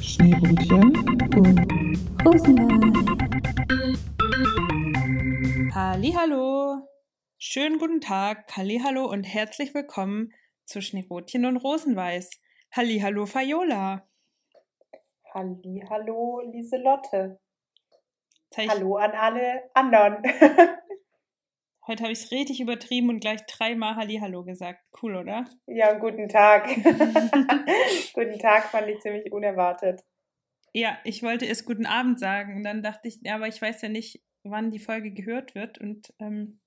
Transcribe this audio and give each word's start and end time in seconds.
Schneebrötchen 0.00 0.96
und 1.34 2.24
Rosenwein. 2.24 2.94
Hallo, 5.74 6.86
schönen 7.38 7.78
guten 7.78 8.00
Tag, 8.00 8.46
Hallo 8.56 9.06
und 9.06 9.24
herzlich 9.24 9.74
willkommen 9.74 10.32
zu 10.64 10.80
Schneebrötchen 10.80 11.44
und 11.44 11.56
Rosenweiß. 11.56 12.30
Hallo, 12.72 13.26
Fayola. 13.26 14.06
Hallo, 15.34 16.40
Lieselotte. 16.52 17.40
Hallo 18.56 18.96
an 18.96 19.10
alle 19.10 19.70
anderen. 19.74 20.22
Heute 21.88 22.02
habe 22.02 22.12
ich 22.12 22.24
es 22.24 22.32
richtig 22.32 22.60
übertrieben 22.60 23.10
und 23.10 23.20
gleich 23.20 23.46
dreimal 23.46 23.94
Hallo 23.94 24.42
gesagt. 24.42 24.80
Cool, 25.00 25.14
oder? 25.14 25.44
ja, 25.68 25.92
guten 25.92 26.28
Tag. 26.28 26.66
guten 28.12 28.38
Tag 28.40 28.64
fand 28.64 28.88
ich 28.88 28.98
ziemlich 28.98 29.30
unerwartet. 29.30 30.02
Ja, 30.72 30.98
ich 31.04 31.22
wollte 31.22 31.46
erst 31.46 31.64
guten 31.64 31.86
Abend 31.86 32.18
sagen 32.18 32.56
und 32.56 32.64
dann 32.64 32.82
dachte 32.82 33.06
ich, 33.06 33.20
ja, 33.22 33.36
aber 33.36 33.46
ich 33.46 33.62
weiß 33.62 33.82
ja 33.82 33.88
nicht, 33.88 34.20
wann 34.42 34.72
die 34.72 34.80
Folge 34.80 35.12
gehört 35.12 35.54
wird 35.54 35.78
und 35.78 36.12
ähm, 36.18 36.60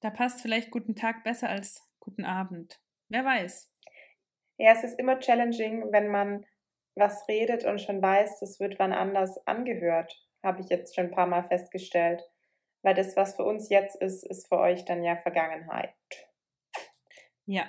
da 0.00 0.10
passt 0.10 0.40
vielleicht 0.40 0.70
guten 0.70 0.94
Tag 0.94 1.24
besser 1.24 1.48
als 1.48 1.84
guten 1.98 2.24
Abend. 2.24 2.80
Wer 3.08 3.24
weiß. 3.24 3.72
Ja, 4.58 4.72
es 4.72 4.84
ist 4.84 5.00
immer 5.00 5.18
challenging, 5.18 5.90
wenn 5.90 6.08
man 6.08 6.46
was 6.94 7.26
redet 7.28 7.64
und 7.64 7.80
schon 7.80 8.00
weiß, 8.00 8.38
das 8.38 8.60
wird 8.60 8.78
wann 8.78 8.92
anders 8.92 9.36
angehört. 9.48 10.16
Habe 10.44 10.60
ich 10.60 10.68
jetzt 10.68 10.94
schon 10.94 11.06
ein 11.06 11.10
paar 11.10 11.26
Mal 11.26 11.42
festgestellt. 11.48 12.22
Weil 12.86 12.94
das, 12.94 13.16
was 13.16 13.34
für 13.34 13.42
uns 13.42 13.68
jetzt 13.68 13.96
ist, 14.00 14.22
ist 14.22 14.46
für 14.46 14.58
euch 14.60 14.84
dann 14.84 15.02
ja 15.02 15.16
Vergangenheit. 15.16 15.92
Ja. 17.44 17.64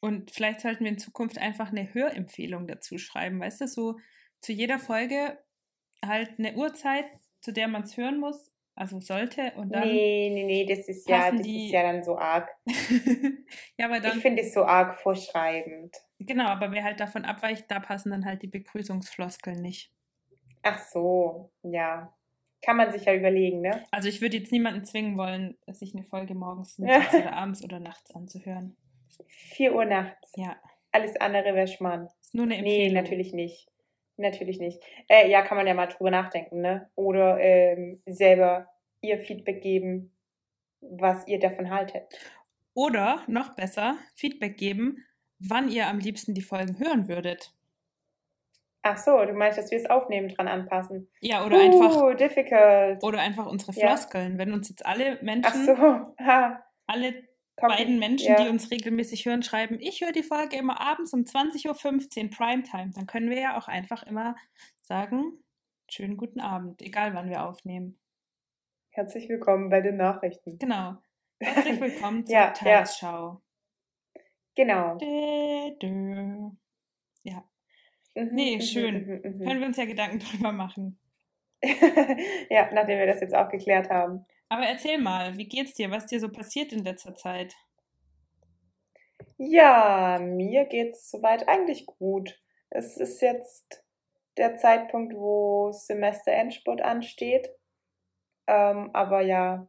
Und 0.00 0.30
vielleicht 0.30 0.60
sollten 0.60 0.84
wir 0.84 0.92
in 0.92 0.98
Zukunft 1.00 1.36
einfach 1.38 1.70
eine 1.72 1.92
Hörempfehlung 1.92 2.68
dazu 2.68 2.96
schreiben, 2.96 3.40
weißt 3.40 3.62
du, 3.62 3.66
so 3.66 3.98
zu 4.40 4.52
jeder 4.52 4.78
Folge 4.78 5.36
halt 6.04 6.38
eine 6.38 6.54
Uhrzeit, 6.54 7.06
zu 7.40 7.52
der 7.52 7.66
man 7.66 7.82
es 7.82 7.96
hören 7.96 8.20
muss, 8.20 8.52
also 8.76 9.00
sollte 9.00 9.50
und 9.56 9.70
dann. 9.72 9.88
nee, 9.88 10.30
nee, 10.32 10.44
nee, 10.44 10.64
das 10.64 10.86
ist 10.86 11.08
ja, 11.08 11.32
das 11.32 11.40
die- 11.42 11.66
ist 11.66 11.72
ja 11.72 11.82
dann 11.82 12.04
so 12.04 12.16
arg. 12.16 12.48
ja, 13.78 13.86
aber 13.86 13.96
Ich 13.96 14.02
dann, 14.04 14.20
finde 14.20 14.42
es 14.42 14.54
so 14.54 14.64
arg 14.64 14.94
vorschreibend. 15.00 15.96
genau, 16.20 16.46
aber 16.46 16.70
wer 16.70 16.84
halt 16.84 17.00
davon 17.00 17.24
abweicht, 17.24 17.68
da 17.68 17.80
passen 17.80 18.10
dann 18.12 18.24
halt 18.24 18.42
die 18.42 18.48
Begrüßungsfloskeln 18.48 19.60
nicht. 19.60 19.92
Ach 20.62 20.78
so, 20.78 21.50
ja. 21.62 22.12
Kann 22.62 22.76
man 22.76 22.90
sich 22.92 23.04
ja 23.04 23.14
überlegen, 23.14 23.60
ne? 23.60 23.84
Also 23.90 24.08
ich 24.08 24.20
würde 24.20 24.36
jetzt 24.38 24.50
niemanden 24.52 24.84
zwingen 24.84 25.16
wollen, 25.16 25.56
sich 25.68 25.94
eine 25.94 26.02
Folge 26.04 26.34
morgens, 26.34 26.76
Ja. 26.78 26.84
mittags 26.98 27.14
oder 27.14 27.32
abends 27.32 27.64
oder 27.64 27.80
nachts 27.80 28.10
anzuhören. 28.14 28.76
4 29.28 29.74
Uhr 29.74 29.84
nachts. 29.84 30.32
Ja, 30.36 30.56
Alles 30.92 31.16
andere 31.16 31.54
wäre 31.54 31.68
Schmarrn. 31.68 32.08
ist 32.20 32.34
nur 32.34 32.44
eine 32.44 32.60
Nee, 32.60 32.84
Empfehlung. 32.86 32.94
natürlich 32.94 33.32
nicht. 33.32 33.68
Natürlich 34.18 34.58
nicht. 34.58 34.82
Äh, 35.08 35.30
ja, 35.30 35.42
kann 35.42 35.58
man 35.58 35.66
ja 35.66 35.74
mal 35.74 35.86
drüber 35.86 36.10
nachdenken, 36.10 36.60
ne? 36.62 36.90
Oder 36.94 37.38
ähm, 37.40 38.00
selber 38.06 38.68
ihr 39.02 39.18
Feedback 39.18 39.60
geben, 39.62 40.10
was 40.80 41.26
ihr 41.28 41.38
davon 41.38 41.70
haltet. 41.70 42.04
Oder 42.74 43.22
noch 43.26 43.54
besser, 43.54 43.96
Feedback 44.14 44.56
geben, 44.56 45.04
wann 45.38 45.68
ihr 45.70 45.86
am 45.88 45.98
liebsten 45.98 46.32
die 46.34 46.42
Folgen 46.42 46.78
hören 46.78 47.08
würdet. 47.08 47.52
Ach 48.88 48.96
so, 48.98 49.24
du 49.24 49.32
meinst, 49.32 49.58
dass 49.58 49.72
wir 49.72 49.78
es 49.78 49.90
aufnehmen, 49.90 50.28
dran 50.28 50.46
anpassen. 50.46 51.10
Ja, 51.20 51.44
oder 51.44 51.58
einfach 51.58 51.96
Uh, 51.96 52.14
difficult. 52.14 53.02
Oder 53.02 53.18
einfach 53.18 53.46
unsere 53.46 53.72
Ja. 53.72 53.88
Floskeln. 53.88 54.38
Wenn 54.38 54.52
uns 54.52 54.68
jetzt 54.68 54.86
alle 54.86 55.16
Ach 55.18 55.22
Menschen, 55.22 55.66
so. 55.66 55.74
Ha. 56.24 56.62
alle 56.86 57.24
Komm, 57.56 57.68
beiden 57.70 57.98
Menschen, 57.98 58.28
ja. 58.28 58.44
die 58.44 58.48
uns 58.48 58.70
regelmäßig 58.70 59.26
hören, 59.26 59.42
schreiben, 59.42 59.78
ich 59.80 60.02
höre 60.02 60.12
die 60.12 60.22
Folge 60.22 60.56
immer 60.56 60.80
abends 60.80 61.12
um 61.12 61.22
20.15 61.22 61.66
Uhr 61.68 62.30
Primetime, 62.30 62.92
dann 62.94 63.06
können 63.06 63.28
wir 63.28 63.40
ja 63.40 63.58
auch 63.58 63.66
einfach 63.66 64.04
immer 64.04 64.36
sagen, 64.82 65.32
schönen 65.90 66.16
guten 66.16 66.38
Abend, 66.38 66.80
egal 66.80 67.12
wann 67.14 67.28
wir 67.28 67.44
aufnehmen. 67.44 67.98
Herzlich 68.90 69.28
willkommen 69.28 69.68
bei 69.68 69.80
den 69.80 69.96
Nachrichten. 69.96 70.58
Genau. 70.58 70.96
Herzlich 71.40 71.80
willkommen 71.80 72.24
zur 72.24 72.34
Ja, 72.34 72.44
ja. 72.46 72.50
Tagesschau. 72.52 73.42
Genau. 74.54 74.96
Dö, 74.98 75.76
dö. 75.82 76.50
Ja, 77.24 77.42
Mhm, 78.16 78.34
Nee, 78.34 78.56
mhm, 78.56 78.60
schön. 78.62 78.94
mhm, 79.06 79.12
mhm. 79.38 79.44
können 79.44 79.60
wir 79.60 79.66
uns 79.66 79.76
ja 79.76 79.84
Gedanken 79.84 80.18
drüber 80.30 80.52
machen. 80.52 80.98
ja, 82.50 82.70
nachdem 82.72 82.98
wir 82.98 83.06
das 83.06 83.20
jetzt 83.20 83.34
auch 83.34 83.48
geklärt 83.48 83.90
haben. 83.90 84.24
Aber 84.48 84.64
erzähl 84.64 84.98
mal, 84.98 85.36
wie 85.36 85.48
geht's 85.48 85.74
dir? 85.74 85.90
Was 85.90 86.06
dir 86.06 86.20
so 86.20 86.28
passiert 86.30 86.72
in 86.72 86.84
letzter 86.84 87.14
Zeit? 87.14 87.54
Ja, 89.38 90.18
mir 90.20 90.64
geht's 90.64 91.10
soweit 91.10 91.48
eigentlich 91.48 91.86
gut. 91.86 92.40
Es 92.70 92.96
ist 92.96 93.20
jetzt 93.20 93.84
der 94.36 94.56
Zeitpunkt, 94.56 95.14
wo 95.14 95.72
Semesterendspurt 95.72 96.80
ansteht. 96.80 97.50
Ähm, 98.46 98.90
aber 98.92 99.22
ja, 99.22 99.66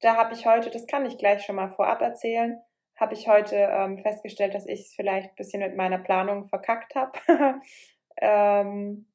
da 0.00 0.16
habe 0.16 0.34
ich 0.34 0.46
heute, 0.46 0.70
das 0.70 0.86
kann 0.86 1.04
ich 1.04 1.18
gleich 1.18 1.42
schon 1.44 1.56
mal 1.56 1.68
vorab 1.68 2.00
erzählen, 2.00 2.60
habe 3.00 3.14
ich 3.14 3.26
heute 3.26 3.56
ähm, 3.56 3.98
festgestellt, 3.98 4.54
dass 4.54 4.66
ich 4.66 4.80
es 4.80 4.94
vielleicht 4.94 5.30
ein 5.30 5.36
bisschen 5.36 5.60
mit 5.60 5.74
meiner 5.74 5.98
Planung 5.98 6.44
verkackt 6.44 6.94
habe. 6.94 7.18
ähm, 8.18 9.06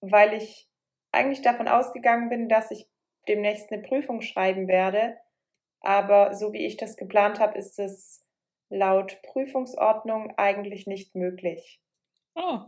weil 0.00 0.34
ich 0.34 0.68
eigentlich 1.12 1.42
davon 1.42 1.66
ausgegangen 1.66 2.28
bin, 2.28 2.48
dass 2.48 2.70
ich 2.70 2.88
demnächst 3.28 3.72
eine 3.72 3.82
Prüfung 3.82 4.22
schreiben 4.22 4.68
werde. 4.68 5.18
Aber 5.80 6.34
so 6.34 6.52
wie 6.52 6.64
ich 6.64 6.76
das 6.76 6.96
geplant 6.96 7.40
habe, 7.40 7.58
ist 7.58 7.78
es 7.78 8.24
laut 8.68 9.20
Prüfungsordnung 9.22 10.32
eigentlich 10.36 10.86
nicht 10.86 11.16
möglich. 11.16 11.82
Oh, 12.36 12.60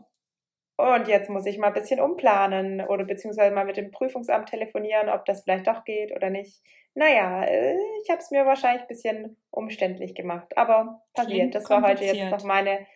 Und 0.77 1.07
jetzt 1.07 1.29
muss 1.29 1.47
ich 1.47 1.59
mal 1.59 1.69
ein 1.69 1.75
bisschen 1.75 2.01
umplanen 2.01 2.81
oder 2.81 3.05
beziehungsweise 3.05 3.55
mal 3.55 3.65
mit 3.65 3.77
dem 3.77 3.91
Prüfungsamt 3.91 4.49
telefonieren, 4.49 5.09
ob 5.09 5.25
das 5.27 5.43
vielleicht 5.43 5.67
doch 5.67 5.85
geht 5.85 6.13
oder 6.13 6.31
nicht. 6.31 6.63
Naja, 6.95 7.45
äh, 7.45 7.77
ich 8.03 8.11
habe 8.11 8.21
es 8.21 8.31
mir 8.31 8.47
wahrscheinlich 8.47 8.83
ein 8.83 8.89
bisschen 8.89 9.37
umständlich 9.51 10.15
gemacht, 10.15 10.57
aber 10.57 11.03
passiert. 11.15 11.39
Klingt 11.39 11.55
Das 11.55 11.71
war 11.71 11.83
heute 11.83 12.05
jetzt 12.05 12.31
noch 12.31 12.45
meine, 12.45 12.87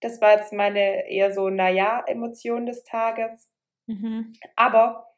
das 0.00 0.20
war 0.20 0.32
jetzt 0.36 0.52
meine 0.52 1.08
eher 1.10 1.32
so, 1.32 1.48
naja, 1.48 2.04
Emotion 2.06 2.66
des 2.66 2.84
Tages. 2.84 3.50
mhm. 3.86 4.34
Aber 4.56 5.08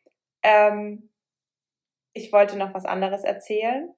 ähm, 0.43 1.11
ich 2.13 2.33
wollte 2.33 2.57
noch 2.57 2.75
was 2.75 2.85
anderes 2.85 3.25
erzählen, 3.25 3.93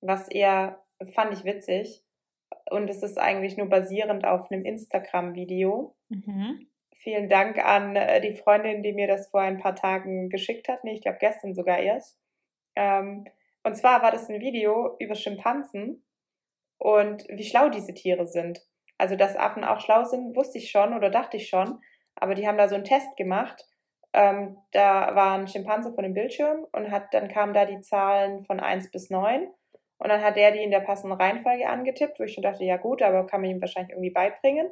was 0.00 0.28
eher 0.28 0.84
fand 1.14 1.32
ich 1.32 1.44
witzig. 1.44 2.04
Und 2.70 2.88
es 2.88 3.02
ist 3.02 3.18
eigentlich 3.18 3.56
nur 3.56 3.68
basierend 3.68 4.24
auf 4.24 4.50
einem 4.50 4.64
Instagram-Video. 4.64 5.94
Mhm. 6.08 6.68
Vielen 7.00 7.28
Dank 7.28 7.64
an 7.64 7.94
äh, 7.94 8.20
die 8.20 8.32
Freundin, 8.32 8.82
die 8.82 8.92
mir 8.92 9.06
das 9.06 9.28
vor 9.28 9.40
ein 9.40 9.58
paar 9.58 9.76
Tagen 9.76 10.30
geschickt 10.30 10.68
hat. 10.68 10.82
Nee, 10.82 10.94
ich 10.94 11.02
glaube 11.02 11.18
gestern 11.20 11.54
sogar 11.54 11.78
erst. 11.78 12.18
Ähm, 12.74 13.24
und 13.62 13.76
zwar 13.76 14.02
war 14.02 14.10
das 14.10 14.28
ein 14.28 14.40
Video 14.40 14.96
über 14.98 15.14
Schimpansen 15.14 16.04
und 16.78 17.24
wie 17.28 17.44
schlau 17.44 17.68
diese 17.68 17.94
Tiere 17.94 18.26
sind. 18.26 18.60
Also, 18.98 19.14
dass 19.14 19.36
Affen 19.36 19.62
auch 19.62 19.80
schlau 19.80 20.04
sind, 20.04 20.34
wusste 20.34 20.58
ich 20.58 20.70
schon 20.70 20.92
oder 20.92 21.08
dachte 21.08 21.36
ich 21.36 21.48
schon. 21.48 21.80
Aber 22.16 22.34
die 22.34 22.48
haben 22.48 22.58
da 22.58 22.68
so 22.68 22.74
einen 22.74 22.84
Test 22.84 23.16
gemacht. 23.16 23.64
Ähm, 24.12 24.56
da 24.72 25.14
war 25.14 25.38
ein 25.38 25.46
Schimpanse 25.46 25.92
von 25.92 26.02
dem 26.02 26.14
Bildschirm 26.14 26.66
und 26.72 26.90
hat, 26.90 27.14
dann 27.14 27.28
kamen 27.28 27.54
da 27.54 27.64
die 27.64 27.80
Zahlen 27.80 28.44
von 28.44 28.58
1 28.58 28.90
bis 28.90 29.08
9. 29.08 29.48
Und 29.98 30.08
dann 30.08 30.22
hat 30.22 30.36
der 30.36 30.50
die 30.50 30.62
in 30.62 30.72
der 30.72 30.80
passenden 30.80 31.20
Reihenfolge 31.20 31.68
angetippt, 31.68 32.18
wo 32.18 32.24
ich 32.24 32.34
schon 32.34 32.42
dachte, 32.42 32.64
ja 32.64 32.76
gut, 32.76 33.02
aber 33.02 33.26
kann 33.26 33.40
man 33.40 33.50
ihm 33.50 33.60
wahrscheinlich 33.60 33.92
irgendwie 33.92 34.10
beibringen. 34.10 34.68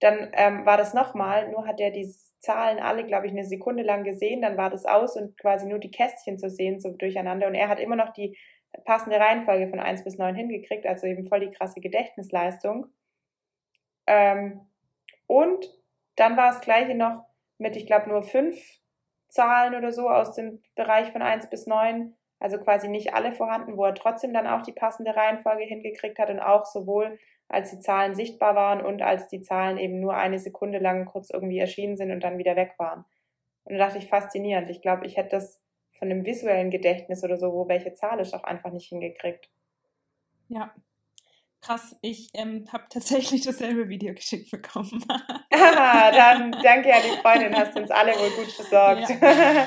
Dann 0.00 0.30
ähm, 0.32 0.66
war 0.66 0.76
das 0.76 0.94
nochmal, 0.94 1.50
nur 1.50 1.66
hat 1.66 1.80
er 1.80 1.90
die 1.90 2.06
Zahlen 2.40 2.78
alle, 2.78 3.04
glaube 3.04 3.26
ich, 3.26 3.32
eine 3.32 3.44
Sekunde 3.44 3.82
lang 3.82 4.04
gesehen, 4.04 4.42
dann 4.42 4.56
war 4.56 4.70
das 4.70 4.84
aus 4.84 5.16
und 5.16 5.36
quasi 5.38 5.66
nur 5.66 5.78
die 5.78 5.90
Kästchen 5.90 6.38
zu 6.38 6.50
sehen, 6.50 6.80
so 6.80 6.90
durcheinander. 6.92 7.46
Und 7.46 7.54
er 7.54 7.68
hat 7.68 7.80
immer 7.80 7.96
noch 7.96 8.12
die 8.12 8.36
passende 8.84 9.18
Reihenfolge 9.18 9.68
von 9.68 9.80
1 9.80 10.04
bis 10.04 10.18
9 10.18 10.34
hingekriegt, 10.34 10.86
also 10.86 11.06
eben 11.06 11.26
voll 11.26 11.40
die 11.40 11.50
krasse 11.50 11.80
Gedächtnisleistung. 11.80 12.86
Ähm, 14.06 14.60
und 15.26 15.66
dann 16.16 16.36
war 16.36 16.48
das 16.48 16.60
gleiche 16.60 16.94
noch 16.94 17.24
mit, 17.58 17.76
ich 17.76 17.86
glaube, 17.86 18.08
nur 18.08 18.22
fünf 18.22 18.56
Zahlen 19.28 19.74
oder 19.74 19.92
so 19.92 20.08
aus 20.08 20.34
dem 20.34 20.62
Bereich 20.74 21.10
von 21.12 21.22
1 21.22 21.50
bis 21.50 21.66
9, 21.66 22.14
also 22.38 22.58
quasi 22.58 22.88
nicht 22.88 23.14
alle 23.14 23.32
vorhanden, 23.32 23.76
wo 23.76 23.84
er 23.84 23.94
trotzdem 23.94 24.32
dann 24.32 24.46
auch 24.46 24.62
die 24.62 24.72
passende 24.72 25.16
Reihenfolge 25.16 25.64
hingekriegt 25.64 26.18
hat 26.18 26.30
und 26.30 26.40
auch 26.40 26.66
sowohl 26.66 27.18
als 27.48 27.70
die 27.70 27.80
Zahlen 27.80 28.14
sichtbar 28.14 28.54
waren 28.54 28.80
und 28.84 29.02
als 29.02 29.28
die 29.28 29.40
Zahlen 29.40 29.78
eben 29.78 30.00
nur 30.00 30.14
eine 30.16 30.38
Sekunde 30.38 30.78
lang 30.78 31.04
kurz 31.06 31.30
irgendwie 31.30 31.58
erschienen 31.58 31.96
sind 31.96 32.10
und 32.10 32.20
dann 32.24 32.38
wieder 32.38 32.56
weg 32.56 32.74
waren. 32.78 33.04
Und 33.64 33.76
da 33.78 33.86
dachte 33.86 33.98
ich, 33.98 34.08
faszinierend. 34.08 34.70
Ich 34.70 34.82
glaube, 34.82 35.06
ich 35.06 35.16
hätte 35.16 35.30
das 35.30 35.60
von 35.98 36.10
einem 36.10 36.24
visuellen 36.26 36.70
Gedächtnis 36.70 37.24
oder 37.24 37.36
so, 37.36 37.52
wo 37.52 37.68
welche 37.68 37.94
Zahl 37.94 38.20
ist, 38.20 38.34
auch 38.34 38.44
einfach 38.44 38.70
nicht 38.72 38.88
hingekriegt. 38.88 39.48
Ja. 40.48 40.72
Krass, 41.62 41.96
ich 42.02 42.30
ähm, 42.34 42.66
habe 42.72 42.84
tatsächlich 42.90 43.42
dasselbe 43.42 43.88
Video 43.88 44.14
geschickt 44.14 44.50
bekommen. 44.50 45.04
Ah, 45.78 46.10
dann 46.12 46.52
danke 46.62 46.92
an 46.94 47.00
die 47.02 47.16
Freundin, 47.20 47.56
hast 47.56 47.76
uns 47.76 47.90
alle 47.90 48.12
wohl 48.12 48.30
gut 48.44 48.56
besorgt. 48.56 49.08
Ja. 49.08 49.66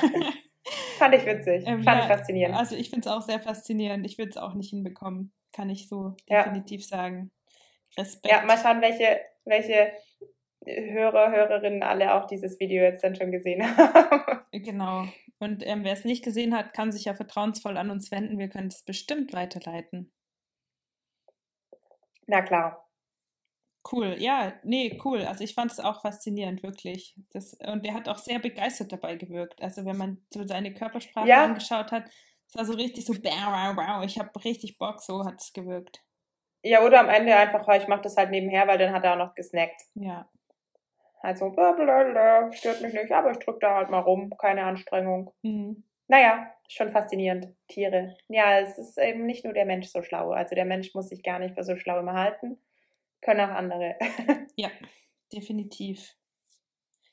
Fand 0.98 1.14
ich 1.14 1.26
witzig, 1.26 1.64
Ähm, 1.66 1.82
fand 1.82 1.98
ja, 1.98 2.02
ich 2.02 2.12
faszinierend. 2.12 2.56
Also 2.56 2.76
ich 2.76 2.90
finde 2.90 3.08
es 3.08 3.14
auch 3.14 3.22
sehr 3.22 3.40
faszinierend. 3.40 4.06
Ich 4.06 4.18
würde 4.18 4.30
es 4.30 4.36
auch 4.36 4.54
nicht 4.54 4.70
hinbekommen, 4.70 5.32
kann 5.52 5.68
ich 5.70 5.88
so 5.88 6.14
Ja. 6.28 6.44
definitiv 6.44 6.86
sagen. 6.86 7.30
Respekt. 7.96 8.32
Ja, 8.32 8.42
mal 8.44 8.58
schauen, 8.58 8.80
welche, 8.80 9.20
welche 9.44 9.92
Hörer, 10.66 11.30
Hörerinnen 11.30 11.82
alle 11.82 12.14
auch 12.14 12.26
dieses 12.26 12.60
Video 12.60 12.82
jetzt 12.82 13.02
dann 13.02 13.16
schon 13.16 13.32
gesehen 13.32 13.62
haben. 13.76 14.40
Genau. 14.52 15.06
Und 15.38 15.66
ähm, 15.66 15.84
wer 15.84 15.92
es 15.92 16.04
nicht 16.04 16.22
gesehen 16.22 16.54
hat, 16.54 16.74
kann 16.74 16.92
sich 16.92 17.06
ja 17.06 17.14
vertrauensvoll 17.14 17.76
an 17.76 17.90
uns 17.90 18.10
wenden. 18.10 18.38
Wir 18.38 18.48
können 18.48 18.68
es 18.68 18.82
bestimmt 18.84 19.32
weiterleiten. 19.32 20.12
Na 22.26 22.42
klar. 22.42 22.86
Cool, 23.90 24.16
ja, 24.18 24.52
nee, 24.62 25.00
cool. 25.04 25.24
Also 25.24 25.42
ich 25.42 25.54
fand 25.54 25.72
es 25.72 25.80
auch 25.80 26.02
faszinierend, 26.02 26.62
wirklich. 26.62 27.16
Das, 27.32 27.54
und 27.54 27.86
er 27.86 27.94
hat 27.94 28.08
auch 28.08 28.18
sehr 28.18 28.38
begeistert 28.38 28.92
dabei 28.92 29.16
gewirkt. 29.16 29.62
Also 29.62 29.86
wenn 29.86 29.96
man 29.96 30.18
so 30.32 30.46
seine 30.46 30.74
Körpersprache 30.74 31.26
Ja. 31.26 31.44
angeschaut 31.44 31.90
hat, 31.90 32.04
es 32.48 32.54
war 32.54 32.66
so 32.66 32.74
richtig 32.74 33.06
so, 33.06 33.14
wow, 33.14 33.76
wow, 33.76 34.04
ich 34.04 34.18
habe 34.18 34.44
richtig 34.44 34.76
Bock, 34.76 35.00
so 35.00 35.24
hat 35.24 35.40
es 35.40 35.52
gewirkt. 35.54 36.02
Ja, 36.62 36.84
oder 36.84 37.00
am 37.00 37.08
Ende 37.08 37.34
einfach, 37.36 37.66
oh, 37.66 37.72
ich 37.72 37.88
mache 37.88 38.02
das 38.02 38.16
halt 38.16 38.30
nebenher, 38.30 38.66
weil 38.68 38.78
dann 38.78 38.92
hat 38.92 39.04
er 39.04 39.12
auch 39.14 39.18
noch 39.18 39.34
gesnackt. 39.34 39.82
Ja, 39.94 40.28
Also, 41.22 41.50
blablabla, 41.50 42.52
stört 42.52 42.80
mich 42.82 42.94
nicht, 42.94 43.12
aber 43.12 43.30
ich 43.32 43.38
drück 43.38 43.60
da 43.60 43.74
halt 43.76 43.90
mal 43.90 44.00
rum, 44.00 44.32
keine 44.38 44.64
Anstrengung. 44.64 45.32
mhm. 45.42 45.84
Naja, 46.08 46.52
schon 46.68 46.90
faszinierend. 46.90 47.48
Tiere. 47.68 48.16
Ja, 48.28 48.58
es 48.58 48.78
ist 48.78 48.98
eben 48.98 49.26
nicht 49.26 49.44
nur 49.44 49.52
der 49.54 49.64
Mensch 49.64 49.86
so 49.88 50.02
schlau. 50.02 50.32
Also 50.32 50.56
der 50.56 50.64
Mensch 50.64 50.92
muss 50.92 51.08
sich 51.08 51.22
gar 51.22 51.38
nicht 51.38 51.54
für 51.54 51.62
so 51.62 51.76
schlau 51.76 52.00
immer 52.00 52.14
halten. 52.14 52.58
Können 53.22 53.40
auch 53.40 53.54
andere. 53.54 53.96
ja, 54.56 54.70
definitiv. 55.32 56.16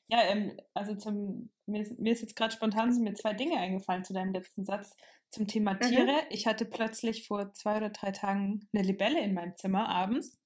Ja, 0.08 0.22
ähm, 0.24 0.58
also 0.74 0.94
zum, 0.94 1.50
mir, 1.66 1.82
ist- 1.82 1.98
mir 1.98 2.12
ist 2.12 2.22
jetzt 2.22 2.34
gerade 2.36 2.52
spontan 2.52 2.92
sind 2.92 3.04
mir 3.04 3.14
zwei 3.14 3.34
Dinge 3.34 3.58
eingefallen 3.58 4.04
zu 4.04 4.12
deinem 4.14 4.32
letzten 4.32 4.64
Satz 4.64 4.96
zum 5.30 5.46
Thema 5.46 5.74
Mhm. 5.80 6.12
Tiere. 6.14 6.22
Ich 6.30 6.46
hatte 6.46 6.64
plötzlich 6.64 7.26
vor 7.26 7.52
zwei 7.54 7.78
oder 7.78 7.90
drei 7.90 8.12
Tagen 8.12 8.68
eine 8.72 8.82
Libelle 8.84 9.20
in 9.20 9.34
meinem 9.34 9.56
Zimmer 9.56 9.88
abends. 9.88 10.38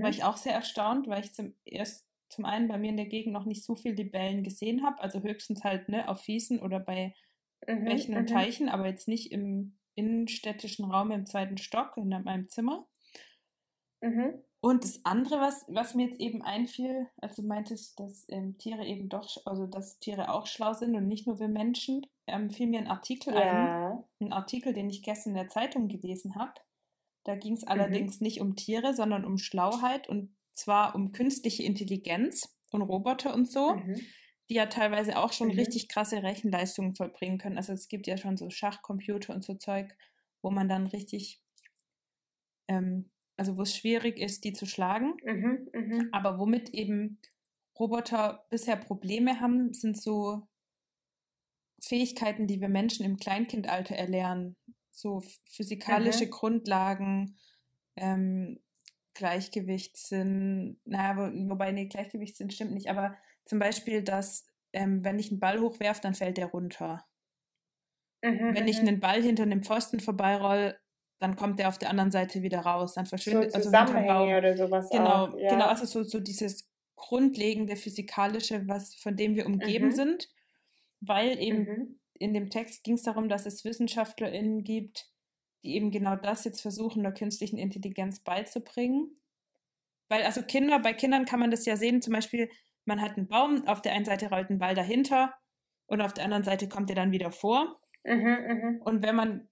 war 0.00 0.10
Mhm. 0.10 0.10
ich 0.10 0.24
auch 0.24 0.36
sehr 0.36 0.54
erstaunt, 0.54 1.08
weil 1.08 1.24
ich 1.24 1.34
zum 1.34 1.54
erst 1.64 2.06
zum 2.30 2.44
einen 2.44 2.68
bei 2.68 2.78
mir 2.78 2.90
in 2.90 2.96
der 2.96 3.06
Gegend 3.06 3.32
noch 3.32 3.44
nicht 3.44 3.64
so 3.64 3.76
viel 3.76 3.92
Libellen 3.94 4.42
gesehen 4.42 4.84
habe, 4.84 5.00
also 5.02 5.22
höchstens 5.22 5.62
halt 5.64 5.88
ne, 5.88 6.08
auf 6.08 6.26
Wiesen 6.26 6.60
oder 6.60 6.80
bei 6.80 7.14
Mhm, 7.68 7.84
Bächen 7.84 8.16
und 8.16 8.28
mhm. 8.28 8.30
Teichen, 8.30 8.68
aber 8.68 8.86
jetzt 8.88 9.08
nicht 9.08 9.32
im 9.32 9.78
innenstädtischen 9.94 10.86
Raum 10.86 11.10
im 11.12 11.26
zweiten 11.26 11.58
Stock 11.58 11.96
in 11.96 12.08
meinem 12.08 12.48
Zimmer. 12.48 12.88
Mhm. 14.02 14.44
Und 14.64 14.82
das 14.82 15.04
andere, 15.04 15.40
was, 15.40 15.66
was 15.68 15.94
mir 15.94 16.06
jetzt 16.06 16.18
eben 16.20 16.40
einfiel, 16.40 17.08
als 17.20 17.36
du 17.36 17.42
meintest, 17.42 18.00
dass 18.00 18.24
ähm, 18.30 18.56
Tiere 18.56 18.86
eben 18.86 19.10
doch, 19.10 19.28
also 19.44 19.66
dass 19.66 19.98
Tiere 19.98 20.32
auch 20.32 20.46
schlau 20.46 20.72
sind 20.72 20.96
und 20.96 21.06
nicht 21.06 21.26
nur 21.26 21.38
wir 21.38 21.48
Menschen, 21.48 22.06
ähm, 22.26 22.48
fiel 22.48 22.68
mir 22.68 22.78
ein 22.78 22.86
Artikel 22.88 23.44
ein, 23.50 23.76
Ja. 23.76 24.04
ein 24.20 24.32
Artikel, 24.32 24.72
den 24.72 24.88
ich 24.88 25.02
gestern 25.02 25.30
in 25.32 25.36
der 25.36 25.50
Zeitung 25.50 25.88
gelesen 25.88 26.34
habe. 26.36 26.54
Da 27.24 27.36
ging 27.36 27.54
Mhm. 27.54 27.58
es 27.58 27.64
allerdings 27.66 28.22
nicht 28.22 28.40
um 28.40 28.56
Tiere, 28.56 28.94
sondern 28.94 29.26
um 29.26 29.38
Schlauheit 29.38 30.08
und 30.08 30.34
zwar 30.54 30.94
um 30.94 31.12
künstliche 31.12 31.64
Intelligenz 31.64 32.56
und 32.72 32.82
Roboter 32.82 33.34
und 33.34 33.50
so, 33.50 33.74
Mhm. 33.74 34.14
die 34.50 34.54
ja 34.54 34.66
teilweise 34.66 35.18
auch 35.18 35.32
schon 35.34 35.50
Mhm. 35.50 35.58
richtig 35.58 35.88
krasse 35.88 36.22
Rechenleistungen 36.22 36.94
vollbringen 36.94 37.38
können. 37.38 37.58
Also 37.58 37.74
es 37.74 37.88
gibt 37.88 38.06
ja 38.06 38.16
schon 38.18 38.36
so 38.38 38.50
Schachcomputer 38.50 39.34
und 39.34 39.44
so 39.44 39.54
Zeug, 39.54 39.96
wo 40.42 40.50
man 40.50 40.68
dann 40.68 40.86
richtig, 40.86 41.42
ähm, 42.68 43.10
also 43.36 43.56
wo 43.56 43.62
es 43.62 43.76
schwierig 43.76 44.18
ist, 44.18 44.44
die 44.44 44.52
zu 44.52 44.66
schlagen. 44.66 45.14
Mhm. 45.24 45.68
Mhm. 45.72 46.08
Aber 46.12 46.38
womit 46.38 46.70
eben 46.70 47.20
Roboter 47.78 48.46
bisher 48.50 48.76
Probleme 48.76 49.40
haben, 49.40 49.72
sind 49.72 50.00
so 50.00 50.48
Fähigkeiten, 51.82 52.46
die 52.46 52.60
wir 52.60 52.68
Menschen 52.68 53.04
im 53.04 53.16
Kleinkindalter 53.16 53.94
erlernen. 53.96 54.56
So 54.90 55.18
ph- 55.18 55.38
physikalische 55.44 56.26
Mhm. 56.26 56.30
Grundlagen, 56.30 57.36
ähm, 57.96 58.60
Gleichgewichtssinn, 59.14 60.80
naja, 60.84 61.16
wo, 61.16 61.50
wobei, 61.50 61.72
nee, 61.72 61.86
Gleichgewichtssinn 61.86 62.50
stimmt 62.50 62.72
nicht, 62.72 62.88
aber 62.88 63.16
zum 63.44 63.58
Beispiel, 63.58 64.02
dass, 64.02 64.46
ähm, 64.72 65.04
wenn 65.04 65.18
ich 65.18 65.30
einen 65.30 65.40
Ball 65.40 65.60
hochwerfe, 65.60 66.00
dann 66.00 66.14
fällt 66.14 66.36
der 66.38 66.46
runter. 66.46 67.06
Mhm. 68.22 68.54
Wenn 68.54 68.68
ich 68.68 68.80
mhm. 68.80 68.88
einen 68.88 69.00
Ball 69.00 69.22
hinter 69.22 69.42
einem 69.44 69.62
Pfosten 69.62 70.00
vorbeiroll, 70.00 70.78
dann 71.20 71.36
kommt 71.36 71.58
der 71.58 71.68
auf 71.68 71.78
der 71.78 71.90
anderen 71.90 72.10
Seite 72.10 72.42
wieder 72.42 72.60
raus. 72.60 72.94
Dann 72.94 73.06
so 73.06 73.10
verschwindet, 73.10 73.54
also 73.54 73.70
hinterm 73.70 73.86
Baum. 73.86 73.94
Zusammenhänge 73.96 74.38
oder 74.38 74.56
sowas 74.56 74.90
Genau, 74.90 75.26
auch. 75.26 75.38
Ja. 75.38 75.50
genau, 75.50 75.66
also 75.66 75.84
so, 75.86 76.02
so 76.02 76.20
dieses 76.20 76.68
grundlegende 76.96 77.76
physikalische, 77.76 78.66
was 78.68 78.94
von 78.94 79.16
dem 79.16 79.34
wir 79.34 79.46
umgeben 79.46 79.86
Mhm. 79.88 79.92
sind, 79.92 80.28
weil 81.00 81.38
eben 81.40 81.58
Mhm. 81.64 82.00
in 82.18 82.34
dem 82.34 82.50
Text 82.50 82.84
ging 82.84 82.94
es 82.94 83.02
darum, 83.02 83.28
dass 83.28 83.46
es 83.46 83.64
WissenschaftlerInnen 83.64 84.64
gibt, 84.64 85.08
die 85.64 85.74
eben 85.76 85.90
genau 85.90 86.16
das 86.16 86.44
jetzt 86.44 86.60
versuchen, 86.60 87.02
der 87.02 87.12
künstlichen 87.12 87.58
Intelligenz 87.58 88.20
beizubringen. 88.20 89.18
Weil 90.08 90.22
also 90.22 90.42
Kinder, 90.42 90.78
bei 90.78 90.92
Kindern 90.92 91.24
kann 91.24 91.40
man 91.40 91.50
das 91.50 91.64
ja 91.64 91.76
sehen, 91.76 92.02
zum 92.02 92.12
Beispiel, 92.12 92.50
man 92.84 93.00
hat 93.00 93.16
einen 93.16 93.26
Baum, 93.28 93.66
auf 93.66 93.80
der 93.82 93.94
einen 93.94 94.04
Seite 94.04 94.28
rollt 94.28 94.50
ein 94.50 94.58
Ball 94.58 94.74
dahinter 94.74 95.34
und 95.86 96.00
auf 96.02 96.12
der 96.12 96.24
anderen 96.24 96.44
Seite 96.44 96.68
kommt 96.68 96.90
er 96.90 96.96
dann 96.96 97.12
wieder 97.12 97.32
vor. 97.32 97.80
Mhm. 98.04 98.14
Mhm. 98.48 98.82
Und 98.84 99.02
wenn 99.02 99.16
man 99.16 99.48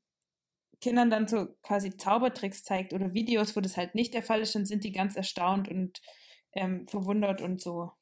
Kindern 0.82 1.10
dann 1.10 1.28
so 1.28 1.48
quasi 1.62 1.96
Zaubertricks 1.96 2.64
zeigt 2.64 2.92
oder 2.94 3.14
Videos, 3.14 3.56
wo 3.56 3.62
das 3.62 3.78
halt 3.78 3.94
nicht 3.96 4.14
der 4.14 4.24
Fall 4.24 4.42
ist, 4.42 4.54
dann 4.56 4.66
sind 4.66 4.84
die 4.84 4.92
ganz 4.92 5.16
erstaunt 5.16 5.68
und 5.68 6.02
ähm, 6.54 6.86
verwundert 6.88 7.40
und 7.42 7.60
so. 7.62 7.92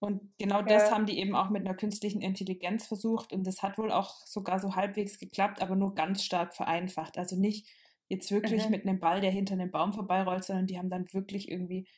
Und 0.00 0.32
genau 0.38 0.62
das 0.62 0.90
Ja. 0.90 0.92
haben 0.92 1.06
die 1.06 1.18
eben 1.18 1.34
auch 1.34 1.50
mit 1.50 1.66
einer 1.66 1.74
künstlichen 1.76 2.20
Intelligenz 2.22 2.86
versucht 2.86 3.32
und 3.32 3.44
das 3.46 3.62
hat 3.62 3.78
wohl 3.78 3.90
auch 3.90 4.26
sogar 4.26 4.60
so 4.60 4.76
halbwegs 4.76 5.18
geklappt, 5.18 5.60
aber 5.60 5.74
nur 5.76 5.94
ganz 5.94 6.22
stark 6.24 6.54
vereinfacht. 6.54 7.18
Also 7.18 7.36
nicht 7.36 7.68
jetzt 8.08 8.30
wirklich 8.30 8.68
Mhm. 8.68 8.68
mit 8.68 8.86
einem 8.86 9.00
Ball, 9.00 9.20
der 9.20 9.32
hinter 9.32 9.54
einem 9.54 9.70
Baum 9.72 9.92
vorbeirollt, 9.92 10.44
sondern 10.44 10.66
die 10.68 10.78
haben 10.78 10.88
dann 10.90 11.12
wirklich 11.12 11.48
irgendwie, 11.50 11.88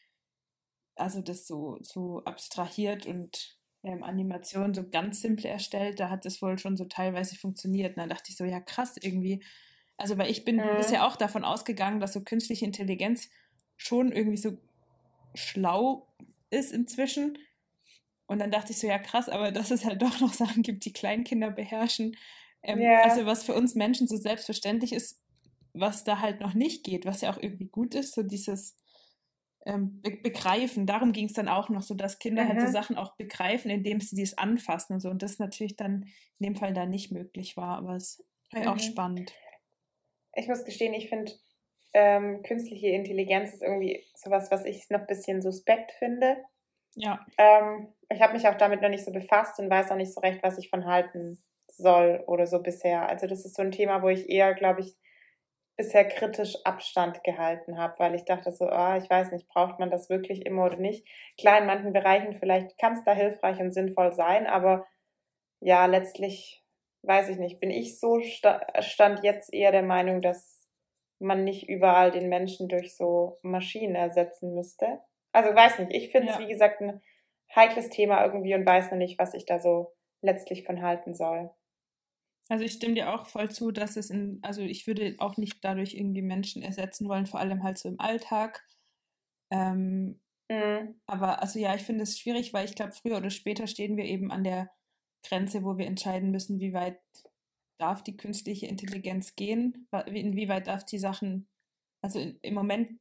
also 0.97 1.23
das 1.23 1.47
so, 1.47 1.79
so 1.83 2.23
abstrahiert 2.25 3.07
und 3.07 3.59
ähm, 3.83 4.03
Animationen 4.03 4.75
so 4.75 4.89
ganz 4.89 5.21
simple 5.23 5.49
erstellt. 5.49 5.99
Da 6.01 6.11
hat 6.11 6.25
das 6.27 6.43
wohl 6.43 6.59
schon 6.59 6.77
so 6.77 6.85
teilweise 6.85 7.37
funktioniert. 7.37 7.91
Und 7.97 7.99
dann 8.01 8.11
dachte 8.11 8.31
ich 8.31 8.37
so, 8.37 8.45
ja 8.45 8.61
krass 8.61 8.97
irgendwie. 9.01 9.43
Also 10.01 10.19
weil 10.19 10.31
ich 10.31 10.45
bin 10.45 10.77
Mhm. 10.77 10.77
bisher 10.77 11.07
auch 11.07 11.17
davon 11.17 11.45
ausgegangen, 11.45 12.01
dass 12.01 12.13
so 12.15 12.23
künstliche 12.23 12.65
Intelligenz 12.65 13.31
schon 13.77 14.13
irgendwie 14.13 14.39
so 14.39 14.59
schlau 15.35 16.15
ist 16.51 16.73
inzwischen. 16.73 17.39
Und 18.27 18.39
dann 18.41 18.51
dachte 18.51 18.73
ich 18.73 18.79
so, 18.79 18.87
ja 18.87 18.99
krass, 18.99 19.29
aber 19.29 19.53
dass 19.53 19.71
es 19.71 19.85
halt 19.85 20.03
doch 20.03 20.21
noch 20.21 20.33
Sachen 20.35 20.63
gibt, 20.63 20.85
die 20.85 20.93
Kleinkinder 20.93 21.51
beherrschen. 21.51 22.17
Ähm, 22.63 22.93
Ja. 22.93 23.01
Also 23.01 23.27
was 23.27 23.45
für 23.45 23.55
uns 23.55 23.75
Menschen 23.75 24.09
so 24.09 24.17
selbstverständlich 24.17 24.93
ist, 24.93 25.23
was 25.73 26.05
da 26.05 26.21
halt 26.21 26.41
noch 26.41 26.55
nicht 26.55 26.85
geht, 26.85 27.07
was 27.07 27.21
ja 27.23 27.33
auch 27.33 27.39
irgendwie 27.43 27.69
gut 27.69 27.95
ist, 27.95 28.15
so 28.15 28.23
dieses 28.23 28.77
ähm, 29.67 30.01
Be 30.03 30.13
Begreifen. 30.23 30.87
Darum 30.87 31.13
ging 31.13 31.27
es 31.27 31.35
dann 31.35 31.49
auch 31.49 31.69
noch 31.69 31.83
so, 31.83 31.95
dass 31.95 32.19
Kinder 32.19 32.47
halt 32.47 32.61
so 32.61 32.67
Mhm. 32.67 32.69
Sachen 32.69 32.97
auch 32.97 33.17
begreifen, 33.17 33.71
indem 33.71 34.01
sie 34.01 34.17
dies 34.17 34.39
anfassen 34.39 34.95
und 34.95 35.01
so. 35.01 35.11
Und 35.11 35.23
das 35.23 35.39
natürlich 35.39 35.77
dann 35.77 36.05
in 36.39 36.45
dem 36.45 36.57
Fall 36.57 36.73
da 36.75 36.87
nicht 36.87 37.13
möglich 37.13 37.57
war, 37.57 37.79
aber 37.79 37.97
es 37.97 38.25
war 38.53 38.63
ja 38.63 38.73
auch 38.73 38.79
Mhm. 38.79 38.81
spannend. 38.81 39.35
Ich 40.35 40.49
muss 40.49 40.65
gestehen, 40.65 40.95
ich 40.95 41.09
finde, 41.09 41.33
ähm, 41.93 42.43
künstliche 42.43 42.89
Intelligenz 42.89 43.53
ist 43.53 43.63
irgendwie 43.63 44.05
sowas, 44.15 44.51
was 44.51 44.65
ich 44.65 44.89
noch 44.91 45.01
ein 45.01 45.07
bisschen 45.07 45.43
suspekt 45.43 45.93
finde. 45.93 46.37
Ja, 46.95 47.25
Ähm, 47.39 47.93
ich 48.09 48.21
habe 48.21 48.33
mich 48.33 48.47
auch 48.47 48.57
damit 48.57 48.83
noch 48.83 48.89
nicht 48.89 49.05
so 49.05 49.13
befasst 49.13 49.59
und 49.59 49.71
weiß 49.71 49.91
auch 49.91 49.97
nicht 49.97 50.13
so 50.13 50.21
recht, 50.21 50.43
was 50.43 50.59
ich 50.59 50.71
von 50.71 50.87
halten 50.87 51.43
soll 51.69 52.23
oder 52.27 52.47
so 52.47 52.61
bisher. 52.61 53.09
Also 53.09 53.27
das 53.27 53.45
ist 53.45 53.57
so 53.57 53.63
ein 53.63 53.73
Thema, 53.73 54.03
wo 54.03 54.09
ich 54.09 54.29
eher, 54.29 54.55
glaube 54.55 54.81
ich, 54.81 54.97
bisher 55.77 56.07
kritisch 56.07 56.57
Abstand 56.65 57.25
gehalten 57.25 57.79
habe, 57.79 57.99
weil 57.99 58.15
ich 58.15 58.25
dachte 58.25 58.53
so, 58.53 58.69
ah, 58.69 58.99
ich 58.99 59.09
weiß 59.09 59.33
nicht, 59.33 59.49
braucht 59.49 59.79
man 59.79 59.91
das 59.91 60.11
wirklich 60.11 60.45
immer 60.45 60.67
oder 60.67 60.77
nicht? 60.77 61.07
Klar, 61.39 61.59
in 61.59 61.67
manchen 61.67 61.93
Bereichen 61.93 62.35
vielleicht 62.35 62.77
kann 62.79 62.93
es 62.95 63.05
da 63.05 63.15
hilfreich 63.15 63.59
und 63.61 63.73
sinnvoll 63.73 64.13
sein, 64.13 64.47
aber 64.47 64.87
ja, 65.61 65.87
letztlich 65.87 66.60
weiß 67.03 67.29
ich 67.31 67.39
nicht, 67.39 67.61
bin 67.61 67.71
ich 67.71 67.99
so 67.99 68.21
sta 68.21 68.67
stand 68.83 69.23
jetzt 69.25 69.53
eher 69.53 69.73
der 69.73 69.83
Meinung, 69.83 70.23
dass 70.23 70.69
man 71.19 71.45
nicht 71.45 71.69
überall 71.69 72.11
den 72.11 72.29
Menschen 72.29 72.69
durch 72.69 72.97
so 72.97 73.39
Maschinen 73.43 73.95
ersetzen 73.95 74.55
müsste. 74.55 75.01
Also 75.33 75.55
weiß 75.55 75.79
nicht, 75.81 75.93
ich 75.95 76.11
finde 76.11 76.31
es 76.31 76.39
Ja. 76.39 76.39
wie 76.39 76.49
gesagt 76.49 76.81
ein 76.81 77.03
heikles 77.55 77.91
Thema 77.91 78.25
irgendwie 78.25 78.55
und 78.55 78.67
weiß 78.67 78.91
noch 78.91 78.99
nicht, 78.99 79.19
was 79.19 79.35
ich 79.35 79.45
da 79.47 79.59
so 79.61 79.93
letztlich 80.23 80.65
von 80.65 80.83
halten 80.83 81.15
soll. 81.15 81.51
also 82.49 82.65
ich 82.65 82.73
stimme 82.73 82.95
dir 82.95 83.13
auch 83.15 83.27
voll 83.27 83.51
zu, 83.51 83.71
dass 83.71 83.97
es 83.97 84.11
in, 84.11 84.41
also 84.43 84.63
ich 84.63 84.87
würde 84.87 85.15
auch 85.19 85.37
nicht 85.37 85.65
dadurch 85.65 85.95
irgendwie 85.95 86.23
Menschen 86.23 86.63
ersetzen 86.63 87.09
wollen, 87.09 87.27
vor 87.27 87.41
allem 87.41 87.63
halt 87.63 87.79
so 87.79 87.89
im 87.89 88.01
Alltag. 88.01 88.67
Ähm, 89.51 90.21
Mhm. 90.51 91.01
aber 91.07 91.43
also 91.43 91.59
ja, 91.61 91.75
ich 91.77 91.83
finde 91.83 92.05
es 92.05 92.19
schwierig, 92.19 92.53
weil 92.55 92.67
ich 92.67 92.77
glaube, 92.77 92.93
früher 92.93 93.19
oder 93.19 93.31
später 93.31 93.67
stehen 93.69 93.97
wir 93.99 94.05
eben 94.07 94.33
an 94.33 94.45
der 94.45 94.71
Grenze, 95.23 95.65
wo 95.65 95.79
wir 95.79 95.87
entscheiden 95.87 96.31
müssen, 96.31 96.61
wie 96.61 96.73
weit 96.73 97.01
darf 97.79 98.03
die 98.03 98.17
künstliche 98.17 98.67
Intelligenz 98.67 99.37
gehen, 99.37 99.89
inwieweit 100.07 100.67
darf 100.67 100.85
die 100.85 100.99
Sachen, 100.99 101.49
also 102.03 102.19
in, 102.19 102.39
im 102.43 102.55
Moment 102.55 103.01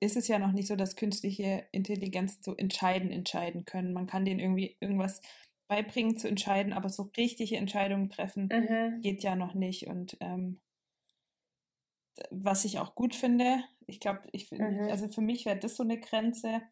ist 0.00 0.16
es 0.16 0.28
ja 0.28 0.38
noch 0.38 0.52
nicht 0.52 0.66
so, 0.66 0.76
dass 0.76 0.96
künstliche 0.96 1.66
Intelligenz 1.72 2.40
so 2.42 2.54
entscheiden 2.56 3.10
entscheiden 3.10 3.64
können. 3.64 3.92
Man 3.92 4.06
kann 4.06 4.24
denen 4.24 4.40
irgendwie 4.40 4.76
irgendwas 4.80 5.20
beibringen 5.68 6.16
zu 6.16 6.26
entscheiden, 6.28 6.72
aber 6.72 6.88
so 6.88 7.10
richtige 7.16 7.56
Entscheidungen 7.56 8.10
treffen 8.10 8.48
Mhm. 8.48 9.00
geht 9.02 9.22
ja 9.22 9.36
noch 9.36 9.54
nicht. 9.54 9.86
Und 9.86 10.16
ähm, 10.20 10.60
was 12.30 12.64
ich 12.64 12.78
auch 12.78 12.94
gut 12.94 13.14
finde, 13.14 13.62
ich 13.86 14.00
glaube, 14.00 14.22
ich 14.32 14.50
Mhm. 14.50 14.88
also 14.90 15.08
für 15.08 15.20
mich 15.20 15.46
wäre 15.46 15.58
das 15.58 15.76
so 15.76 15.82
eine 15.82 16.00
Grenze. 16.00 16.62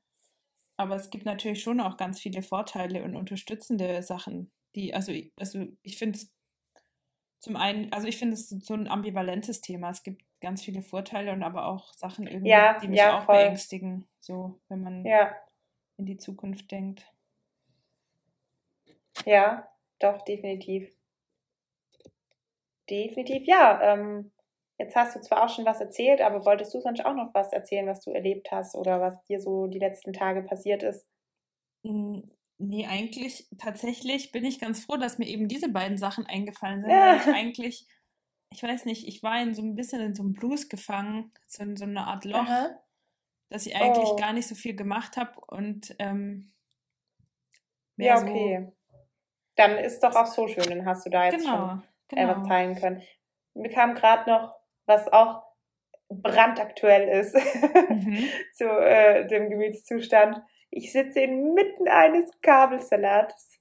Aber 0.79 0.97
es 0.97 1.11
gibt 1.11 1.27
natürlich 1.27 1.63
schon 1.63 1.81
auch 1.81 1.99
ganz 1.99 2.21
viele 2.21 2.43
Vorteile 2.43 3.05
und 3.05 3.17
unterstützende 3.17 4.03
Sachen, 4.03 4.53
die, 4.77 4.95
also, 4.95 5.13
also 5.39 5.67
ich 5.83 5.99
finde 5.99 6.19
es 6.19 6.33
zum 7.41 7.57
einen, 7.57 7.93
also 7.93 8.07
ich 8.09 8.17
finde 8.19 8.35
es 8.35 8.49
so 8.49 8.75
ein 8.75 8.89
ambivalentes 8.89 9.61
Thema. 9.61 9.91
Es 9.91 10.03
gibt 10.03 10.23
ganz 10.41 10.63
viele 10.65 10.83
Vorteile 10.83 11.33
und 11.33 11.43
aber 11.43 11.67
auch 11.67 11.93
Sachen 11.95 12.27
irgendwie, 12.27 12.67
Ja, 12.67 12.81
die 12.81 12.89
mich 12.89 13.09
ja, 13.09 13.11
auch 13.11 13.27
voll. 13.27 13.31
beängstigen, 13.31 14.09
so 14.21 14.61
wenn 14.69 14.83
man 14.83 15.15
Ja, 15.15 15.35
in 15.99 16.07
die 16.07 16.19
Zukunft 16.19 16.71
denkt. 16.73 17.07
ja, 19.25 19.69
doch, 20.01 20.23
definitiv. 20.23 20.91
Definitiv, 22.91 23.47
ja. 23.47 23.81
Ähm, 23.83 24.33
jetzt 24.79 24.97
hast 24.97 25.17
du 25.17 25.21
zwar 25.21 25.45
auch 25.45 25.49
schon 25.49 25.65
was 25.67 25.81
erzählt, 25.81 26.21
aber 26.21 26.45
wolltest 26.45 26.75
du 26.75 26.81
sonst 26.81 27.05
auch 27.05 27.15
noch 27.15 27.35
was 27.35 27.53
erzählen, 27.53 27.87
was 27.87 28.01
du 28.01 28.13
erlebt 28.13 28.51
hast 28.53 28.75
oder 28.75 29.01
was 29.01 29.23
dir 29.25 29.41
so 29.41 29.67
die 29.67 29.79
letzten 29.79 30.13
Tage 30.13 30.43
passiert 30.43 30.83
ist? 30.83 31.07
Mm, 31.85 32.21
Nee, 32.61 32.87
eigentlich, 32.87 33.49
tatsächlich 33.57 34.33
bin 34.33 34.45
ich 34.45 34.59
ganz 34.59 34.85
froh, 34.85 34.97
dass 34.97 35.19
mir 35.19 35.27
eben 35.29 35.47
diese 35.47 35.69
beiden 35.69 35.97
Sachen 35.97 36.27
eingefallen 36.27 36.81
sind, 36.81 36.91
Ja. 36.91 37.01
weil 37.01 37.17
ich 37.17 37.31
eigentlich, 37.33 37.87
ich 38.51 38.61
weiß 38.63 38.85
nicht, 38.85 39.07
ich 39.07 39.23
war 39.23 39.41
in 39.41 39.55
so 39.55 39.63
ein 39.63 39.77
bisschen 39.77 40.01
in 40.01 40.15
so 40.17 40.25
einem 40.25 40.33
Blues 40.33 40.69
gefangen, 40.69 41.33
so 41.47 41.63
in 41.63 41.77
so 41.77 41.85
einer 41.85 42.09
Art 42.09 42.25
Loch, 42.25 42.41
Aha. 42.49 42.83
dass 43.51 43.67
ich 43.67 43.77
eigentlich 43.77 44.11
Oh. 44.11 44.17
gar 44.17 44.33
nicht 44.33 44.49
so 44.49 44.55
viel 44.57 44.75
gemacht 44.77 45.17
habe 45.17 45.41
und 45.49 45.95
ähm, 46.01 46.53
mehr 47.97 48.17
Ja, 48.17 48.19
so, 48.19 48.27
okay. 48.27 48.73
Dann 49.57 49.79
ist 49.79 50.03
doch 50.03 50.15
auch 50.17 50.27
so 50.27 50.49
schön, 50.49 50.65
dann 50.69 50.87
hast 50.87 51.07
du 51.07 51.11
da 51.11 51.27
jetzt 51.27 51.47
schon 51.47 51.61
genau, 51.61 51.83
äh, 52.15 52.27
was 52.29 52.37
genau. 52.39 52.49
teilen 52.49 52.77
können. 52.77 53.03
Mir 53.55 53.71
kam 53.71 53.95
gerade 53.95 54.31
noch, 54.31 54.58
was 54.88 55.12
auch 55.12 55.42
brandaktuell 56.09 57.09
ist, 57.21 57.35
Mhm. 57.35 58.28
zu 58.54 58.64
äh, 58.64 59.26
dem 59.26 59.50
Gemütszustand. 59.50 60.40
Ich 60.71 60.92
sitze 60.92 61.21
inmitten 61.21 61.88
eines 61.88 62.40
Kabelsalats, 62.40 63.61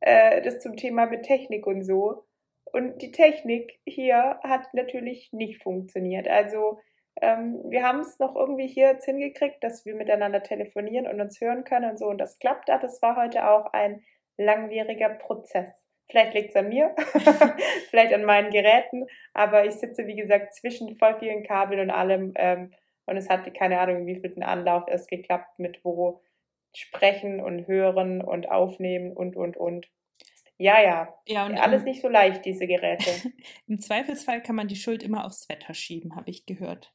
äh, 0.00 0.42
das 0.42 0.60
zum 0.60 0.76
Thema 0.76 1.06
mit 1.06 1.24
Technik 1.24 1.66
und 1.66 1.82
so. 1.82 2.24
Und 2.72 3.00
die 3.00 3.12
Technik 3.12 3.78
hier 3.86 4.38
hat 4.42 4.72
natürlich 4.74 5.32
nicht 5.32 5.62
funktioniert. 5.62 6.28
Also 6.28 6.78
ähm, 7.22 7.62
wir 7.68 7.82
haben 7.82 8.00
es 8.00 8.18
noch 8.18 8.36
irgendwie 8.36 8.66
hier 8.66 8.88
jetzt 8.88 9.06
hingekriegt, 9.06 9.62
dass 9.64 9.86
wir 9.86 9.94
miteinander 9.94 10.42
telefonieren 10.42 11.06
und 11.06 11.20
uns 11.20 11.40
hören 11.40 11.64
können 11.64 11.90
und 11.90 11.98
so. 11.98 12.06
Und 12.06 12.18
das 12.18 12.38
klappt, 12.38 12.68
aber 12.68 12.84
es 12.84 13.00
war 13.00 13.16
heute 13.16 13.48
auch 13.48 13.72
ein 13.72 14.02
langwieriger 14.36 15.08
Prozess. 15.10 15.85
Vielleicht 16.08 16.34
liegt 16.34 16.50
es 16.50 16.56
an 16.56 16.68
mir, 16.68 16.94
vielleicht 17.90 18.14
an 18.14 18.24
meinen 18.24 18.50
Geräten, 18.50 19.06
aber 19.34 19.64
ich 19.64 19.74
sitze, 19.74 20.06
wie 20.06 20.14
gesagt, 20.14 20.54
zwischen 20.54 20.96
voll 20.96 21.16
vielen 21.18 21.42
Kabeln 21.42 21.80
und 21.80 21.90
allem. 21.90 22.32
Ähm, 22.36 22.72
und 23.06 23.16
es 23.16 23.28
hat 23.28 23.52
keine 23.54 23.80
Ahnung, 23.80 24.06
wie 24.06 24.20
viel 24.20 24.30
den 24.30 24.42
Anlauf 24.42 24.84
es 24.88 25.06
geklappt 25.06 25.58
mit 25.58 25.84
wo 25.84 26.22
sprechen 26.74 27.40
und 27.40 27.66
hören 27.66 28.20
und 28.20 28.50
aufnehmen 28.50 29.12
und, 29.12 29.36
und, 29.36 29.56
und. 29.56 29.88
Ja, 30.58 30.80
ja. 30.80 31.14
Ja, 31.26 31.46
und 31.46 31.58
Alles 31.58 31.84
nicht 31.84 32.02
so 32.02 32.08
leicht, 32.08 32.44
diese 32.44 32.66
Geräte. 32.66 33.10
im 33.66 33.80
Zweifelsfall 33.80 34.42
kann 34.42 34.56
man 34.56 34.68
die 34.68 34.76
Schuld 34.76 35.02
immer 35.02 35.24
aufs 35.24 35.48
Wetter 35.48 35.74
schieben, 35.74 36.16
habe 36.16 36.30
ich 36.30 36.46
gehört. 36.46 36.94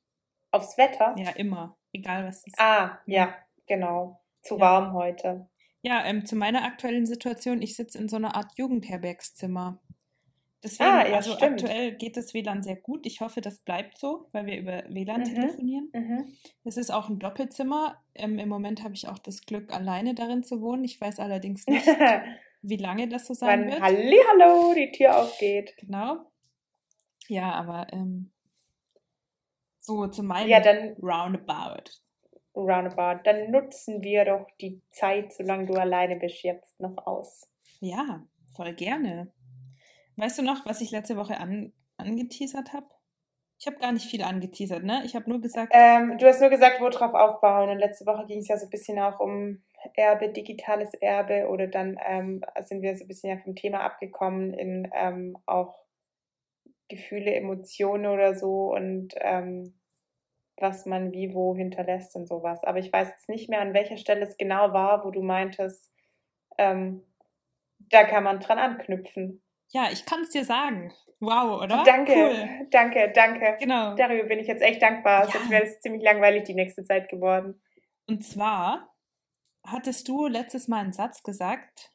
Aufs 0.52 0.78
Wetter? 0.78 1.16
Ja, 1.18 1.32
immer, 1.32 1.78
egal 1.94 2.26
was 2.26 2.38
es 2.38 2.48
ist. 2.48 2.60
Ah, 2.60 3.00
ja, 3.06 3.36
genau. 3.68 4.22
Zu 4.42 4.56
Ja. 4.56 4.62
warm 4.62 4.94
heute. 4.94 5.48
Ja, 5.84 6.06
ähm, 6.06 6.26
zu 6.26 6.36
meiner 6.36 6.64
aktuellen 6.64 7.06
Situation, 7.06 7.62
ich 7.62 7.76
sitze 7.76 7.98
in 7.98 8.08
so 8.08 8.16
einer 8.18 8.36
Art 8.36 8.52
Jugendherbergszimmer. 8.58 9.80
Deswegen, 10.64 10.90
Ah, 10.92 11.08
ja, 11.08 11.16
also 11.16 11.34
stimmt. 11.34 11.64
aktuell 11.64 11.96
geht 11.96 12.18
das 12.18 12.36
WLAN 12.36 12.62
sehr 12.62 12.76
gut. 12.76 13.08
Ich 13.08 13.20
hoffe, 13.20 13.42
das 13.42 13.58
bleibt 13.60 13.98
so, 13.98 14.28
weil 14.32 14.46
wir 14.46 14.60
über 14.60 14.84
WLAN 14.90 15.22
Mhm. 15.22 15.26
telefonieren. 15.26 15.90
Mhm. 15.92 16.38
Es 16.64 16.78
ist 16.78 16.92
auch 16.92 17.10
ein 17.10 17.18
Doppelzimmer. 17.18 18.00
Ähm, 18.14 18.38
Im 18.38 18.48
Moment 18.48 18.84
habe 18.84 18.94
ich 18.94 19.08
auch 19.08 19.18
das 19.18 19.42
Glück, 19.42 19.74
alleine 19.74 20.14
darin 20.14 20.44
zu 20.44 20.62
wohnen. 20.62 20.84
Ich 20.84 21.02
weiß 21.02 21.20
allerdings 21.20 21.66
nicht, 21.66 21.84
wie 22.62 22.78
lange 22.78 23.08
das 23.08 23.26
so 23.26 23.34
sein 23.34 23.62
Wann 23.62 23.70
wird. 23.72 23.82
Hallihallo 23.82 24.76
die 24.76 24.92
Tür 24.92 25.18
aufgeht. 25.18 25.74
Genau. 25.78 26.28
Ja, 27.28 27.54
aber 27.54 27.88
ähm, 27.92 28.30
so 29.80 30.06
zu 30.08 30.22
meinem 30.22 30.48
Ja, 30.48 30.60
dann 30.60 30.96
Roundabout. 31.02 31.90
Roundabout. 32.56 33.22
Dann 33.24 33.52
nutzen 33.52 34.02
wir 34.02 34.26
doch 34.26 34.48
die 34.60 34.82
Zeit, 34.92 35.34
solange 35.34 35.66
du 35.68 35.74
alleine 35.74 36.16
bist, 36.16 36.44
jetzt 36.44 36.80
noch 36.80 36.98
aus. 37.06 37.50
Ja, 37.80 38.24
voll 38.56 38.74
gerne. 38.74 39.32
Weißt 40.18 40.38
du 40.38 40.44
noch, 40.44 40.66
was 40.66 40.82
ich 40.82 40.92
letzte 40.92 41.18
Woche 41.18 41.38
an, 41.38 41.74
angeteasert 41.98 42.74
habe? 42.74 42.88
Ich 43.60 43.68
habe 43.68 43.78
gar 43.78 43.92
nicht 43.92 44.10
viel 44.10 44.24
angeteasert, 44.24 44.84
ne? 44.84 45.04
Ich 45.06 45.16
habe 45.16 45.30
nur 45.30 45.40
gesagt, 45.40 45.72
Ähm, 45.76 46.18
du 46.18 46.26
hast 46.26 46.42
nur 46.42 46.50
gesagt, 46.50 46.82
worauf 46.82 47.14
aufbauen. 47.14 47.70
Und 47.70 47.78
letzte 47.78 48.08
Woche 48.08 48.26
ging 48.26 48.40
es 48.40 48.48
ja 48.48 48.58
so 48.58 48.66
ein 48.66 48.72
bisschen 48.72 48.98
auch 48.98 49.20
um 49.20 49.62
Erbe, 49.94 50.30
digitales 50.30 50.96
Erbe. 50.96 51.48
Oder 51.48 51.68
dann 51.68 51.98
ähm, 52.04 52.44
sind 52.62 52.82
wir 52.82 52.96
so 52.98 53.04
ein 53.04 53.08
bisschen 53.08 53.30
ja 53.30 53.38
vom 53.38 53.56
Thema 53.56 53.82
abgekommen 53.82 54.54
in 54.54 54.90
ähm, 54.96 55.38
auch 55.46 55.76
Gefühle, 56.90 57.34
Emotionen 57.34 58.08
oder 58.08 58.36
so 58.36 58.74
und 58.74 59.14
ähm, 59.18 59.80
was 60.62 60.86
man 60.86 61.12
wie 61.12 61.34
wo 61.34 61.56
hinterlässt 61.56 62.16
und 62.16 62.28
sowas. 62.28 62.64
Aber 62.64 62.80
ich 62.80 62.92
weiß 62.94 63.08
jetzt 63.10 63.30
nicht 63.30 63.50
mehr, 63.50 63.62
an 63.62 63.74
welcher 63.74 63.98
Stelle 63.98 64.22
es 64.26 64.38
genau 64.38 64.74
war, 64.74 65.04
wo 65.06 65.12
du 65.12 65.22
meintest, 65.22 65.92
ähm, 66.58 67.04
da 67.90 68.04
kann 68.04 68.24
man 68.24 68.40
dran 68.40 68.60
anknüpfen. 68.60 69.42
ja, 69.70 69.90
ich 69.92 70.06
kann 70.06 70.22
es 70.22 70.30
dir 70.30 70.44
sagen. 70.46 70.94
Wow, 71.20 71.62
oder? 71.62 71.84
Danke, 71.86 72.14
Cool. 72.14 72.68
danke, 72.72 73.12
danke. 73.14 73.56
Genau. 73.60 73.96
Darüber 73.96 74.24
bin 74.24 74.40
ich 74.40 74.48
jetzt 74.48 74.62
echt 74.64 74.82
dankbar. 74.82 75.26
Ja. 75.26 75.32
Sonst 75.32 75.50
wäre 75.52 75.64
es 75.64 75.80
ziemlich 75.80 76.04
langweilig 76.04 76.44
die 76.46 76.56
nächste 76.56 76.84
Zeit 76.84 77.10
geworden. 77.10 77.62
Und 78.08 78.24
zwar 78.26 78.94
hattest 79.64 80.08
du 80.08 80.26
letztes 80.28 80.68
Mal 80.68 80.80
einen 80.84 80.94
Satz 80.94 81.22
gesagt, 81.24 81.92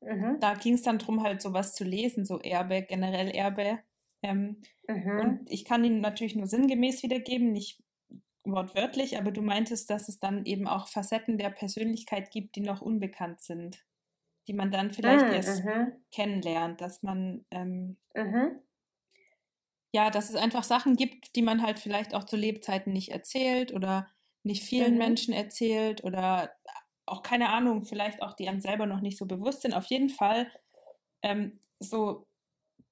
Mhm. 0.00 0.38
da 0.40 0.54
ging 0.54 0.74
es 0.74 0.82
dann 0.82 0.98
darum, 0.98 1.22
halt 1.22 1.40
sowas 1.42 1.74
zu 1.74 1.82
lesen, 1.84 2.24
so 2.24 2.38
Erbe, 2.40 2.82
generell 2.82 3.30
Erbe. 3.30 3.78
Ähm, 4.22 4.62
Mhm. 4.88 5.20
Und 5.20 5.50
ich 5.50 5.64
kann 5.64 5.82
ihn 5.84 6.00
natürlich 6.00 6.36
nur 6.36 6.46
sinngemäß 6.46 7.02
wiedergeben, 7.02 7.50
nicht 7.52 7.82
wortwörtlich, 8.52 9.18
aber 9.18 9.32
du 9.32 9.42
meintest, 9.42 9.90
dass 9.90 10.08
es 10.08 10.18
dann 10.20 10.44
eben 10.46 10.68
auch 10.68 10.88
Facetten 10.88 11.38
der 11.38 11.50
Persönlichkeit 11.50 12.30
gibt, 12.30 12.56
die 12.56 12.60
noch 12.60 12.80
unbekannt 12.82 13.40
sind, 13.40 13.84
die 14.48 14.54
man 14.54 14.70
dann 14.72 14.90
vielleicht 14.92 15.30
Mhm, 15.30 15.30
erst 15.30 15.64
mhm, 15.64 16.04
kennenlernt, 16.12 16.80
dass 16.80 17.02
man, 17.02 17.46
ähm, 17.50 17.98
ja, 19.92 20.10
dass 20.10 20.30
es 20.30 20.36
einfach 20.36 20.64
Sachen 20.64 20.96
gibt, 20.96 21.36
die 21.36 21.42
man 21.42 21.62
halt 21.62 21.78
vielleicht 21.78 22.14
auch 22.14 22.24
zu 22.24 22.36
Lebzeiten 22.36 22.92
nicht 22.92 23.10
erzählt 23.12 23.72
oder 23.72 24.08
nicht 24.42 24.62
vielen 24.64 24.96
Mhm. 24.96 24.98
Menschen 24.98 25.32
erzählt 25.34 26.04
oder 26.04 26.52
auch 27.06 27.22
keine 27.22 27.50
Ahnung, 27.50 27.84
vielleicht 27.84 28.20
auch 28.22 28.34
die 28.34 28.48
einem 28.48 28.60
selber 28.60 28.86
noch 28.86 29.00
nicht 29.00 29.16
so 29.16 29.26
bewusst 29.26 29.62
sind. 29.62 29.74
Auf 29.74 29.86
jeden 29.86 30.10
Fall, 30.10 30.50
ähm, 31.22 31.60
so 31.80 32.28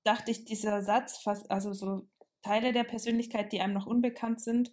dachte 0.04 0.30
ich, 0.30 0.44
dieser 0.46 0.82
Satz, 0.82 1.26
also 1.48 1.72
so 1.74 2.08
Teile 2.42 2.72
der 2.72 2.84
Persönlichkeit, 2.84 3.52
die 3.52 3.60
einem 3.60 3.74
noch 3.74 3.86
unbekannt 3.86 4.40
sind, 4.40 4.72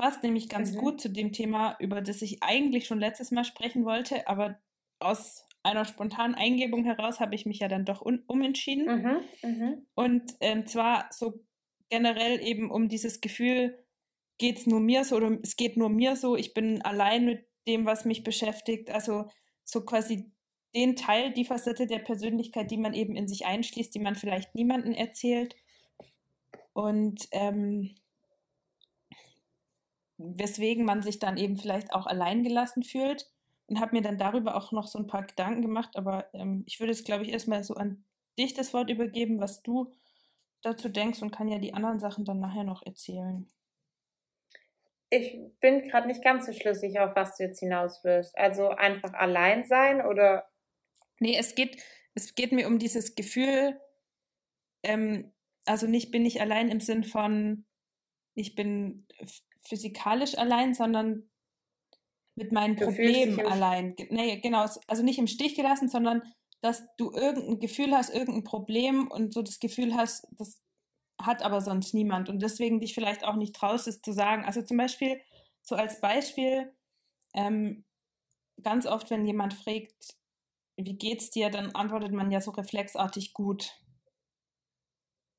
passt 0.00 0.22
nämlich 0.22 0.48
ganz 0.48 0.72
Mhm. 0.72 0.78
gut 0.78 1.00
zu 1.00 1.10
dem 1.10 1.32
Thema, 1.32 1.76
über 1.78 2.00
das 2.00 2.22
ich 2.22 2.42
eigentlich 2.42 2.86
schon 2.86 2.98
letztes 3.00 3.30
Mal 3.30 3.44
sprechen 3.44 3.84
wollte, 3.84 4.26
aber 4.26 4.58
aus 4.98 5.44
einer 5.62 5.84
spontanen 5.84 6.34
Eingebung 6.34 6.84
heraus 6.84 7.20
habe 7.20 7.34
ich 7.34 7.44
mich 7.44 7.58
ja 7.58 7.68
dann 7.68 7.84
doch 7.84 8.00
umentschieden. 8.00 8.86
Mhm. 8.86 9.20
Mhm. 9.42 9.86
Und 9.94 10.32
ähm, 10.40 10.66
zwar 10.66 11.08
so 11.12 11.44
generell 11.90 12.40
eben 12.42 12.70
um 12.70 12.88
dieses 12.88 13.20
Gefühl, 13.20 13.84
geht 14.38 14.58
es 14.58 14.66
nur 14.66 14.80
mir 14.80 15.04
so 15.04 15.16
oder 15.16 15.38
es 15.42 15.56
geht 15.56 15.76
nur 15.76 15.90
mir 15.90 16.16
so, 16.16 16.34
ich 16.34 16.54
bin 16.54 16.80
allein 16.80 17.26
mit 17.26 17.46
dem, 17.68 17.84
was 17.84 18.06
mich 18.06 18.24
beschäftigt. 18.24 18.90
Also 18.90 19.26
so 19.64 19.84
quasi 19.84 20.32
den 20.74 20.96
Teil, 20.96 21.32
die 21.34 21.44
Facette 21.44 21.86
der 21.86 21.98
Persönlichkeit, 21.98 22.70
die 22.70 22.78
man 22.78 22.94
eben 22.94 23.16
in 23.16 23.28
sich 23.28 23.44
einschließt, 23.44 23.94
die 23.94 23.98
man 24.00 24.14
vielleicht 24.14 24.54
niemandem 24.54 24.94
erzählt. 24.94 25.56
Und 26.72 27.28
ähm, 27.32 27.94
weswegen 30.20 30.84
man 30.84 31.02
sich 31.02 31.18
dann 31.18 31.36
eben 31.36 31.56
vielleicht 31.56 31.92
auch 31.92 32.06
alleingelassen 32.06 32.82
fühlt. 32.82 33.26
Und 33.66 33.80
habe 33.80 33.94
mir 33.94 34.02
dann 34.02 34.18
darüber 34.18 34.56
auch 34.56 34.72
noch 34.72 34.88
so 34.88 34.98
ein 34.98 35.06
paar 35.06 35.24
Gedanken 35.24 35.62
gemacht. 35.62 35.96
Aber 35.96 36.26
ähm, 36.32 36.64
ich 36.66 36.80
würde 36.80 36.92
es, 36.92 37.04
glaube 37.04 37.22
ich, 37.22 37.30
erstmal 37.30 37.62
so 37.62 37.74
an 37.74 38.04
dich 38.36 38.52
das 38.52 38.74
Wort 38.74 38.90
übergeben, 38.90 39.40
was 39.40 39.62
du 39.62 39.92
dazu 40.62 40.88
denkst 40.88 41.22
und 41.22 41.30
kann 41.30 41.48
ja 41.48 41.58
die 41.58 41.72
anderen 41.72 42.00
Sachen 42.00 42.24
dann 42.24 42.40
nachher 42.40 42.64
noch 42.64 42.84
erzählen. 42.84 43.48
Ich 45.08 45.38
bin 45.60 45.82
gerade 45.88 46.06
nicht 46.06 46.22
ganz 46.22 46.46
so 46.46 46.52
schlüssig, 46.52 46.98
auf 47.00 47.16
was 47.16 47.36
du 47.36 47.44
jetzt 47.44 47.60
hinaus 47.60 48.02
willst. 48.04 48.36
Also 48.36 48.68
einfach 48.70 49.12
allein 49.12 49.64
sein 49.64 50.04
oder. 50.04 50.48
Nee, 51.18 51.36
es 51.36 51.54
geht, 51.54 51.82
es 52.14 52.34
geht 52.34 52.52
mir 52.52 52.66
um 52.66 52.78
dieses 52.78 53.14
Gefühl, 53.14 53.80
ähm, 54.82 55.32
also 55.64 55.86
nicht 55.86 56.10
bin 56.10 56.24
ich 56.24 56.40
allein 56.40 56.68
im 56.68 56.80
Sinn 56.80 57.04
von, 57.04 57.64
ich 58.34 58.54
bin 58.54 59.06
physikalisch 59.62 60.36
allein, 60.36 60.74
sondern 60.74 61.30
mit 62.34 62.52
meinen 62.52 62.76
Du 62.76 62.86
Problemen 62.86 63.40
allein. 63.40 63.94
Nee, 64.08 64.40
genau, 64.40 64.66
also 64.86 65.02
nicht 65.02 65.18
im 65.18 65.26
Stich 65.26 65.54
gelassen, 65.54 65.88
sondern 65.88 66.22
dass 66.60 66.84
du 66.96 67.12
irgendein 67.12 67.58
Gefühl 67.58 67.92
hast, 67.92 68.10
irgendein 68.10 68.44
Problem 68.44 69.10
und 69.10 69.32
so 69.32 69.42
das 69.42 69.60
Gefühl 69.60 69.94
hast, 69.94 70.26
das 70.32 70.60
hat 71.20 71.42
aber 71.42 71.60
sonst 71.60 71.94
niemand 71.94 72.28
und 72.28 72.40
deswegen 72.40 72.80
dich 72.80 72.94
vielleicht 72.94 73.24
auch 73.24 73.36
nicht 73.36 73.54
traust, 73.54 73.86
es 73.88 74.00
zu 74.00 74.12
sagen. 74.12 74.44
Also 74.44 74.62
zum 74.62 74.76
Beispiel, 74.76 75.20
so 75.62 75.74
als 75.74 76.00
Beispiel, 76.00 76.72
ähm, 77.34 77.84
ganz 78.62 78.86
oft, 78.86 79.10
wenn 79.10 79.26
jemand 79.26 79.54
fragt, 79.54 80.16
wie 80.76 80.96
geht's 80.96 81.30
dir, 81.30 81.50
dann 81.50 81.74
antwortet 81.74 82.12
man 82.12 82.30
ja 82.30 82.40
so 82.40 82.50
reflexartig 82.52 83.34
gut. 83.34 83.78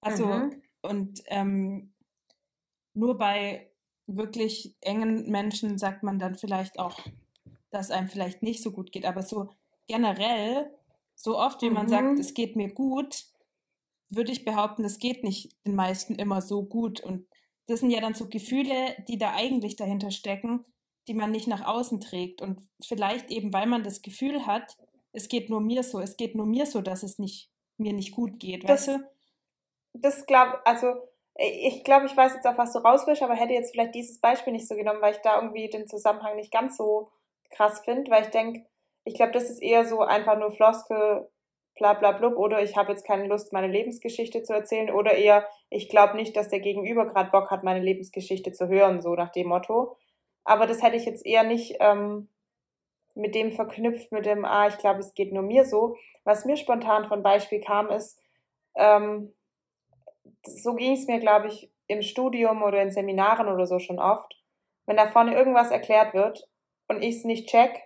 Also, 0.01 0.25
mhm. 0.25 0.61
und 0.81 1.21
ähm, 1.27 1.93
nur 2.93 3.17
bei 3.17 3.70
wirklich 4.15 4.75
engen 4.81 5.29
Menschen 5.29 5.77
sagt 5.77 6.03
man 6.03 6.19
dann 6.19 6.35
vielleicht 6.35 6.79
auch, 6.79 6.99
dass 7.69 7.91
einem 7.91 8.07
vielleicht 8.07 8.43
nicht 8.43 8.61
so 8.61 8.71
gut 8.71 8.91
geht. 8.91 9.05
Aber 9.05 9.21
so 9.23 9.49
generell, 9.87 10.71
so 11.15 11.37
oft 11.37 11.61
wie 11.61 11.69
man 11.69 11.87
sagt, 11.87 12.13
mhm. 12.13 12.19
es 12.19 12.33
geht 12.33 12.55
mir 12.55 12.73
gut, 12.73 13.25
würde 14.09 14.31
ich 14.31 14.45
behaupten, 14.45 14.83
es 14.83 14.99
geht 14.99 15.23
nicht 15.23 15.55
den 15.65 15.75
meisten 15.75 16.15
immer 16.15 16.41
so 16.41 16.63
gut. 16.63 16.99
Und 16.99 17.27
das 17.67 17.79
sind 17.79 17.91
ja 17.91 18.01
dann 18.01 18.13
so 18.13 18.27
Gefühle, 18.27 18.95
die 19.07 19.17
da 19.17 19.33
eigentlich 19.33 19.75
dahinter 19.75 20.11
stecken, 20.11 20.65
die 21.07 21.13
man 21.13 21.31
nicht 21.31 21.47
nach 21.47 21.65
außen 21.65 22.01
trägt. 22.01 22.41
Und 22.41 22.61
vielleicht 22.83 23.31
eben, 23.31 23.53
weil 23.53 23.67
man 23.67 23.83
das 23.83 24.01
Gefühl 24.01 24.45
hat, 24.45 24.77
es 25.13 25.27
geht 25.27 25.49
nur 25.49 25.61
mir 25.61 25.83
so, 25.83 25.99
es 25.99 26.17
geht 26.17 26.35
nur 26.35 26.45
mir 26.45 26.65
so, 26.65 26.81
dass 26.81 27.03
es 27.03 27.19
nicht, 27.19 27.51
mir 27.77 27.93
nicht 27.93 28.13
gut 28.13 28.39
geht, 28.39 28.63
das, 28.63 28.87
weißt 28.87 28.87
du? 28.87 29.09
Das 29.93 30.25
glaube, 30.25 30.65
also 30.65 30.95
ich 31.35 31.83
glaube, 31.83 32.05
ich 32.05 32.15
weiß 32.15 32.35
jetzt 32.35 32.45
auch, 32.45 32.57
was 32.57 32.73
du 32.73 32.79
raus 32.79 33.07
willst, 33.07 33.23
aber 33.23 33.35
hätte 33.35 33.53
jetzt 33.53 33.71
vielleicht 33.71 33.95
dieses 33.95 34.19
Beispiel 34.19 34.53
nicht 34.53 34.67
so 34.67 34.75
genommen, 34.75 35.01
weil 35.01 35.13
ich 35.13 35.21
da 35.21 35.35
irgendwie 35.37 35.69
den 35.69 35.87
Zusammenhang 35.87 36.35
nicht 36.35 36.51
ganz 36.51 36.77
so 36.77 37.09
krass 37.49 37.81
finde, 37.83 38.11
weil 38.11 38.23
ich 38.23 38.29
denke, 38.29 38.65
ich 39.03 39.15
glaube, 39.15 39.31
das 39.31 39.49
ist 39.49 39.61
eher 39.61 39.85
so 39.85 40.01
einfach 40.01 40.37
nur 40.37 40.51
Floskel, 40.51 41.27
bla 41.75 41.93
bla 41.93 42.11
blub, 42.11 42.37
oder 42.37 42.61
ich 42.61 42.75
habe 42.75 42.91
jetzt 42.91 43.05
keine 43.05 43.27
Lust, 43.27 43.53
meine 43.53 43.67
Lebensgeschichte 43.67 44.43
zu 44.43 44.53
erzählen, 44.53 44.91
oder 44.91 45.13
eher, 45.13 45.47
ich 45.69 45.89
glaube 45.89 46.15
nicht, 46.15 46.35
dass 46.35 46.49
der 46.49 46.59
Gegenüber 46.59 47.05
gerade 47.07 47.31
Bock 47.31 47.49
hat, 47.49 47.63
meine 47.63 47.83
Lebensgeschichte 47.83 48.51
zu 48.51 48.67
hören, 48.67 49.01
so 49.01 49.15
nach 49.15 49.31
dem 49.31 49.47
Motto. 49.47 49.97
Aber 50.43 50.67
das 50.67 50.83
hätte 50.83 50.97
ich 50.97 51.05
jetzt 51.05 51.25
eher 51.25 51.43
nicht 51.43 51.77
ähm, 51.79 52.29
mit 53.15 53.35
dem 53.35 53.51
verknüpft, 53.51 54.11
mit 54.11 54.25
dem, 54.25 54.45
ah, 54.45 54.67
ich 54.67 54.77
glaube, 54.77 54.99
es 54.99 55.13
geht 55.13 55.33
nur 55.33 55.43
mir 55.43 55.65
so. 55.65 55.95
Was 56.23 56.45
mir 56.45 56.57
spontan 56.57 57.07
von 57.07 57.23
Beispiel 57.23 57.61
kam, 57.61 57.89
ist, 57.89 58.19
ähm, 58.75 59.33
so 60.43 60.75
ging 60.75 60.93
es 60.93 61.07
mir, 61.07 61.19
glaube 61.19 61.47
ich, 61.47 61.71
im 61.87 62.01
Studium 62.01 62.63
oder 62.63 62.81
in 62.81 62.91
Seminaren 62.91 63.47
oder 63.47 63.65
so 63.65 63.79
schon 63.79 63.99
oft. 63.99 64.35
Wenn 64.85 64.97
da 64.97 65.07
vorne 65.07 65.35
irgendwas 65.35 65.71
erklärt 65.71 66.13
wird 66.13 66.47
und 66.87 67.01
ich 67.01 67.17
es 67.17 67.23
nicht 67.23 67.49
check, 67.49 67.81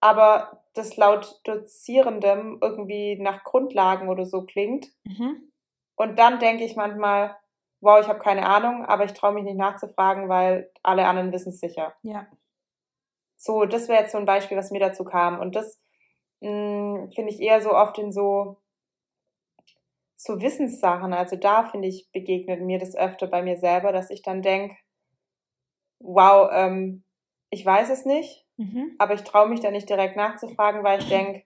aber 0.00 0.62
das 0.74 0.96
laut 0.96 1.40
Dozierendem 1.44 2.58
irgendwie 2.60 3.16
nach 3.18 3.44
Grundlagen 3.44 4.08
oder 4.08 4.26
so 4.26 4.42
klingt. 4.42 4.88
Mhm. 5.04 5.52
Und 5.96 6.18
dann 6.18 6.38
denke 6.38 6.64
ich 6.64 6.76
manchmal, 6.76 7.36
wow, 7.80 8.00
ich 8.00 8.08
habe 8.08 8.18
keine 8.18 8.46
Ahnung, 8.46 8.84
aber 8.84 9.04
ich 9.04 9.12
traue 9.12 9.32
mich 9.32 9.44
nicht 9.44 9.56
nachzufragen, 9.56 10.28
weil 10.28 10.70
alle 10.82 11.06
anderen 11.06 11.32
wissen 11.32 11.50
es 11.50 11.60
sicher. 11.60 11.94
Ja. 12.02 12.26
So, 13.36 13.64
das 13.64 13.88
wäre 13.88 14.02
jetzt 14.02 14.12
so 14.12 14.18
ein 14.18 14.26
Beispiel, 14.26 14.56
was 14.56 14.70
mir 14.70 14.80
dazu 14.80 15.04
kam. 15.04 15.40
Und 15.40 15.56
das 15.56 15.80
hm, 16.40 17.10
finde 17.14 17.32
ich 17.32 17.40
eher 17.40 17.60
so 17.60 17.72
oft 17.72 17.98
in 17.98 18.12
so, 18.12 18.58
so 20.16 20.40
Wissenssachen. 20.40 21.12
Also 21.12 21.36
da, 21.36 21.64
finde 21.64 21.88
ich, 21.88 22.08
begegnet 22.12 22.60
mir 22.62 22.78
das 22.78 22.96
öfter 22.96 23.26
bei 23.26 23.42
mir 23.42 23.58
selber, 23.58 23.92
dass 23.92 24.10
ich 24.10 24.22
dann 24.22 24.42
denke, 24.42 24.76
wow, 26.00 26.50
ähm, 26.52 27.04
ich 27.50 27.64
weiß 27.64 27.90
es 27.90 28.04
nicht, 28.04 28.44
mhm. 28.56 28.94
aber 28.98 29.14
ich 29.14 29.22
traue 29.22 29.48
mich 29.48 29.60
da 29.60 29.70
nicht 29.70 29.88
direkt 29.88 30.16
nachzufragen, 30.16 30.82
weil 30.82 31.00
ich 31.00 31.08
denke, 31.08 31.44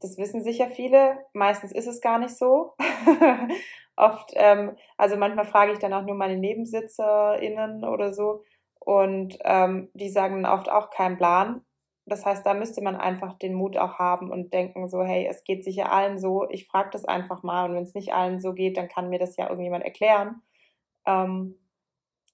das 0.00 0.16
wissen 0.16 0.42
sicher 0.42 0.68
viele. 0.68 1.18
Meistens 1.32 1.72
ist 1.72 1.88
es 1.88 2.00
gar 2.00 2.18
nicht 2.18 2.36
so. 2.36 2.74
Oft, 3.96 4.30
ähm, 4.34 4.76
also 4.96 5.16
manchmal 5.16 5.44
frage 5.44 5.72
ich 5.72 5.80
dann 5.80 5.92
auch 5.92 6.04
nur 6.04 6.14
meine 6.14 6.36
NebensitzerInnen 6.36 7.84
oder 7.84 8.12
so. 8.12 8.44
Und 8.78 9.36
ähm, 9.44 9.90
die 9.92 10.08
sagen 10.08 10.46
oft 10.46 10.70
auch 10.70 10.90
keinen 10.90 11.16
Plan. 11.18 11.62
Das 12.08 12.24
heißt, 12.24 12.44
da 12.44 12.54
müsste 12.54 12.80
man 12.82 12.96
einfach 12.96 13.38
den 13.38 13.54
Mut 13.54 13.76
auch 13.76 13.98
haben 13.98 14.30
und 14.30 14.52
denken 14.52 14.88
so, 14.88 15.02
hey, 15.02 15.26
es 15.28 15.44
geht 15.44 15.64
sicher 15.64 15.92
allen 15.92 16.18
so, 16.18 16.48
ich 16.50 16.66
frage 16.66 16.90
das 16.92 17.04
einfach 17.04 17.42
mal 17.42 17.68
und 17.68 17.76
wenn 17.76 17.84
es 17.84 17.94
nicht 17.94 18.12
allen 18.12 18.40
so 18.40 18.52
geht, 18.52 18.76
dann 18.76 18.88
kann 18.88 19.08
mir 19.08 19.18
das 19.18 19.36
ja 19.36 19.48
irgendjemand 19.48 19.84
erklären. 19.84 20.42
Ähm, 21.06 21.58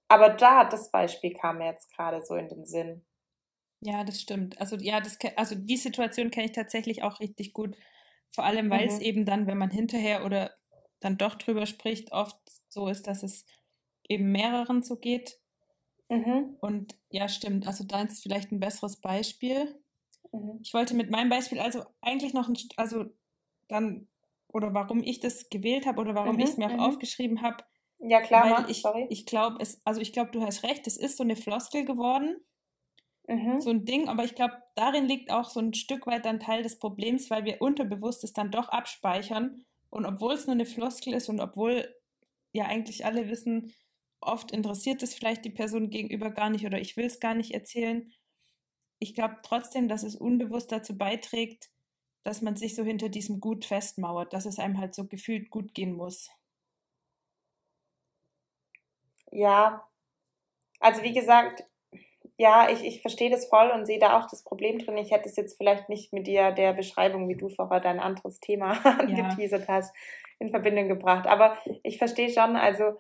aber 0.09 0.31
da, 0.31 0.65
das 0.65 0.91
Beispiel 0.91 1.33
kam 1.33 1.59
mir 1.59 1.67
jetzt 1.67 1.95
gerade 1.95 2.23
so 2.23 2.35
in 2.35 2.49
den 2.49 2.65
Sinn. 2.65 3.05
Ja, 3.81 4.05
das 4.05 4.21
stimmt. 4.21 4.61
Also 4.61 4.77
ja, 4.77 5.01
das 5.01 5.19
also 5.37 5.55
die 5.55 5.77
Situation 5.77 6.31
kenne 6.31 6.47
ich 6.47 6.53
tatsächlich 6.53 7.03
auch 7.03 7.21
richtig 7.21 7.53
gut. 7.53 7.77
Vor 8.31 8.45
allem, 8.45 8.71
weil 8.71 8.87
es 8.87 8.97
mhm. 8.97 9.03
eben 9.03 9.25
dann, 9.25 9.47
wenn 9.47 9.59
man 9.59 9.71
hinterher 9.71 10.25
oder 10.25 10.53
dann 11.01 11.19
doch 11.19 11.35
drüber 11.35 11.67
spricht, 11.67 12.13
oft 12.13 12.37
so 12.69 12.89
ist, 12.89 13.07
dass 13.07 13.23
es 13.23 13.45
eben 14.09 14.33
mehreren 14.33 14.83
so 14.83 14.97
geht. 14.97 15.39
Mhm. 16.09 16.57
Und 16.61 16.97
ja, 17.11 17.29
stimmt. 17.29 17.67
Also 17.67 17.85
da 17.85 18.03
ist 18.03 18.23
vielleicht 18.23 18.53
ein 18.53 18.61
besseres 18.61 18.97
Beispiel. 18.97 19.81
Mhm. 20.33 20.61
Ich 20.63 20.75
wollte 20.75 20.95
mit 20.95 21.11
meinem 21.11 21.31
Beispiel 21.31 21.61
also 21.61 21.85
eigentlich 22.01 22.35
noch 22.35 22.49
ein, 22.49 22.57
also 22.77 23.07
dann, 23.69 24.09
oder 24.49 24.75
warum 24.75 25.03
ich 25.03 25.21
das 25.21 25.49
gewählt 25.49 25.87
habe 25.87 26.01
oder 26.01 26.15
warum 26.15 26.39
ich 26.39 26.51
es 26.51 26.57
mir 26.57 26.67
auch 26.67 26.75
mhm. 26.75 26.81
aufgeschrieben 26.81 27.43
habe, 27.43 27.65
ja, 28.07 28.21
klar, 28.21 28.45
weil 28.45 28.51
mach, 28.51 28.69
ich, 28.69 28.83
sorry. 28.83 29.07
Ich 29.09 29.25
glaube, 29.25 29.57
es, 29.61 29.81
also 29.85 30.01
ich 30.01 30.13
glaube, 30.13 30.31
du 30.31 30.43
hast 30.43 30.63
recht, 30.63 30.87
es 30.87 30.97
ist 30.97 31.17
so 31.17 31.23
eine 31.23 31.37
Floskel 31.37 31.85
geworden. 31.85 32.37
Mhm. 33.27 33.61
So 33.61 33.71
ein 33.71 33.87
Ding, 33.87 34.09
aber 34.09 34.25
ich 34.25 34.35
glaube, 34.35 34.63
darin 34.75 35.07
liegt 35.07 35.31
auch 35.31 35.49
so 35.49 35.61
ein 35.61 35.73
Stück 35.73 36.07
weit 36.07 36.27
ein 36.27 36.41
Teil 36.41 36.63
des 36.63 36.79
Problems, 36.79 37.31
weil 37.31 37.45
wir 37.45 37.63
unterbewusst 37.63 38.23
es 38.23 38.35
dann 38.35 38.51
doch 38.51 38.69
abspeichern. 38.69 39.65
Und 39.89 40.05
obwohl 40.05 40.35
es 40.35 40.47
nur 40.47 40.55
eine 40.55 40.67
Floskel 40.67 41.15
ist 41.15 41.29
und 41.31 41.41
obwohl 41.41 41.95
ja 42.53 42.67
eigentlich 42.67 43.07
alle 43.07 43.29
wissen, 43.29 43.73
oft 44.27 44.51
interessiert 44.51 45.03
es 45.03 45.15
vielleicht 45.15 45.45
die 45.45 45.51
Person 45.51 45.91
gegenüber 45.91 46.31
gar 46.31 46.51
nicht 46.51 46.67
oder 46.67 46.79
ich 46.79 46.97
will 46.97 47.07
es 47.07 47.21
gar 47.21 47.35
nicht 47.35 47.53
erzählen. 47.53 48.13
Ich 48.99 49.15
glaube 49.15 49.37
trotzdem, 49.43 49.89
dass 49.89 50.03
es 50.03 50.17
unbewusst 50.17 50.73
dazu 50.73 50.97
beiträgt, 50.97 51.71
dass 52.23 52.43
man 52.43 52.57
sich 52.57 52.75
so 52.75 52.85
hinter 52.85 53.09
diesem 53.09 53.41
Gut 53.41 53.65
festmauert, 53.65 54.33
dass 54.33 54.47
es 54.47 54.59
einem 54.59 54.79
halt 54.79 54.95
so 54.95 55.07
gefühlt 55.07 55.51
gut 55.51 55.75
gehen 55.75 55.95
muss. 55.95 56.31
Ja, 59.31 59.87
also 60.81 61.03
wie 61.03 61.13
gesagt, 61.13 61.65
ja, 62.37 62.69
ich, 62.69 62.85
ich 62.85 63.01
verstehe 63.01 63.31
das 63.31 63.47
voll 63.47 63.71
und 63.71 63.87
sehe 63.87 63.99
da 63.99 64.19
auch 64.19 64.29
das 64.29 64.43
Problem 64.43 64.79
drin. 64.79 64.97
Ich 64.97 65.13
hätte 65.13 65.29
es 65.29 65.37
jetzt 65.37 65.57
vielleicht 65.57 65.89
nicht 65.89 66.13
mit 66.13 66.27
dir 66.27 66.51
der 66.51 66.73
Beschreibung, 66.73 67.29
wie 67.29 67.37
du 67.37 67.49
vorher 67.49 67.81
dein 67.81 68.01
anderes 68.01 68.41
Thema 68.41 68.73
ja. 68.85 68.99
angeteasert 68.99 69.69
hast, 69.69 69.95
in 70.39 70.51
Verbindung 70.51 70.89
gebracht. 70.89 71.27
Aber 71.27 71.57
ich 71.83 71.99
verstehe 71.99 72.31
schon, 72.31 72.57
also 72.57 72.99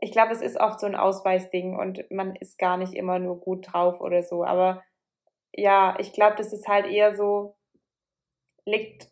ich 0.00 0.12
glaube, 0.12 0.32
es 0.32 0.40
ist 0.40 0.58
oft 0.58 0.80
so 0.80 0.86
ein 0.86 0.94
Ausweisding 0.94 1.76
und 1.78 2.10
man 2.10 2.34
ist 2.36 2.58
gar 2.58 2.76
nicht 2.76 2.94
immer 2.94 3.18
nur 3.18 3.38
gut 3.38 3.72
drauf 3.72 4.00
oder 4.00 4.22
so. 4.22 4.44
Aber 4.44 4.82
ja, 5.52 5.96
ich 5.98 6.12
glaube, 6.12 6.36
das 6.36 6.52
ist 6.52 6.68
halt 6.68 6.86
eher 6.86 7.14
so, 7.14 7.56
liegt 8.64 9.10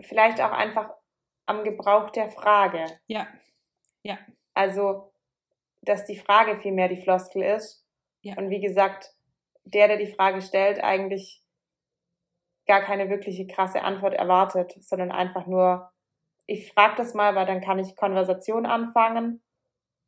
vielleicht 0.00 0.40
auch 0.40 0.52
einfach 0.52 0.90
am 1.46 1.62
Gebrauch 1.62 2.10
der 2.10 2.28
Frage. 2.28 2.86
Ja, 3.06 3.26
ja. 4.02 4.18
Also, 4.54 5.12
dass 5.82 6.04
die 6.06 6.18
Frage 6.18 6.56
vielmehr 6.56 6.88
die 6.88 7.02
Floskel 7.02 7.42
ist. 7.42 7.86
Ja. 8.22 8.36
Und 8.38 8.50
wie 8.50 8.60
gesagt, 8.60 9.14
der, 9.64 9.88
der 9.88 9.96
die 9.98 10.12
Frage 10.12 10.40
stellt, 10.40 10.82
eigentlich 10.82 11.42
gar 12.66 12.80
keine 12.80 13.10
wirkliche 13.10 13.46
krasse 13.46 13.82
Antwort 13.82 14.14
erwartet, 14.14 14.72
sondern 14.80 15.10
einfach 15.10 15.46
nur, 15.46 15.90
ich 16.46 16.72
frage 16.72 16.96
das 16.96 17.14
mal, 17.14 17.34
weil 17.34 17.46
dann 17.46 17.60
kann 17.60 17.78
ich 17.78 17.96
Konversation 17.96 18.66
anfangen. 18.66 19.42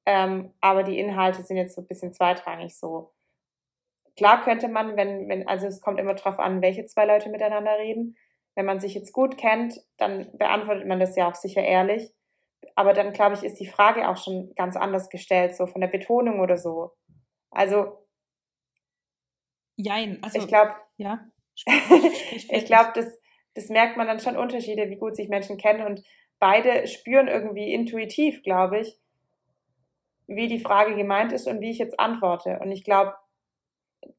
Ähm, 0.06 0.52
aber 0.60 0.82
die 0.82 0.98
Inhalte 0.98 1.42
sind 1.42 1.56
jetzt 1.56 1.74
so 1.74 1.82
ein 1.82 1.88
bisschen 1.88 2.12
zweitrangig 2.12 2.76
so. 2.76 3.12
Klar 4.16 4.42
könnte 4.42 4.68
man, 4.68 4.96
wenn, 4.96 5.28
wenn, 5.28 5.46
also 5.48 5.66
es 5.66 5.80
kommt 5.80 5.98
immer 5.98 6.14
drauf 6.14 6.38
an, 6.38 6.62
welche 6.62 6.86
zwei 6.86 7.04
Leute 7.04 7.28
miteinander 7.28 7.76
reden. 7.78 8.16
Wenn 8.54 8.64
man 8.64 8.80
sich 8.80 8.94
jetzt 8.94 9.12
gut 9.12 9.36
kennt, 9.36 9.78
dann 9.98 10.30
beantwortet 10.38 10.86
man 10.86 11.00
das 11.00 11.16
ja 11.16 11.28
auch 11.28 11.34
sicher 11.34 11.62
ehrlich. 11.62 12.14
Aber 12.74 12.94
dann, 12.94 13.12
glaube 13.12 13.34
ich, 13.34 13.42
ist 13.42 13.60
die 13.60 13.66
Frage 13.66 14.08
auch 14.08 14.16
schon 14.16 14.54
ganz 14.54 14.76
anders 14.76 15.10
gestellt, 15.10 15.54
so 15.54 15.66
von 15.66 15.80
der 15.80 15.88
Betonung 15.88 16.40
oder 16.40 16.56
so. 16.56 16.92
Also. 17.50 18.06
Jein, 19.76 20.22
also. 20.22 20.38
Ich 20.38 20.48
glaube. 20.48 20.74
Ja. 20.96 21.26
ich 21.66 22.64
glaube, 22.64 22.92
das, 22.94 23.18
das 23.54 23.68
merkt 23.68 23.96
man 23.96 24.06
dann 24.06 24.20
schon 24.20 24.36
Unterschiede, 24.36 24.88
wie 24.88 24.96
gut 24.96 25.16
sich 25.16 25.28
Menschen 25.28 25.58
kennen 25.58 25.86
und 25.86 26.02
beide 26.38 26.86
spüren 26.86 27.28
irgendwie 27.28 27.72
intuitiv, 27.72 28.42
glaube 28.42 28.80
ich, 28.80 28.98
wie 30.26 30.48
die 30.48 30.60
Frage 30.60 30.94
gemeint 30.94 31.32
ist 31.32 31.46
und 31.46 31.60
wie 31.60 31.70
ich 31.70 31.78
jetzt 31.78 31.98
antworte. 32.00 32.58
Und 32.60 32.72
ich 32.72 32.84
glaube, 32.84 33.14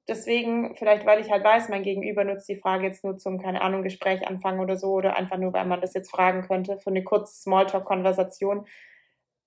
deswegen, 0.07 0.75
vielleicht 0.75 1.05
weil 1.05 1.19
ich 1.19 1.31
halt 1.31 1.43
weiß, 1.43 1.69
mein 1.69 1.83
Gegenüber 1.83 2.23
nutzt 2.23 2.47
die 2.49 2.55
Frage 2.55 2.85
jetzt 2.85 3.03
nur 3.03 3.17
zum, 3.17 3.41
keine 3.41 3.61
Ahnung, 3.61 3.83
Gespräch 3.83 4.27
anfangen 4.27 4.59
oder 4.59 4.77
so 4.77 4.91
oder 4.91 5.15
einfach 5.17 5.37
nur, 5.37 5.53
weil 5.53 5.65
man 5.65 5.81
das 5.81 5.93
jetzt 5.93 6.11
fragen 6.11 6.43
könnte 6.43 6.79
für 6.79 6.89
eine 6.89 7.03
kurze 7.03 7.35
Smalltalk-Konversation, 7.41 8.65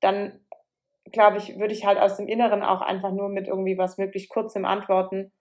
dann 0.00 0.40
glaube 1.12 1.38
ich, 1.38 1.58
würde 1.58 1.74
ich 1.74 1.86
halt 1.86 1.98
aus 1.98 2.16
dem 2.16 2.28
Inneren 2.28 2.62
auch 2.62 2.82
einfach 2.82 3.12
nur 3.12 3.28
mit 3.28 3.48
irgendwie 3.48 3.78
was 3.78 3.98
möglichst 3.98 4.30
kurzem 4.30 4.64
antworten, 4.64 5.32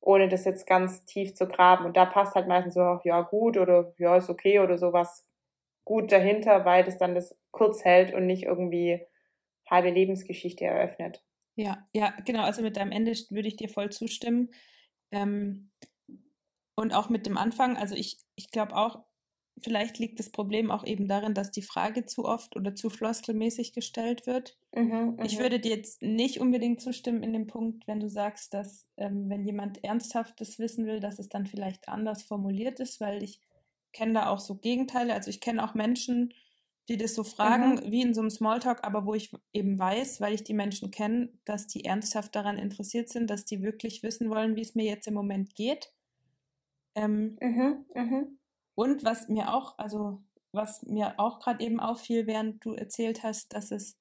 ohne 0.00 0.28
das 0.28 0.44
jetzt 0.44 0.66
ganz 0.66 1.04
tief 1.04 1.34
zu 1.34 1.46
graben. 1.48 1.86
Und 1.86 1.96
da 1.96 2.04
passt 2.06 2.34
halt 2.34 2.48
meistens 2.48 2.74
so, 2.74 3.00
ja 3.04 3.22
gut 3.22 3.56
oder 3.56 3.92
ja 3.98 4.16
ist 4.16 4.30
okay 4.30 4.60
oder 4.60 4.78
sowas 4.78 5.27
gut 5.88 6.12
dahinter, 6.12 6.64
weil 6.66 6.84
das 6.84 6.98
dann 6.98 7.14
das 7.16 7.36
kurz 7.50 7.84
hält 7.84 8.14
und 8.14 8.26
nicht 8.26 8.44
irgendwie 8.44 9.06
halbe 9.68 9.90
Lebensgeschichte 9.90 10.64
eröffnet. 10.66 11.24
Ja, 11.56 11.88
ja, 11.92 12.10
genau. 12.24 12.42
Also 12.42 12.62
mit 12.62 12.76
deinem 12.76 12.92
Ende 12.92 13.12
würde 13.30 13.48
ich 13.48 13.56
dir 13.56 13.68
voll 13.68 13.90
zustimmen. 13.90 14.50
Ähm, 15.10 15.70
und 16.74 16.92
auch 16.94 17.08
mit 17.08 17.26
dem 17.26 17.36
Anfang, 17.36 17.76
also 17.76 17.94
ich, 17.94 18.18
ich 18.36 18.50
glaube 18.50 18.76
auch, 18.76 19.04
vielleicht 19.60 19.98
liegt 19.98 20.20
das 20.20 20.30
Problem 20.30 20.70
auch 20.70 20.84
eben 20.86 21.08
darin, 21.08 21.34
dass 21.34 21.50
die 21.50 21.62
Frage 21.62 22.04
zu 22.04 22.24
oft 22.24 22.54
oder 22.56 22.74
zu 22.76 22.90
floskelmäßig 22.90 23.72
gestellt 23.72 24.26
wird. 24.26 24.56
Mhm, 24.74 25.18
Ich 25.22 25.38
mhm. 25.38 25.38
würde 25.38 25.58
dir 25.60 25.74
jetzt 25.76 26.02
nicht 26.02 26.40
unbedingt 26.40 26.80
zustimmen 26.80 27.22
in 27.24 27.32
dem 27.32 27.46
Punkt, 27.48 27.86
wenn 27.88 28.00
du 28.00 28.08
sagst, 28.08 28.54
dass 28.54 28.92
ähm, 28.96 29.28
wenn 29.28 29.44
jemand 29.44 29.82
Ernsthaftes 29.82 30.58
wissen 30.60 30.86
will, 30.86 31.00
dass 31.00 31.18
es 31.18 31.28
dann 31.28 31.46
vielleicht 31.46 31.88
anders 31.88 32.22
formuliert 32.22 32.78
ist, 32.80 33.00
weil 33.00 33.22
ich 33.22 33.40
kenne 33.92 34.14
da 34.14 34.28
auch 34.28 34.40
so 34.40 34.56
Gegenteile. 34.56 35.14
Also 35.14 35.30
ich 35.30 35.40
kenne 35.40 35.62
auch 35.64 35.74
Menschen, 35.74 36.32
die 36.88 36.96
das 36.96 37.14
so 37.14 37.24
fragen, 37.24 37.80
Mhm. 37.80 37.90
wie 37.90 38.02
in 38.02 38.14
so 38.14 38.20
einem 38.22 38.30
Smalltalk, 38.30 38.84
aber 38.84 39.04
wo 39.06 39.14
ich 39.14 39.32
eben 39.52 39.78
weiß, 39.78 40.20
weil 40.20 40.34
ich 40.34 40.44
die 40.44 40.54
Menschen 40.54 40.90
kenne, 40.90 41.30
dass 41.44 41.66
die 41.66 41.84
ernsthaft 41.84 42.34
daran 42.34 42.58
interessiert 42.58 43.08
sind, 43.10 43.28
dass 43.30 43.44
die 43.44 43.62
wirklich 43.62 44.02
wissen 44.02 44.30
wollen, 44.30 44.56
wie 44.56 44.62
es 44.62 44.74
mir 44.74 44.84
jetzt 44.86 45.06
im 45.06 45.14
Moment 45.14 45.54
geht. 45.54 45.92
Ähm, 46.94 47.40
Mhm, 47.42 47.86
mhm. 47.94 48.38
und 48.74 49.04
was 49.04 49.28
mir 49.28 49.52
auch, 49.54 49.78
also 49.78 50.22
was 50.52 50.82
mir 50.84 51.18
auch 51.20 51.40
gerade 51.40 51.62
eben 51.64 51.80
auffiel, 51.80 52.26
während 52.26 52.64
du 52.64 52.72
erzählt 52.74 53.22
hast, 53.22 53.52
dass 53.54 53.70
es 53.70 53.98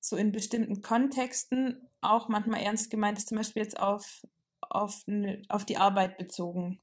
so 0.00 0.16
in 0.16 0.32
bestimmten 0.32 0.82
Kontexten 0.82 1.88
auch 2.00 2.28
manchmal 2.28 2.60
ernst 2.62 2.90
gemeint 2.90 3.18
ist, 3.18 3.28
zum 3.28 3.38
Beispiel 3.38 3.62
jetzt 3.62 3.78
auf, 3.78 4.22
auf, 4.60 5.06
ne, 5.06 5.42
auf 5.48 5.64
die 5.64 5.76
Arbeit 5.76 6.18
bezogen. 6.18 6.80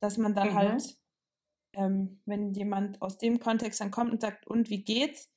Dass 0.00 0.18
man 0.18 0.34
dann 0.34 0.54
Mhm. 0.54 0.54
halt, 0.54 0.98
ähm, 1.76 2.20
wenn 2.26 2.54
jemand 2.54 3.02
aus 3.02 3.18
dem 3.18 3.40
Kontext 3.40 3.80
dann 3.80 3.90
kommt 3.90 4.12
und 4.12 4.20
sagt, 4.20 4.46
und 4.46 4.70
wie 4.70 4.84
geht's? 4.84 5.30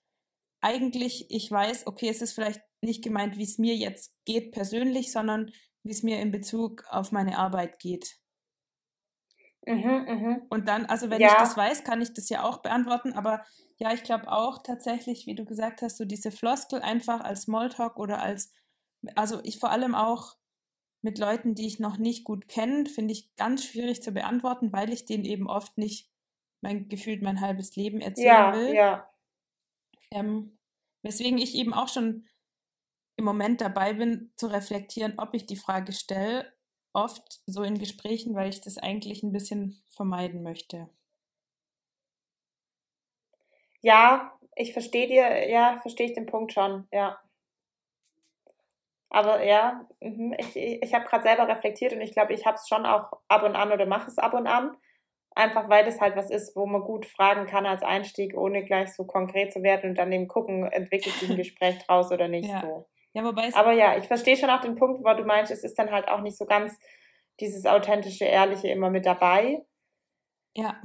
Eigentlich, 0.62 1.28
ich 1.32 1.52
weiß, 1.52 1.88
okay, 1.88 2.10
es 2.10 2.21
ist 2.21 2.34
vielleicht 2.34 2.62
nicht 2.82 3.04
gemeint, 3.04 3.38
wie 3.38 3.43
es 3.43 3.58
mir 3.60 3.76
jetzt 3.76 4.17
geht 4.26 4.52
persönlich, 4.52 5.12
sondern 5.12 5.52
wie 5.84 5.91
es 5.91 6.04
mir 6.04 6.21
in 6.21 6.32
Bezug 6.32 6.86
auf 6.89 7.12
meine 7.12 7.38
Arbeit 7.39 7.80
geht. 7.80 8.17
Mhm, 9.67 10.06
mhm. 10.08 10.41
Und 10.50 10.67
dann, 10.67 10.86
also 10.86 11.10
wenn 11.10 11.26
ich 11.26 11.36
Ja. 11.36 11.38
das 11.38 11.58
weiß, 11.58 11.84
kann 11.84 12.02
ich 12.02 12.13
das 12.13 12.30
ja 12.30 12.43
auch 12.43 12.62
beantworten, 12.62 13.13
aber 13.13 13.43
ja, 13.78 13.93
ich 13.93 14.04
glaube 14.04 14.32
auch 14.32 14.63
tatsächlich, 14.63 15.26
wie 15.26 15.36
du 15.36 15.45
gesagt 15.45 15.82
hast, 15.82 15.97
so 15.97 16.06
diese 16.06 16.32
Floskel 16.32 16.82
einfach 16.82 17.19
als 17.21 17.43
Smalltalk 17.43 17.97
oder 17.97 18.21
als, 18.21 18.54
also 19.15 19.41
ich 19.43 19.60
vor 19.60 19.71
allem 19.71 19.93
auch 19.93 20.36
mit 21.02 21.19
Leuten, 21.19 21.56
die 21.56 21.67
ich 21.67 21.80
noch 21.80 21.97
nicht 21.97 22.26
gut 22.26 22.47
kenne, 22.50 22.88
finde 22.88 23.13
ich 23.13 23.36
ganz 23.38 23.65
schwierig 23.65 24.02
zu 24.04 24.12
beantworten, 24.13 24.73
weil 24.73 24.93
ich 24.93 25.06
denen 25.06 25.26
eben 25.26 25.50
oft 25.50 25.78
nicht 25.78 26.10
mein 26.62 26.89
gefühlt 26.89 27.22
mein 27.22 27.41
halbes 27.41 27.76
Leben 27.76 28.02
erzählen 28.02 28.52
Ja, 28.52 28.54
will. 28.54 28.74
ja. 28.74 29.10
Ähm, 30.12 30.58
weswegen 31.04 31.38
ich 31.38 31.56
eben 31.56 31.74
auch 31.74 31.88
schon 31.88 32.28
im 33.17 33.26
Moment 33.26 33.62
dabei 33.62 33.93
bin, 33.93 34.32
zu 34.36 34.48
reflektieren, 34.48 35.15
ob 35.17 35.34
ich 35.34 35.46
die 35.46 35.56
Frage 35.56 35.91
stelle, 35.93 36.54
oft 36.93 37.41
so 37.46 37.63
in 37.63 37.80
Gesprächen, 37.80 38.36
weil 38.36 38.50
ich 38.50 38.62
das 38.62 38.78
eigentlich 38.78 39.24
ein 39.24 39.32
bisschen 39.34 39.82
vermeiden 39.89 40.43
möchte. 40.43 40.89
Ja, 43.82 44.38
ich 44.56 44.74
verstehe 44.74 45.08
dir, 45.08 45.50
ja, 45.50 45.78
verstehe 45.82 46.08
ich 46.08 46.13
den 46.13 46.26
Punkt 46.28 46.54
schon, 46.54 46.88
ja. 46.91 47.20
Aber 49.10 49.43
ja, 49.43 49.86
mhm, 50.02 50.34
ich, 50.38 50.56
ich, 50.56 50.82
ich 50.84 50.93
habe 50.93 51.06
gerade 51.06 51.24
selber 51.24 51.48
reflektiert 51.48 51.93
und 51.93 52.02
ich 52.02 52.12
glaube, 52.13 52.34
ich 52.34 52.46
habe 52.46 52.56
es 52.56 52.67
schon 52.67 52.86
auch 52.86 53.12
ab 53.28 53.43
und 53.43 53.56
an 53.56 53.72
oder 53.72 53.86
mache 53.86 54.08
es 54.08 54.17
ab 54.17 54.34
und 54.34 54.48
an. 54.48 54.76
Einfach 55.38 55.69
weil 55.69 55.86
das 55.86 56.02
halt 56.02 56.15
was 56.15 56.32
ist, 56.32 56.56
wo 56.56 56.65
man 56.65 56.82
gut 56.82 57.06
fragen 57.06 57.45
kann 57.45 57.67
als 57.67 57.84
Einstieg, 57.84 58.36
ohne 58.36 58.65
gleich 58.65 58.93
so 58.95 59.06
konkret 59.06 59.54
zu 59.54 59.62
werden 59.62 59.91
und 59.91 59.95
dann 59.97 60.12
eben 60.12 60.28
gucken, 60.28 60.65
entwickelt 60.65 61.13
sich 61.15 61.30
ein 61.30 61.38
Gespräch 61.38 61.78
draus 61.86 62.12
oder 62.12 62.28
nicht 62.28 62.50
Ja. 62.50 62.62
so. 62.62 62.88
Ja, 63.13 63.23
wobei 63.23 63.47
es 63.47 63.56
Aber 63.56 63.71
ja, 63.71 63.97
ich 63.97 64.06
verstehe 64.06 64.36
schon 64.36 64.50
auch 64.50 64.62
den 64.62 64.76
Punkt, 64.76 65.04
wo 65.04 65.13
du 65.13 65.23
meinst, 65.26 65.52
es 65.52 65.63
ist 65.63 65.78
dann 65.78 65.91
halt 65.91 66.08
auch 66.08 66.21
nicht 66.21 66.38
so 66.38 66.45
ganz 66.45 66.78
dieses 67.39 67.65
authentische, 67.65 68.26
ehrliche 68.26 68.67
immer 68.69 68.89
mit 68.89 69.06
dabei. 69.06 69.63
ja, 70.56 70.82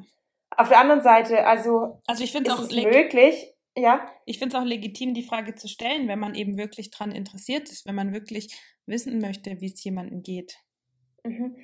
Auf 0.55 0.69
der 0.69 0.81
anderen 0.81 1.03
Seite, 1.03 1.47
also 1.47 2.01
also 2.07 2.23
ich 2.23 2.33
finde 2.33 2.51
es 2.51 2.59
ist 2.59 2.65
auch, 2.65 2.77
es 2.77 2.85
möglich, 2.85 3.55
ja, 3.75 4.07
ich 4.27 4.39
find's 4.39 4.55
auch 4.55 4.65
legitim, 4.65 5.15
die 5.15 5.23
Frage 5.23 5.55
zu 5.55 5.67
stellen, 5.67 6.09
wenn 6.09 6.19
man 6.19 6.35
eben 6.35 6.59
wirklich 6.59 6.91
dran 6.91 7.11
interessiert 7.11 7.71
ist, 7.71 7.87
wenn 7.87 7.95
man 7.95 8.13
wirklich 8.13 8.55
wissen 8.85 9.19
möchte, 9.19 9.61
wie 9.63 9.73
es 9.73 9.83
jemandem 9.83 10.23
geht. 10.23 10.59
Mhm. 11.25 11.57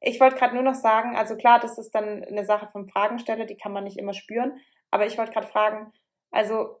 Ich 0.00 0.20
wollte 0.20 0.36
gerade 0.36 0.54
nur 0.54 0.62
noch 0.62 0.74
sagen, 0.74 1.16
also 1.16 1.36
klar, 1.36 1.60
das 1.60 1.78
ist 1.78 1.94
dann 1.94 2.24
eine 2.24 2.44
Sache 2.44 2.68
vom 2.70 2.88
Fragensteller, 2.88 3.46
die 3.46 3.56
kann 3.56 3.72
man 3.72 3.84
nicht 3.84 3.98
immer 3.98 4.14
spüren. 4.14 4.58
Aber 4.90 5.06
ich 5.06 5.18
wollte 5.18 5.32
gerade 5.32 5.46
fragen, 5.46 5.92
also 6.30 6.80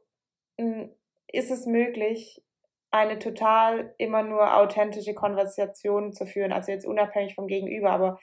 mh, 0.58 0.88
ist 1.28 1.50
es 1.50 1.66
möglich, 1.66 2.42
eine 2.90 3.18
total 3.18 3.94
immer 3.98 4.22
nur 4.22 4.56
authentische 4.56 5.14
Konversation 5.14 6.12
zu 6.12 6.26
führen? 6.26 6.52
Also 6.52 6.72
jetzt 6.72 6.86
unabhängig 6.86 7.34
vom 7.34 7.46
Gegenüber, 7.46 7.90
aber 7.90 8.18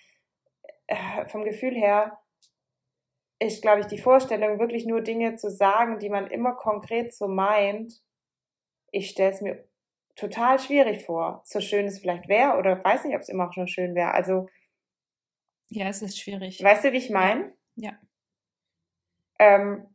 äh, 0.88 1.27
vom 1.27 1.43
Gefühl 1.43 1.75
her 1.75 2.19
ist, 3.39 3.62
glaube 3.62 3.82
ich, 3.82 3.88
die 3.88 3.97
Vorstellung, 3.97 4.60
wirklich 4.60 4.86
nur 4.86 5.01
Dinge 5.01 5.36
zu 5.36 5.49
sagen, 5.49 5.99
die 5.99 6.10
man 6.10 6.27
immer 6.27 6.53
konkret 6.53 7.13
so 7.13 7.27
meint. 7.27 8.01
Ich 8.91 9.10
stelle 9.10 9.32
es 9.32 9.41
mir 9.41 9.63
total 10.15 10.60
schwierig 10.60 11.06
vor. 11.06 11.41
So 11.43 11.60
schön 11.60 11.86
es 11.86 11.99
vielleicht 11.99 12.27
wäre 12.27 12.58
oder 12.58 12.84
weiß 12.84 13.06
nicht, 13.06 13.15
ob 13.15 13.21
es 13.21 13.29
immer 13.29 13.49
auch 13.49 13.53
schon 13.53 13.67
schön 13.67 13.95
wäre. 13.95 14.13
Also 14.13 14.47
Ja, 15.73 15.88
es 15.88 16.03
ist 16.03 16.19
schwierig. 16.19 16.63
Weißt 16.63 16.83
du, 16.83 16.91
wie 16.91 16.97
ich 16.97 17.09
meine? 17.09 17.51
Ja. 17.75 17.93
Ähm, 19.39 19.88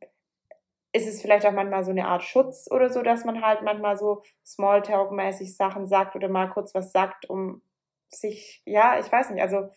ist 0.93 1.07
es 1.07 1.23
vielleicht 1.23 1.47
auch 1.47 1.53
manchmal 1.53 1.85
so 1.85 1.93
eine 1.93 2.09
Art 2.09 2.25
Schutz 2.25 2.69
oder 2.71 2.91
so, 2.91 3.03
dass 3.03 3.25
man 3.25 3.43
halt 3.43 3.63
manchmal 3.63 3.97
so 3.97 4.23
Smalltalk-mäßig 4.45 5.55
Sachen 5.55 5.87
sagt 5.87 6.17
oder 6.17 6.29
mal 6.29 6.49
kurz 6.49 6.75
was 6.75 6.91
sagt, 6.91 7.31
um 7.31 7.63
sich, 8.09 8.61
ja, 8.65 8.99
ich 8.99 9.11
weiß 9.11 9.31
nicht, 9.31 9.41
also 9.41 9.71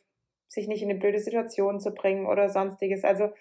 sich 0.48 0.68
nicht 0.68 0.82
in 0.82 0.90
eine 0.90 1.00
blöde 1.00 1.20
Situation 1.20 1.80
zu 1.80 1.92
bringen 1.94 2.26
oder 2.26 2.50
sonstiges. 2.50 3.04
Also 3.04 3.32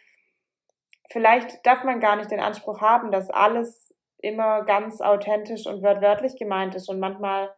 vielleicht 1.08 1.64
darf 1.64 1.82
man 1.84 1.98
gar 2.00 2.16
nicht 2.16 2.30
den 2.30 2.40
Anspruch 2.40 2.82
haben, 2.82 3.10
dass 3.10 3.30
alles 3.30 3.94
immer 4.18 4.64
ganz 4.64 5.00
authentisch 5.00 5.66
und 5.66 5.82
wörtlich 5.82 6.36
gemeint 6.36 6.74
ist 6.74 6.90
und 6.90 7.00
manchmal 7.00 7.54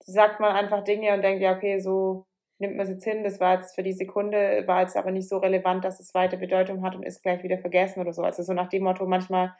sagt 0.00 0.40
man 0.40 0.56
einfach 0.56 0.82
Dinge 0.82 1.14
und 1.14 1.22
denkt, 1.22 1.40
ja, 1.40 1.54
okay, 1.54 1.78
so 1.78 2.26
nimmt 2.60 2.76
man 2.76 2.86
es 2.86 2.90
jetzt 2.92 3.04
hin, 3.04 3.24
das 3.24 3.40
war 3.40 3.56
jetzt 3.58 3.74
für 3.74 3.82
die 3.82 3.92
Sekunde, 3.92 4.64
war 4.66 4.82
jetzt 4.82 4.96
aber 4.96 5.10
nicht 5.12 5.28
so 5.28 5.38
relevant, 5.38 5.84
dass 5.84 6.00
es 6.00 6.14
weite 6.14 6.36
Bedeutung 6.38 6.82
hat 6.82 6.94
und 6.94 7.02
ist 7.02 7.22
gleich 7.22 7.42
wieder 7.42 7.58
vergessen 7.58 8.00
oder 8.00 8.12
so. 8.12 8.22
Also 8.22 8.42
so 8.42 8.52
nach 8.52 8.68
dem 8.68 8.84
Motto, 8.84 9.06
manchmal 9.06 9.54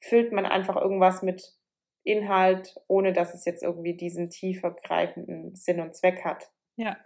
füllt 0.00 0.32
man 0.32 0.46
einfach 0.46 0.76
irgendwas 0.76 1.22
mit 1.22 1.54
Inhalt, 2.04 2.76
ohne 2.88 3.12
dass 3.12 3.34
es 3.34 3.44
jetzt 3.44 3.62
irgendwie 3.62 3.94
diesen 3.96 4.30
tiefer 4.30 4.72
greifenden 4.72 5.54
Sinn 5.54 5.80
und 5.80 5.94
Zweck 5.94 6.24
hat. 6.24 6.50
Ja. 6.76 6.96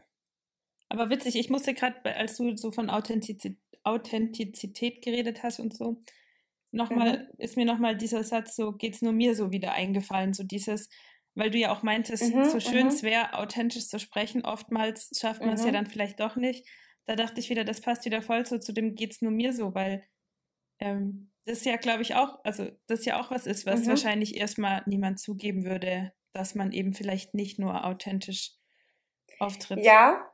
Aber 0.88 1.10
witzig, 1.10 1.36
ich 1.36 1.50
musste 1.50 1.74
gerade, 1.74 2.16
als 2.16 2.36
du 2.36 2.56
so 2.56 2.70
von 2.70 2.90
Authentizität, 2.90 3.58
Authentizität 3.84 5.02
geredet 5.02 5.42
hast 5.42 5.60
und 5.60 5.74
so, 5.74 6.02
nochmal, 6.72 7.28
Mhm. 7.32 7.34
ist 7.38 7.56
mir 7.56 7.64
nochmal 7.66 7.96
dieser 7.96 8.24
Satz 8.24 8.56
so, 8.56 8.72
geht's 8.72 9.02
nur 9.02 9.12
mir 9.12 9.34
so 9.34 9.52
wieder 9.52 9.72
eingefallen, 9.72 10.32
so 10.34 10.44
dieses, 10.44 10.88
weil 11.36 11.50
du 11.50 11.58
ja 11.58 11.72
auch 11.72 11.82
meintest, 11.84 12.34
Mhm, 12.34 12.44
so 12.44 12.60
schön 12.60 12.88
mhm. 12.88 12.88
es 12.88 13.02
wäre, 13.04 13.34
authentisch 13.34 13.88
zu 13.88 13.98
sprechen, 14.00 14.44
oftmals 14.44 15.10
schafft 15.18 15.44
man 15.44 15.54
es 15.56 15.64
ja 15.64 15.70
Mhm. 15.70 15.72
dann 15.72 15.86
vielleicht 15.86 16.20
doch 16.20 16.36
nicht. 16.36 16.68
Da 17.06 17.16
dachte 17.16 17.40
ich 17.40 17.50
wieder, 17.50 17.64
das 17.64 17.80
passt 17.82 18.04
wieder 18.06 18.22
voll 18.22 18.46
so 18.46 18.58
zu 18.58 18.72
dem 18.72 18.94
geht's 18.96 19.22
nur 19.22 19.32
mir 19.32 19.52
so, 19.52 19.74
weil 19.74 20.04
ähm, 20.80 21.32
das 21.46 21.64
ja, 21.64 21.76
glaube 21.76 22.02
ich, 22.02 22.14
auch, 22.16 22.40
also 22.44 22.70
das 22.88 23.04
ja 23.04 23.20
auch 23.20 23.30
was 23.30 23.46
ist, 23.46 23.66
was 23.66 23.86
Mhm. 23.86 23.86
wahrscheinlich 23.88 24.36
erstmal 24.36 24.82
niemand 24.86 25.20
zugeben 25.20 25.64
würde, 25.64 26.12
dass 26.32 26.54
man 26.54 26.72
eben 26.72 26.94
vielleicht 26.94 27.34
nicht 27.34 27.58
nur 27.58 27.84
authentisch 27.86 28.52
auftritt. 29.38 29.88
Ja, 29.88 30.32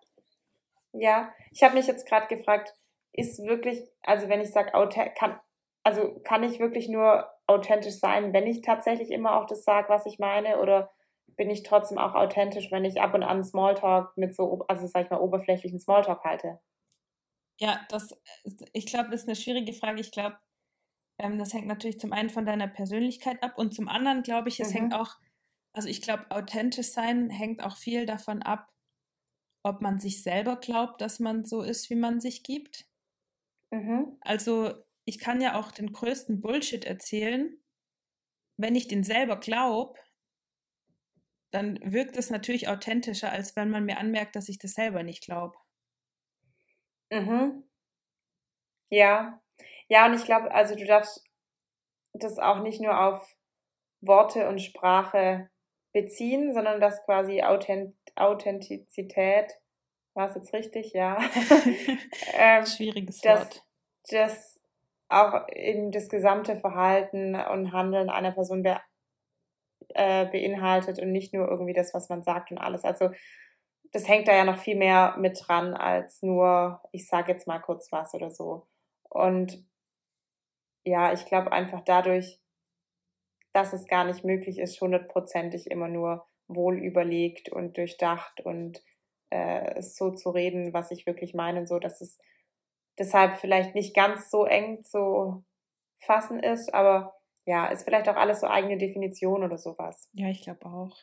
ja. 0.93 1.35
Ich 1.53 1.63
habe 1.63 1.75
mich 1.75 1.87
jetzt 1.87 2.07
gerade 2.09 2.29
gefragt, 2.35 2.75
ist 3.13 3.43
wirklich, 3.45 3.83
also 4.03 4.29
wenn 4.29 4.41
ich 4.41 4.51
sage, 4.53 4.73
kann, 5.17 5.41
also 5.85 6.21
kann 6.25 6.43
ich 6.45 6.61
wirklich 6.61 6.89
nur 6.89 7.29
authentisch 7.47 7.95
sein, 7.99 8.33
wenn 8.33 8.47
ich 8.47 8.63
tatsächlich 8.63 9.11
immer 9.11 9.37
auch 9.37 9.47
das 9.47 9.65
sage, 9.65 9.89
was 9.89 10.07
ich 10.07 10.19
meine, 10.19 10.61
oder 10.61 10.91
bin 11.37 11.51
ich 11.51 11.63
trotzdem 11.63 11.99
auch 11.99 12.15
authentisch, 12.15 12.71
wenn 12.71 12.85
ich 12.85 13.01
ab 13.01 13.15
und 13.15 13.23
an 13.23 13.45
Smalltalk 13.45 14.17
mit 14.17 14.35
so, 14.35 14.65
also 14.69 14.87
sag 14.87 15.05
ich 15.07 15.11
mal, 15.11 15.21
oberflächlichen 15.21 15.81
Smalltalk 15.81 16.23
halte? 16.25 16.61
Ja, 17.61 17.87
das, 17.91 18.11
ich 18.73 18.87
glaube, 18.87 19.11
das 19.11 19.23
ist 19.23 19.29
eine 19.29 19.37
schwierige 19.37 19.73
Frage. 19.73 20.01
Ich 20.01 20.11
glaube, 20.11 20.39
ähm, 21.19 21.39
das 21.39 21.55
hängt 21.55 21.67
natürlich 21.69 22.01
zum 22.01 22.13
einen 22.13 22.31
von 22.31 22.47
deiner 22.47 22.69
Persönlichkeit 22.69 23.43
ab 23.43 23.59
und 23.59 23.75
zum 23.75 23.89
anderen 23.89 24.23
glaube 24.23 24.49
ich, 24.51 24.61
es 24.61 24.75
Mhm. 24.75 24.75
hängt 24.75 24.95
auch, 24.95 25.17
also 25.75 25.89
ich 25.89 26.03
glaube, 26.03 26.31
authentisch 26.31 26.89
sein 26.89 27.31
hängt 27.31 27.63
auch 27.65 27.77
viel 27.77 28.07
davon 28.07 28.43
ab, 28.43 28.73
ob 29.65 29.83
man 29.83 30.01
sich 30.01 30.23
selber 30.23 30.57
glaubt, 30.57 31.01
dass 31.01 31.21
man 31.21 31.45
so 31.45 31.63
ist, 31.63 31.91
wie 31.91 31.97
man 31.97 32.21
sich 32.21 32.43
gibt. 32.45 32.87
Mhm. 33.73 34.17
Also 34.21 34.85
ich 35.13 35.19
kann 35.19 35.43
ja 35.43 35.61
auch 35.61 35.73
den 35.73 35.93
größten 35.93 36.41
Bullshit 36.41 36.87
erzählen. 36.87 37.55
Wenn 38.57 38.75
ich 38.75 38.89
den 38.89 39.05
selber 39.05 39.37
glaube, 39.37 39.99
dann 41.51 41.79
wirkt 41.83 42.17
es 42.17 42.31
natürlich 42.31 42.69
authentischer, 42.69 43.31
als 43.31 43.55
wenn 43.55 43.69
man 43.69 43.85
mir 43.85 43.99
anmerkt, 43.99 44.37
dass 44.37 44.49
ich 44.49 44.59
das 44.59 44.73
selber 44.73 45.03
nicht 45.03 45.23
glaube. 45.23 45.55
Mhm. 47.11 47.63
Ja. 48.89 49.43
Ja, 49.89 50.07
und 50.07 50.15
ich 50.15 50.25
glaube, 50.25 50.51
also 50.51 50.75
du 50.75 50.87
darfst 50.87 51.23
das 52.15 52.39
auch 52.39 52.63
nicht 52.63 52.81
nur 52.81 52.99
auf 52.99 53.37
Worte 54.01 54.49
und 54.49 54.63
Sprache 54.63 55.51
beziehen, 55.93 56.55
sondern 56.55 56.81
dass 56.81 57.05
quasi 57.05 57.43
Authent 57.43 57.95
Authentizität, 58.17 59.53
war 60.15 60.31
es 60.31 60.37
jetzt 60.37 60.55
richtig? 60.55 60.95
Ja. 60.95 61.19
ähm, 62.33 62.65
Schwieriges 62.65 63.21
dass, 63.21 63.41
Wort. 63.41 63.67
Das 64.09 64.62
auch 65.13 65.47
eben 65.49 65.91
das 65.93 66.09
gesamte 66.09 66.57
Verhalten 66.57 67.35
und 67.35 67.73
Handeln 67.73 68.11
einer 68.11 68.33
Person 68.33 68.63
be 68.63 68.81
äh, 69.95 70.27
beinhaltet 70.27 70.99
und 71.01 71.13
nicht 71.13 71.35
nur 71.35 71.49
irgendwie 71.49 71.75
das, 71.75 71.93
was 71.93 72.09
man 72.09 72.23
sagt 72.23 72.51
und 72.51 72.59
alles. 72.59 72.85
Also 72.85 73.11
das 73.93 74.09
hängt 74.09 74.29
da 74.29 74.35
ja 74.35 74.45
noch 74.45 74.59
viel 74.59 74.77
mehr 74.77 75.17
mit 75.19 75.39
dran 75.47 75.75
als 75.75 76.23
nur, 76.23 76.81
ich 76.93 77.07
sage 77.07 77.33
jetzt 77.33 77.47
mal 77.47 77.59
kurz 77.59 77.93
was 77.93 78.15
oder 78.15 78.31
so. 78.31 78.67
Und 79.11 79.65
ja, 80.85 81.13
ich 81.13 81.27
glaube 81.27 81.53
einfach 81.53 81.83
dadurch, 81.85 82.41
dass 83.53 83.73
es 83.73 83.87
gar 83.87 84.05
nicht 84.05 84.25
möglich 84.25 84.59
ist, 84.59 84.81
hundertprozentig 84.81 85.71
immer 85.71 85.89
nur 85.89 86.27
wohl 86.49 86.79
überlegt 86.79 87.51
und 87.51 87.77
durchdacht 87.77 88.41
und 88.41 88.83
äh, 89.31 89.83
so 89.83 90.11
zu 90.11 90.31
reden, 90.31 90.73
was 90.73 90.91
ich 90.91 91.07
wirklich 91.07 91.35
meine, 91.35 91.67
so 91.67 91.79
dass 91.79 92.01
es 92.01 92.19
deshalb 92.99 93.39
vielleicht 93.39 93.75
nicht 93.75 93.95
ganz 93.95 94.31
so 94.31 94.45
eng 94.45 94.83
zu 94.85 95.45
fassen 95.99 96.41
ist, 96.41 96.73
aber 96.75 97.15
ja, 97.45 97.67
ist 97.67 97.85
vielleicht 97.85 98.09
auch 98.09 98.17
alles 98.17 98.41
so 98.41 98.47
eigene 98.47 98.79
Definition 98.79 99.43
oder 99.43 99.59
sowas. 99.59 100.09
Ja, 100.13 100.29
ich 100.29 100.43
glaube 100.43 100.67
auch. 100.67 100.97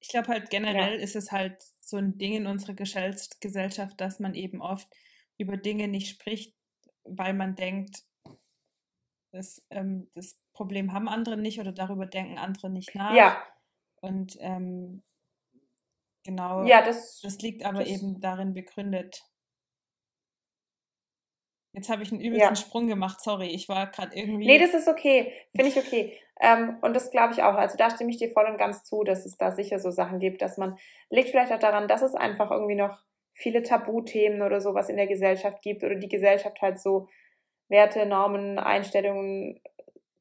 Ich 0.00 0.08
glaube 0.08 0.28
halt 0.28 0.50
generell 0.50 0.96
ja. 0.96 1.02
ist 1.02 1.16
es 1.16 1.32
halt 1.32 1.62
so 1.80 1.96
ein 1.96 2.18
Ding 2.18 2.34
in 2.34 2.46
unserer 2.46 2.74
Gesellschaft, 2.74 4.00
dass 4.00 4.20
man 4.20 4.34
eben 4.34 4.60
oft 4.60 4.88
über 5.38 5.56
Dinge 5.56 5.88
nicht 5.88 6.08
spricht, 6.08 6.54
weil 7.04 7.34
man 7.34 7.54
denkt, 7.54 8.04
das, 9.32 9.64
ähm, 9.70 10.10
das 10.14 10.38
Problem 10.52 10.92
haben 10.92 11.08
andere 11.08 11.36
nicht 11.36 11.60
oder 11.60 11.72
darüber 11.72 12.06
denken 12.06 12.38
andere 12.38 12.70
nicht 12.70 12.94
nach. 12.94 13.14
Ja. 13.14 13.42
Und 14.00 14.36
ähm, 14.40 15.02
genau, 16.24 16.64
ja, 16.64 16.82
das, 16.82 17.20
das 17.20 17.38
liegt 17.38 17.64
aber 17.64 17.80
das, 17.80 17.88
eben 17.88 18.20
darin 18.20 18.54
begründet. 18.54 19.24
Jetzt 21.76 21.90
habe 21.90 22.02
ich 22.02 22.10
einen 22.10 22.22
übelsten 22.22 22.54
Ja. 22.54 22.56
Sprung 22.56 22.86
gemacht, 22.86 23.20
sorry. 23.20 23.48
Ich 23.48 23.68
war 23.68 23.86
gerade 23.88 24.16
irgendwie. 24.16 24.46
Nee, 24.46 24.58
das 24.58 24.72
ist 24.72 24.88
okay. 24.88 25.30
Finde 25.54 25.68
ich 25.68 25.76
okay. 25.76 26.18
Ähm, 26.40 26.78
und 26.80 26.94
das 26.94 27.10
glaube 27.10 27.34
ich 27.34 27.42
auch. 27.42 27.54
Also 27.54 27.76
da 27.76 27.90
stimme 27.90 28.10
ich 28.10 28.16
dir 28.16 28.30
voll 28.30 28.46
und 28.46 28.56
ganz 28.56 28.82
zu, 28.82 29.04
dass 29.04 29.26
es 29.26 29.36
da 29.36 29.52
sicher 29.52 29.78
so 29.78 29.90
Sachen 29.90 30.18
gibt, 30.18 30.40
dass 30.40 30.56
man, 30.56 30.78
liegt 31.10 31.28
vielleicht 31.28 31.52
auch 31.52 31.58
daran, 31.58 31.86
dass 31.86 32.00
es 32.00 32.14
einfach 32.14 32.50
irgendwie 32.50 32.76
noch 32.76 32.98
viele 33.34 33.62
Tabuthemen 33.62 34.40
oder 34.40 34.62
sowas 34.62 34.88
in 34.88 34.96
der 34.96 35.06
Gesellschaft 35.06 35.60
gibt 35.60 35.84
oder 35.84 35.96
die 35.96 36.08
Gesellschaft 36.08 36.62
halt 36.62 36.80
so 36.80 37.08
Werte, 37.68 38.06
Normen, 38.06 38.58
Einstellungen, 38.58 39.60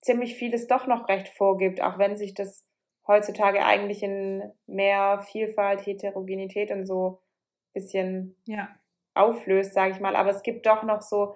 ziemlich 0.02 0.36
vieles 0.36 0.68
doch 0.68 0.88
noch 0.88 1.08
recht 1.08 1.30
vorgibt, 1.30 1.82
auch 1.82 1.98
wenn 1.98 2.18
sich 2.18 2.34
das 2.34 2.68
heutzutage 3.08 3.64
eigentlich 3.64 4.04
in 4.04 4.44
mehr 4.68 5.20
Vielfalt, 5.32 5.86
Heterogenität 5.86 6.72
und 6.72 6.86
so 6.86 7.22
bisschen 7.74 8.36
Ja, 8.46 8.70
auflöst, 9.14 9.74
sage 9.74 9.94
ich 9.94 10.00
mal. 10.02 10.18
Aber 10.18 10.32
es 10.32 10.44
gibt 10.44 10.66
doch 10.66 10.84
noch 10.84 11.02
so 11.02 11.36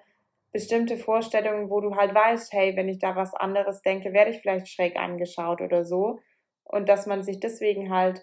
bestimmte 0.52 0.96
Vorstellungen, 0.96 1.70
wo 1.70 1.80
du 1.80 1.94
halt 1.96 2.14
weißt, 2.14 2.52
hey, 2.52 2.76
wenn 2.76 2.88
ich 2.88 2.98
da 2.98 3.14
was 3.16 3.34
anderes 3.34 3.82
denke, 3.82 4.12
werde 4.12 4.32
ich 4.32 4.40
vielleicht 4.40 4.68
schräg 4.68 4.96
angeschaut 4.96 5.60
oder 5.60 5.84
so. 5.84 6.20
Und 6.64 6.88
dass 6.88 7.06
man 7.06 7.22
sich 7.22 7.40
deswegen 7.40 7.90
halt 7.90 8.22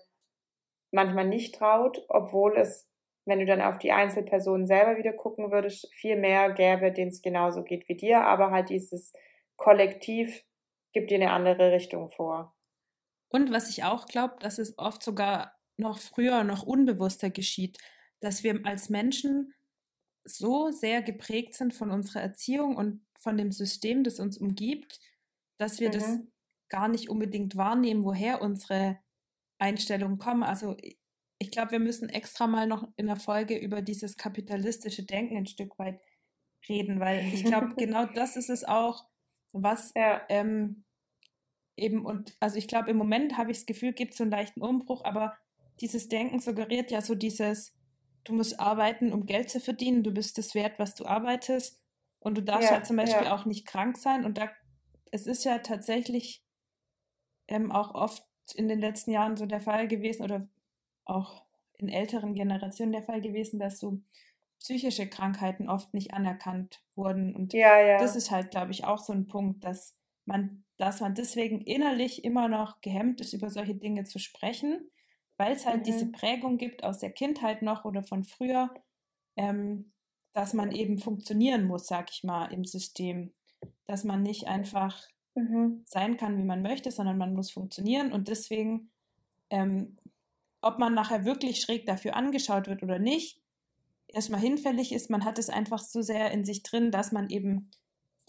manchmal 0.92 1.28
nicht 1.28 1.56
traut, 1.56 2.06
obwohl 2.10 2.58
es, 2.58 2.90
wenn 3.26 3.40
du 3.40 3.46
dann 3.46 3.62
auf 3.62 3.78
die 3.78 3.92
Einzelpersonen 3.92 4.68
selber 4.68 4.98
wieder 4.98 5.14
gucken 5.14 5.52
würdest, 5.52 5.90
viel 5.94 6.18
mehr 6.18 6.52
gäbe, 6.52 6.92
denen 6.92 7.12
es 7.12 7.22
genauso 7.22 7.64
geht 7.64 7.88
wie 7.88 7.96
dir. 7.96 8.22
Aber 8.22 8.52
halt 8.52 8.70
dieses 8.70 9.14
Kollektiv 9.56 10.44
gibt 10.94 11.12
dir 11.12 11.16
eine 11.16 11.32
andere 11.32 11.72
Richtung 11.72 12.10
vor. 12.10 12.56
Und 13.30 13.52
was 13.52 13.70
ich 13.70 13.84
auch 13.84 14.06
glaube, 14.06 14.36
dass 14.40 14.58
es 14.58 14.78
oft 14.78 15.04
sogar 15.04 15.58
noch 15.78 16.00
früher, 16.00 16.44
noch 16.44 16.64
unbewusster 16.64 17.30
geschieht, 17.30 17.78
dass 18.20 18.44
wir 18.44 18.62
als 18.64 18.90
Menschen 18.90 19.54
so 20.28 20.72
sehr 20.72 21.02
geprägt 21.02 21.56
sind 21.56 21.74
von 21.74 21.92
unserer 21.92 22.22
Erziehung 22.22 22.76
und 22.76 23.06
von 23.20 23.38
dem 23.38 23.52
System, 23.52 24.04
das 24.04 24.20
uns 24.20 24.38
umgibt, 24.38 25.00
dass 25.58 25.80
wir 25.80 25.90
das 25.90 26.20
Mhm. 26.20 26.32
gar 26.70 26.88
nicht 26.88 27.10
unbedingt 27.10 27.56
wahrnehmen, 27.58 28.04
woher 28.04 28.42
unsere 28.42 29.00
Einstellungen 29.60 30.20
kommen. 30.20 30.44
Also 30.44 30.78
ich 31.40 31.52
glaube, 31.52 31.72
wir 31.72 31.80
müssen 31.80 32.10
extra 32.10 32.48
mal 32.48 32.68
noch 32.68 32.92
in 32.98 33.08
der 33.08 33.18
Folge 33.18 33.58
über 33.58 33.82
dieses 33.82 34.18
kapitalistische 34.18 35.04
Denken 35.06 35.38
ein 35.38 35.48
Stück 35.48 35.78
weit 35.80 36.02
reden, 36.70 37.00
weil 37.00 37.28
ich 37.32 37.46
glaube, 37.46 37.76
genau 37.78 38.06
das 38.06 38.36
ist 38.36 38.50
es 38.50 38.64
auch, 38.64 39.06
was 39.54 39.96
Ja, 39.96 40.22
ähm, 40.30 40.86
eben 41.78 42.06
und 42.06 42.36
also 42.40 42.58
ich 42.58 42.68
glaube, 42.68 42.90
im 42.92 42.98
Moment 42.98 43.38
habe 43.38 43.52
ich 43.52 43.58
das 43.60 43.66
Gefühl, 43.66 43.94
gibt 43.94 44.12
es 44.14 44.18
so 44.18 44.24
einen 44.24 44.32
leichten 44.32 44.62
Umbruch, 44.62 45.04
aber 45.06 45.38
dieses 45.82 46.10
Denken 46.10 46.40
suggeriert 46.40 46.92
ja 46.92 47.02
so 47.02 47.16
dieses, 47.16 47.77
du 48.28 48.34
musst 48.34 48.60
arbeiten, 48.60 49.14
um 49.14 49.26
Geld 49.26 49.50
zu 49.50 49.60
verdienen, 49.60 50.04
du 50.04 50.12
bist 50.12 50.38
es 50.40 50.56
wert, 50.56 50.80
was 50.80 50.96
du 50.96 51.06
arbeitest. 51.06 51.82
Und 52.20 52.38
du 52.38 52.44
darfst 52.44 52.70
Ja, 52.70 52.76
halt 52.76 52.86
zum 52.86 52.98
Beispiel 52.98 53.28
ja. 53.28 53.36
auch 53.36 53.46
nicht 53.46 53.66
krank 53.68 53.98
sein. 53.98 54.26
Und 54.26 54.38
da, 54.38 54.50
es 55.12 55.28
ist 55.28 55.46
ja 55.46 55.60
tatsächlich 55.60 56.44
ähm, 57.48 57.72
auch 57.72 57.94
oft 57.94 58.24
in 58.56 58.68
den 58.68 58.80
letzten 58.80 59.12
Jahren 59.12 59.38
so 59.38 59.46
der 59.46 59.60
Fall 59.62 59.88
gewesen 59.88 60.24
oder 60.24 60.48
auch 61.06 61.46
in 61.78 61.90
älteren 61.90 62.34
Generationen 62.34 62.92
der 62.92 63.04
Fall 63.04 63.22
gewesen, 63.22 63.60
dass 63.60 63.80
so 63.80 64.02
psychische 64.60 65.08
Krankheiten 65.08 65.70
oft 65.70 65.94
nicht 65.94 66.14
anerkannt 66.14 66.84
wurden. 66.96 67.36
Und 67.36 67.58
ja, 67.80 67.80
das 67.98 68.16
ist 68.16 68.32
halt, 68.32 68.52
glaube 68.52 68.72
ich, 68.72 68.86
auch 68.86 69.00
so 69.00 69.14
ein 69.14 69.28
Punkt, 69.28 69.64
dass 69.64 69.98
man, 70.26 70.66
dass 70.78 71.00
man 71.02 71.16
deswegen 71.16 71.62
innerlich 71.62 72.24
immer 72.24 72.48
noch 72.48 72.82
gehemmt 72.82 73.22
ist, 73.22 73.34
über 73.34 73.50
solche 73.50 73.76
Dinge 73.76 74.06
zu 74.06 74.20
sprechen, 74.20 74.90
weil 75.38 75.54
es 75.54 75.66
halt 75.66 75.88
diese 75.88 76.06
Mhm. 76.06 76.12
Prägung 76.12 76.58
gibt 76.58 76.84
aus 76.84 77.00
der 77.00 77.12
Kindheit 77.12 77.62
noch 77.62 77.86
oder 77.86 78.04
von 78.04 78.24
früher, 78.26 78.74
ähm, 79.38 79.94
dass 80.34 80.54
man 80.54 80.72
eben 80.72 81.00
funktionieren 81.00 81.66
muss, 81.66 81.88
sag 81.88 82.12
ich 82.12 82.24
mal, 82.24 82.48
im 82.54 82.66
System. 82.66 83.34
Dass 83.86 84.04
man 84.04 84.24
nicht 84.24 84.48
einfach 84.48 85.02
Mhm. 85.36 85.86
sein 85.86 86.18
kann, 86.18 86.38
wie 86.38 86.44
man 86.44 86.62
möchte, 86.62 86.92
sondern 86.92 87.18
man 87.18 87.34
muss 87.34 87.52
funktionieren 87.52 88.12
und 88.12 88.28
deswegen, 88.28 88.92
ähm, 89.50 89.98
ob 90.62 90.80
man 90.80 90.94
nachher 90.94 91.26
wirklich 91.26 91.62
schräg 91.62 91.86
dafür 91.86 92.16
angeschaut 92.16 92.68
wird 92.68 92.84
oder 92.84 93.00
nicht, 93.00 93.42
erstmal 94.08 94.42
hinfällig 94.42 94.94
ist, 94.94 95.10
man 95.10 95.26
hat 95.26 95.40
es 95.40 95.50
einfach 95.50 95.80
so 95.80 96.02
sehr 96.02 96.32
in 96.32 96.46
sich 96.46 96.64
drin, 96.64 96.92
dass 96.92 97.12
man 97.12 97.30
eben 97.30 97.72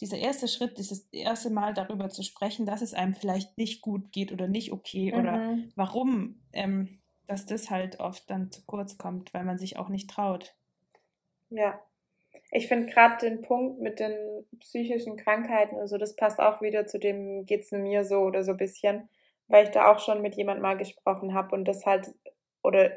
dieser 0.01 0.19
erste 0.19 0.49
Schritt, 0.49 0.79
dieses 0.79 1.09
erste 1.13 1.51
Mal 1.51 1.75
darüber 1.75 2.11
zu 2.11 2.23
sprechen, 2.23 2.67
dass 2.67 2.83
es 2.83 2.95
einem 2.95 3.15
vielleicht 3.15 3.59
nicht 3.59 3.83
gut 3.83 4.13
geht 4.13 4.33
oder 4.33 4.49
nicht 4.49 4.73
okay 4.73 5.15
oder 5.15 5.43
Mhm. 5.43 5.73
warum, 5.77 6.43
ähm, 6.53 6.98
dass 7.29 7.47
das 7.47 7.71
halt 7.71 8.01
oft 8.01 8.29
dann 8.31 8.51
zu 8.51 8.63
kurz 8.67 8.99
kommt, 8.99 9.33
weil 9.35 9.45
man 9.45 9.59
sich 9.59 9.79
auch 9.79 9.91
nicht 9.91 10.11
traut. 10.11 10.57
Ja. 11.51 11.81
Ich 12.51 12.67
finde 12.67 12.91
gerade 12.93 13.19
den 13.19 13.43
Punkt 13.43 13.81
mit 13.81 14.01
den 14.01 14.47
psychischen 14.61 15.17
Krankheiten 15.17 15.77
und 15.77 15.87
so, 15.87 15.99
das 15.99 16.17
passt 16.17 16.41
auch 16.41 16.63
wieder 16.63 16.87
zu 16.87 16.99
dem 16.99 17.45
geht's 17.45 17.71
mir 17.71 18.05
so 18.05 18.21
oder 18.21 18.43
so 18.43 18.53
ein 18.53 18.57
bisschen, 18.57 19.09
weil 19.49 19.65
ich 19.65 19.71
da 19.71 19.93
auch 19.93 19.99
schon 19.99 20.23
mit 20.23 20.35
jemand 20.35 20.63
mal 20.63 20.77
gesprochen 20.77 21.35
habe 21.35 21.55
und 21.55 21.67
das 21.67 21.85
halt 21.85 22.15
oder 22.63 22.93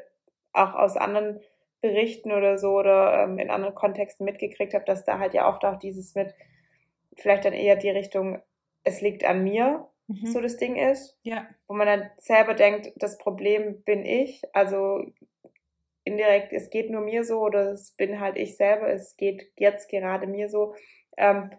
auch 0.54 0.74
aus 0.74 0.96
anderen 0.96 1.40
Berichten 1.82 2.32
oder 2.32 2.58
so 2.58 2.70
oder 2.78 3.24
ähm, 3.24 3.38
in 3.38 3.50
anderen 3.50 3.74
Kontexten 3.74 4.24
mitgekriegt 4.24 4.72
habe, 4.72 4.84
dass 4.86 5.04
da 5.04 5.18
halt 5.18 5.34
ja 5.34 5.48
oft 5.48 5.64
auch 5.64 5.78
dieses 5.78 6.14
mit 6.14 6.34
vielleicht 7.18 7.44
dann 7.44 7.52
eher 7.52 7.76
die 7.76 7.90
Richtung 7.90 8.40
es 8.84 9.00
liegt 9.00 9.24
an 9.24 9.44
mir 9.44 9.88
Mhm. 10.20 10.26
so 10.26 10.40
das 10.40 10.56
Ding 10.56 10.76
ist, 10.76 11.18
Ja, 11.22 11.46
wo 11.66 11.74
man 11.74 11.86
dann 11.86 12.10
selber 12.18 12.54
denkt, 12.54 12.92
das 12.96 13.18
Problem 13.18 13.82
bin 13.84 14.04
ich, 14.04 14.42
also 14.52 15.04
indirekt, 16.04 16.52
es 16.52 16.70
geht 16.70 16.90
nur 16.90 17.00
mir 17.00 17.24
so 17.24 17.40
oder 17.40 17.72
es 17.72 17.92
bin 17.92 18.20
halt 18.20 18.36
ich 18.36 18.56
selber, 18.56 18.88
es 18.88 19.16
geht 19.16 19.52
jetzt 19.56 19.88
gerade 19.88 20.26
mir 20.26 20.48
so, 20.48 20.74
ähm, 21.16 21.50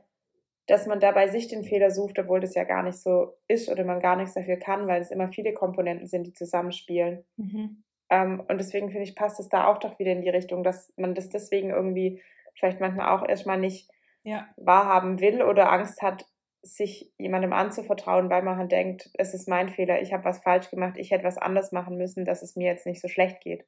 dass 0.68 0.86
man 0.88 1.00
dabei 1.00 1.28
sich 1.28 1.48
den 1.48 1.63
Fehler 1.63 1.92
sucht, 1.92 2.20
obwohl 2.20 2.39
das 2.39 2.56
ja 2.56 2.63
gar 2.63 2.84
nicht 2.84 2.98
so 2.98 3.34
ist 3.48 3.70
oder 3.70 3.84
man 3.84 4.00
gar 4.00 4.16
nichts 4.16 4.34
dafür 4.34 4.58
kann, 4.58 4.88
weil 4.88 5.02
es 5.02 5.12
immer 5.12 5.28
viele 5.28 5.54
Komponenten 5.54 6.08
sind, 6.08 6.28
die 6.28 6.34
zusammenspielen. 6.34 7.26
mhm. 7.38 7.84
Ähm, 8.10 8.44
und 8.48 8.58
deswegen 8.58 8.89
finde 8.89 9.04
ich, 9.04 9.16
passt 9.16 9.39
es 9.39 9.50
da 9.50 9.68
auch 9.68 9.78
doch 9.78 9.98
wieder 9.98 10.12
in 10.12 10.22
die 10.22 10.30
Richtung, 10.30 10.63
dass 10.63 10.94
man 10.98 11.16
das 11.16 11.30
deswegen 11.30 11.70
irgendwie 11.70 12.22
vielleicht 12.54 12.80
manchmal 12.80 13.10
auch 13.10 13.28
erstmal 13.28 13.58
nicht 13.58 13.89
ja, 14.24 14.48
wahrhaben 14.58 15.20
will 15.20 15.42
oder 15.42 15.72
Angst 15.72 16.02
hat, 16.02 16.26
sich 16.63 17.12
jemandem 17.17 17.54
anzuvertrauen, 17.54 18.30
weil 18.30 18.41
man 18.41 18.58
halt 18.58 18.71
denkt, 18.71 19.12
es 19.15 19.34
ist 19.34 19.47
mein 19.47 19.69
Fehler, 19.69 20.02
ich 20.02 20.13
habe 20.13 20.23
was 20.23 20.39
falsch 20.39 20.69
gemacht, 20.69 20.97
ich 20.97 21.12
hätte 21.12 21.26
was 21.26 21.38
anders 21.38 21.71
machen 21.71 21.97
müssen, 21.97 22.26
dass 22.26 22.41
es 22.41 22.56
mir 22.56 22.65
jetzt 22.67 22.86
nicht 22.86 23.02
so 23.02 23.08
schlecht 23.08 23.41
geht. 23.41 23.65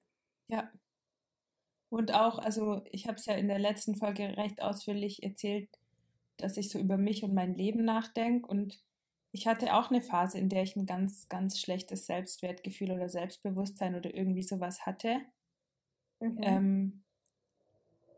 ja. 0.48 0.72
Und 1.90 2.14
auch, 2.14 2.40
also 2.40 2.82
ich 2.92 3.08
habe 3.08 3.16
es 3.16 3.26
ja 3.26 3.36
in 3.36 3.48
der 3.48 3.60
letzten 3.60 3.96
Folge 3.96 4.36
recht 4.36 4.62
ausführlich 4.62 5.24
erzählt, 5.24 5.70
dass 6.38 6.58
ich 6.58 6.70
so 6.70 6.80
über 6.80 6.98
mich 6.98 7.24
und 7.24 7.34
mein 7.34 7.56
Leben 7.56 7.86
nachdenke. 7.86 8.48
Und 8.48 8.84
ich 9.32 9.48
hatte 9.48 9.74
auch 9.74 9.92
eine 9.92 10.02
Phase, 10.02 10.38
in 10.38 10.50
der 10.50 10.64
ich 10.64 10.76
ein 10.76 10.86
ganz, 10.86 11.30
ganz 11.30 11.60
schlechtes 11.60 12.06
Selbstwertgefühl 12.06 12.92
oder 12.92 13.08
Selbstbewusstsein 13.08 13.96
oder 13.96 14.14
irgendwie 14.14 14.44
sowas 14.44 14.86
hatte. 14.86 15.22
Mhm. 16.20 16.38
Ähm, 16.42 17.05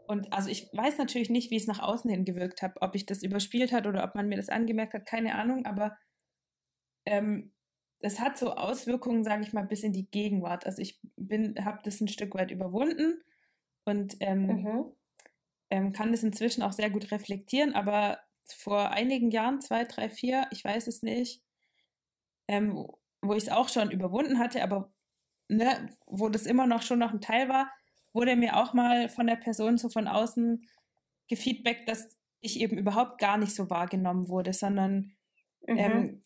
und 0.07 0.33
also 0.33 0.49
ich 0.49 0.69
weiß 0.73 0.97
natürlich 0.97 1.29
nicht, 1.29 1.51
wie 1.51 1.57
es 1.57 1.67
nach 1.67 1.79
außen 1.79 2.09
hin 2.09 2.25
gewirkt 2.25 2.61
hat, 2.61 2.73
ob 2.81 2.95
ich 2.95 3.05
das 3.05 3.23
überspielt 3.23 3.71
hat 3.71 3.87
oder 3.87 4.03
ob 4.03 4.15
man 4.15 4.27
mir 4.29 4.37
das 4.37 4.49
angemerkt 4.49 4.93
hat, 4.93 5.05
keine 5.05 5.35
Ahnung, 5.35 5.65
aber 5.65 5.97
ähm, 7.05 7.53
das 7.99 8.19
hat 8.19 8.37
so 8.37 8.53
Auswirkungen, 8.53 9.23
sage 9.23 9.43
ich 9.43 9.53
mal, 9.53 9.63
bis 9.65 9.83
in 9.83 9.93
die 9.93 10.09
Gegenwart. 10.09 10.65
Also 10.65 10.81
ich 10.81 10.99
bin, 11.15 11.55
habe 11.65 11.79
das 11.83 11.99
ein 12.01 12.07
Stück 12.07 12.35
weit 12.35 12.51
überwunden 12.51 13.21
und 13.85 14.17
ähm, 14.21 14.69
Mhm. 14.69 14.91
ähm, 15.69 15.91
kann 15.93 16.11
das 16.11 16.23
inzwischen 16.23 16.63
auch 16.63 16.73
sehr 16.73 16.89
gut 16.89 17.11
reflektieren, 17.11 17.73
aber 17.75 18.19
vor 18.47 18.91
einigen 18.91 19.31
Jahren, 19.31 19.61
zwei, 19.61 19.83
drei, 19.85 20.09
vier, 20.09 20.47
ich 20.51 20.63
weiß 20.63 20.87
es 20.87 21.03
nicht, 21.03 21.43
ähm, 22.47 22.87
wo- 23.21 23.33
ich 23.33 23.43
es 23.43 23.49
auch 23.49 23.69
schon 23.69 23.91
überwunden 23.91 24.39
hatte, 24.39 24.63
aber 24.63 24.91
ne, 25.49 25.89
wo 26.07 26.29
das 26.29 26.45
immer 26.45 26.67
noch 26.67 26.81
schon 26.83 26.99
noch 26.99 27.13
ein 27.13 27.21
Teil 27.21 27.49
war, 27.49 27.71
wurde 28.17 28.35
mir 28.35 28.57
auch 28.57 28.73
mal 28.73 29.09
von 29.09 29.27
der 29.27 29.37
Person 29.37 29.77
so 29.79 29.89
von 29.89 30.09
außen 30.09 30.65
gefeedbackt, 31.29 31.87
dass 31.89 32.17
ich 32.41 32.59
eben 32.61 32.77
überhaupt 32.77 33.19
gar 33.19 33.37
nicht 33.37 33.55
so 33.55 33.69
wahrgenommen 33.69 34.29
wurde, 34.29 34.53
sondern 34.53 35.13
Mhm. 35.67 35.77
ähm, 35.77 36.21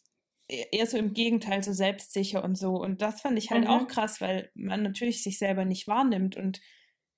e- 0.49 0.65
eher 0.71 0.88
so 0.88 0.97
im 0.97 1.13
Gegenteil, 1.13 1.63
so 1.63 1.73
selbstsicher 1.73 2.43
und 2.43 2.56
so. 2.58 2.75
Und 2.75 3.01
das 3.01 3.21
fand 3.21 3.38
ich 3.38 3.51
halt 3.51 3.65
Mhm. 3.65 3.69
auch 3.69 3.88
krass, 3.88 4.21
weil 4.21 4.51
man 4.56 4.84
natürlich 4.84 5.23
sich 5.23 5.39
selber 5.39 5.65
nicht 5.65 5.88
wahrnimmt. 5.88 6.38
Und, 6.38 6.62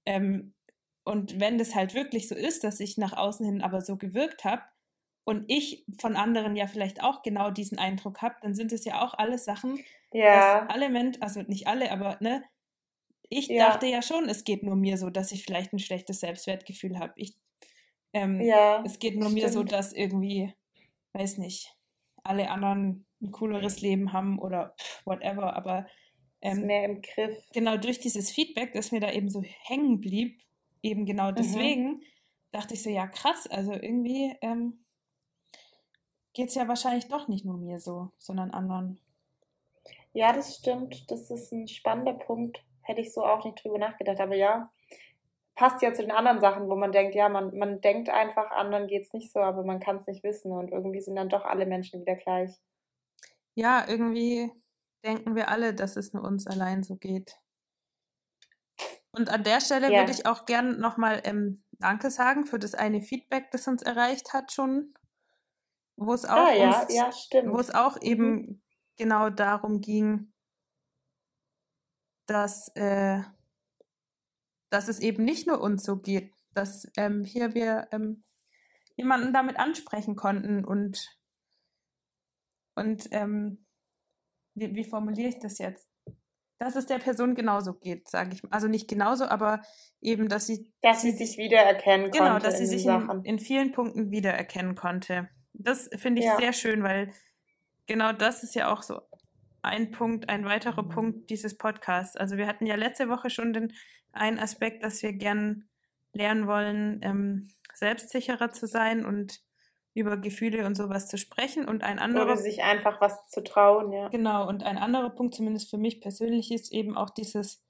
ähm, 0.05 0.55
und 1.05 1.39
wenn 1.39 1.57
das 1.57 1.75
halt 1.75 1.93
wirklich 1.95 2.27
so 2.29 2.35
ist, 2.35 2.63
dass 2.63 2.79
ich 2.79 2.97
nach 2.97 3.13
außen 3.13 3.45
hin 3.45 3.61
aber 3.61 3.81
so 3.81 3.97
gewirkt 3.97 4.45
habe 4.45 4.63
und 5.25 5.45
ich 5.49 5.85
von 5.99 6.15
anderen 6.15 6.55
ja 6.55 6.67
vielleicht 6.67 7.03
auch 7.03 7.21
genau 7.23 7.51
diesen 7.51 7.79
Eindruck 7.79 8.21
habe, 8.21 8.35
dann 8.41 8.55
sind 8.55 8.71
es 8.73 8.85
ja 8.85 9.01
auch 9.03 9.13
alles 9.15 9.45
Sachen, 9.45 9.79
ja. 10.11 10.23
dass 10.31 10.69
alle 10.69 10.89
Menschen, 10.89 11.21
also 11.21 11.41
nicht 11.43 11.67
alle, 11.67 11.91
aber 11.91 12.17
ne, 12.21 12.43
ich 13.29 13.47
Ja. 13.47 13.69
dachte 13.69 13.85
ja 13.87 14.01
schon, 14.01 14.29
es 14.29 14.43
geht 14.43 14.63
nur 14.63 14.75
mir 14.75 14.97
so, 14.97 15.09
dass 15.09 15.31
ich 15.31 15.43
vielleicht 15.43 15.73
ein 15.73 15.79
schlechtes 15.79 16.19
Selbstwertgefühl 16.19 16.99
habe. 16.99 17.13
Ich, 17.17 17.35
ähm, 18.13 18.41
ja. 18.41 18.83
es 18.85 18.99
geht 18.99 19.17
nur 19.17 19.29
mir 19.29 19.47
so, 19.49 19.59
stimmt. 19.59 19.71
dass 19.71 19.93
irgendwie, 19.93 20.53
weiß 21.13 21.37
nicht, 21.37 21.75
alle 22.23 22.49
anderen 22.49 23.05
ein 23.21 23.31
cooleres 23.31 23.81
Leben 23.81 24.13
haben 24.13 24.39
oder 24.39 24.75
whatever, 25.05 25.55
aber 25.55 25.87
Ist 26.41 26.57
ähm, 26.57 26.65
mehr 26.67 26.85
im 26.85 27.01
Griff. 27.01 27.37
genau 27.53 27.77
durch 27.77 27.99
dieses 27.99 28.31
Feedback, 28.31 28.73
das 28.73 28.91
mir 28.91 28.99
da 28.99 29.11
eben 29.11 29.29
so 29.29 29.41
hängen 29.43 29.99
blieb, 30.01 30.41
eben 30.81 31.05
genau 31.05 31.31
Mhm. 31.31 31.35
deswegen, 31.35 32.01
dachte 32.51 32.73
ich 32.75 32.83
so, 32.83 32.89
ja 32.89 33.07
krass, 33.07 33.47
also 33.47 33.73
irgendwie 33.73 34.35
ähm, 34.41 34.83
geht 36.33 36.49
es 36.49 36.55
ja 36.55 36.67
wahrscheinlich 36.67 37.07
doch 37.07 37.27
nicht 37.27 37.45
nur 37.45 37.57
mir 37.57 37.79
so, 37.79 38.11
sondern 38.19 38.51
anderen. 38.51 38.99
Ja, 40.13 40.31
das 40.33 40.55
stimmt. 40.57 41.09
Das 41.09 41.31
ist 41.31 41.51
ein 41.51 41.67
spannender 41.67 42.13
Punkt. 42.13 42.63
Hätte 42.83 43.01
ich 43.01 43.13
so 43.13 43.23
auch 43.25 43.43
nicht 43.45 43.63
drüber 43.63 43.77
nachgedacht. 43.79 44.19
Aber 44.19 44.35
ja, 44.35 44.69
passt 45.55 45.81
ja 45.81 45.93
zu 45.93 46.01
den 46.03 46.11
anderen 46.11 46.41
Sachen, 46.41 46.69
wo 46.69 46.75
man 46.75 46.91
denkt, 46.91 47.15
ja, 47.15 47.29
man, 47.29 47.57
man 47.57 47.81
denkt 47.81 48.09
einfach, 48.09 48.51
anderen 48.51 48.87
geht 48.87 49.03
es 49.07 49.13
nicht 49.13 49.31
so, 49.31 49.39
aber 49.39 49.63
man 49.63 49.79
kann 49.79 49.97
es 49.97 50.07
nicht 50.07 50.23
wissen. 50.23 50.51
Und 50.51 50.71
irgendwie 50.71 51.01
sind 51.01 51.15
dann 51.15 51.29
doch 51.29 51.45
alle 51.45 51.65
Menschen 51.65 52.01
wieder 52.01 52.15
gleich. 52.15 52.51
Ja, 53.55 53.87
irgendwie 53.87 54.51
denken 55.03 55.35
wir 55.35 55.49
alle, 55.49 55.73
dass 55.73 55.95
es 55.95 56.13
nur 56.13 56.23
uns 56.23 56.45
allein 56.47 56.83
so 56.83 56.95
geht. 56.97 57.39
Und 59.11 59.29
an 59.29 59.43
der 59.43 59.61
Stelle 59.61 59.95
Ja. 59.95 59.95
würde 59.95 60.11
ich 60.11 60.25
auch 60.25 60.45
gern 60.45 60.79
nochmal 60.79 61.21
ähm, 61.23 61.63
Danke 61.73 62.09
sagen 62.11 62.45
für 62.45 62.59
das 62.59 62.73
eine 62.75 63.01
Feedback, 63.01 63.51
das 63.51 63.67
uns 63.67 63.81
erreicht 63.83 64.33
hat 64.33 64.51
schon, 64.51 64.93
wo 65.95 66.13
es 66.13 66.25
auch, 66.25 66.51
Ah 66.51 66.53
ja, 66.53 66.85
ums, 66.85 66.85
ja, 66.89 67.11
stimmt. 67.11 67.49
wo 67.51 67.59
es 67.59 67.71
auch 67.73 67.97
Mhm. 67.97 68.01
eben 68.01 68.63
genau 68.97 69.29
darum 69.29 69.81
ging, 69.81 70.32
dass, 72.25 72.69
äh, 72.75 73.21
dass 74.69 74.87
es 74.87 74.99
eben 74.99 75.23
nicht 75.23 75.47
nur 75.47 75.61
uns 75.61 75.83
so 75.83 75.97
geht, 75.97 76.33
dass 76.53 76.87
ähm, 76.97 77.23
hier 77.23 77.53
wir 77.53 77.87
ähm, 77.91 78.23
jemanden 78.95 79.33
damit 79.33 79.57
ansprechen 79.57 80.15
konnten 80.15 80.65
und, 80.65 81.17
und 82.75 83.07
ähm, 83.11 83.65
wie, 84.55 84.75
wie 84.75 84.83
formuliere 84.83 85.29
ich 85.29 85.39
das 85.39 85.57
jetzt? 85.57 85.89
Dass 86.59 86.75
es 86.75 86.85
der 86.85 86.99
Person 86.99 87.35
genauso 87.35 87.73
geht, 87.73 88.07
sage 88.09 88.33
ich 88.33 88.43
mal. 88.43 88.49
Also 88.51 88.67
nicht 88.67 88.87
genauso, 88.87 89.25
aber 89.25 89.61
eben, 90.01 90.29
dass 90.29 90.47
sie 90.47 90.71
Dass 90.81 91.01
sie 91.01 91.11
sich 91.11 91.37
wiedererkennen 91.37 92.11
Genau, 92.11 92.33
konnte 92.33 92.45
dass 92.45 92.57
sie 92.59 92.65
sich 92.67 92.85
in, 92.85 93.25
in 93.25 93.39
vielen 93.39 93.71
Punkten 93.71 94.11
wiedererkennen 94.11 94.75
konnte. 94.75 95.29
Das 95.53 95.89
finde 95.95 96.21
ich 96.21 96.27
Ja. 96.27 96.37
sehr 96.37 96.53
schön, 96.53 96.83
weil 96.83 97.11
genau 97.87 98.13
das 98.13 98.43
ist 98.43 98.55
ja 98.55 98.71
auch 98.71 98.83
so 98.83 99.01
ein 99.63 99.91
Punkt, 99.91 100.29
ein 100.29 100.45
weiterer 100.45 100.83
Punkt 100.83 101.29
dieses 101.29 101.57
Podcasts. 101.57 102.15
Also 102.15 102.37
wir 102.37 102.47
hatten 102.47 102.65
ja 102.65 102.75
letzte 102.75 103.09
Woche 103.09 103.29
schon 103.29 103.53
den 103.53 103.73
einen 104.11 104.37
Aspekt, 104.37 104.83
dass 104.83 105.01
wir 105.01 105.13
gern 105.13 105.67
lernen 106.13 106.47
wollen, 106.47 106.99
ähm, 107.01 107.49
selbstsicherer 107.73 108.51
zu 108.51 108.67
sein 108.67 109.05
und 109.05 109.41
über 109.95 110.17
Gefühle 110.17 110.65
und 110.65 110.75
sowas 110.75 111.07
zu 111.07 111.17
sprechen. 111.17 111.67
Und 111.67 111.83
ein 111.83 111.99
anderer 111.99 112.25
Oder 112.25 112.37
sich 112.37 112.63
einfach 112.63 112.99
was 112.99 113.27
zu 113.27 113.43
trauen, 113.43 113.91
ja. 113.91 114.09
Genau, 114.09 114.47
und 114.47 114.63
ein 114.63 114.77
anderer 114.77 115.09
Punkt, 115.09 115.35
zumindest 115.35 115.69
für 115.69 115.77
mich 115.77 116.01
persönlich, 116.01 116.51
ist 116.51 116.71
eben 116.71 116.97
auch 116.97 117.09
dieses, 117.09 117.63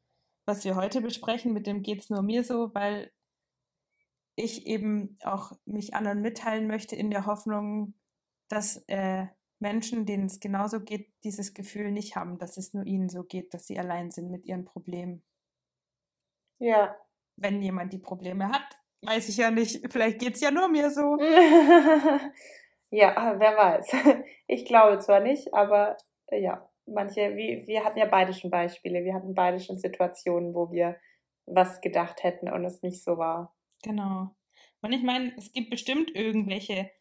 was 0.46 0.64
wir 0.66 0.76
heute 0.76 1.02
besprechen, 1.02 1.54
mit 1.54 1.68
dem 1.68 1.84
geht's 1.84 2.10
nur 2.10 2.22
mir 2.22 2.44
so, 2.44 2.74
weil 2.74 3.12
ich 4.36 4.66
eben 4.66 5.18
auch 5.24 5.52
mich 5.66 5.94
anderen 5.94 6.22
mitteilen 6.22 6.68
möchte 6.68 6.96
in 6.96 7.12
der 7.12 7.26
Hoffnung, 7.26 7.94
dass 8.48 8.84
äh, 8.88 9.28
Menschen, 9.64 10.06
denen 10.06 10.26
es 10.26 10.40
genauso 10.42 10.82
geht, 10.82 11.10
dieses 11.24 11.54
Gefühl 11.54 11.92
nicht 11.92 12.16
haben, 12.16 12.38
dass 12.38 12.58
es 12.58 12.74
nur 12.74 12.86
ihnen 12.86 13.10
so 13.10 13.24
geht, 13.24 13.54
dass 13.54 13.66
sie 13.66 13.80
allein 13.80 14.12
sind 14.12 14.30
mit 14.30 14.46
ihren 14.46 14.66
Problemen. 14.66 15.24
Ja. 16.60 16.96
Wenn 17.38 17.62
jemand 17.62 17.94
die 17.94 17.98
Probleme 17.98 18.50
hat, 18.50 18.78
weiß 19.02 19.30
ich 19.30 19.38
ja 19.38 19.50
nicht, 19.52 19.92
vielleicht 19.92 20.20
geht's 20.20 20.42
ja 20.42 20.52
nur 20.52 20.68
mir 20.68 20.92
so. 20.92 21.18
ja, 22.92 23.36
wer 23.40 23.58
weiß. 23.58 23.96
Ich 24.48 24.66
glaube 24.66 25.00
zwar 25.00 25.22
nicht, 25.22 25.54
aber 25.54 25.98
äh, 26.28 26.42
ja, 26.42 26.70
manche, 26.86 27.36
wie, 27.36 27.66
wir 27.66 27.86
hatten 27.86 27.98
ja 27.98 28.06
beide 28.06 28.34
schon 28.34 28.52
Beispiele. 28.52 29.04
Wir 29.06 29.14
hatten 29.14 29.34
beide 29.34 29.60
schon 29.60 29.78
Situationen, 29.78 30.54
wo 30.54 30.72
wir 30.72 31.00
was 31.46 31.82
gedacht 31.82 32.24
hätten 32.24 32.50
und 32.50 32.66
es 32.66 32.82
nicht 32.82 33.04
so 33.04 33.18
war. 33.18 33.56
Genau. 33.82 34.36
Und 34.82 34.92
ich 34.92 35.04
meine, 35.04 35.34
es 35.38 35.54
gibt 35.54 35.70
bestimmt 35.70 36.14
irgendwelche 36.14 36.92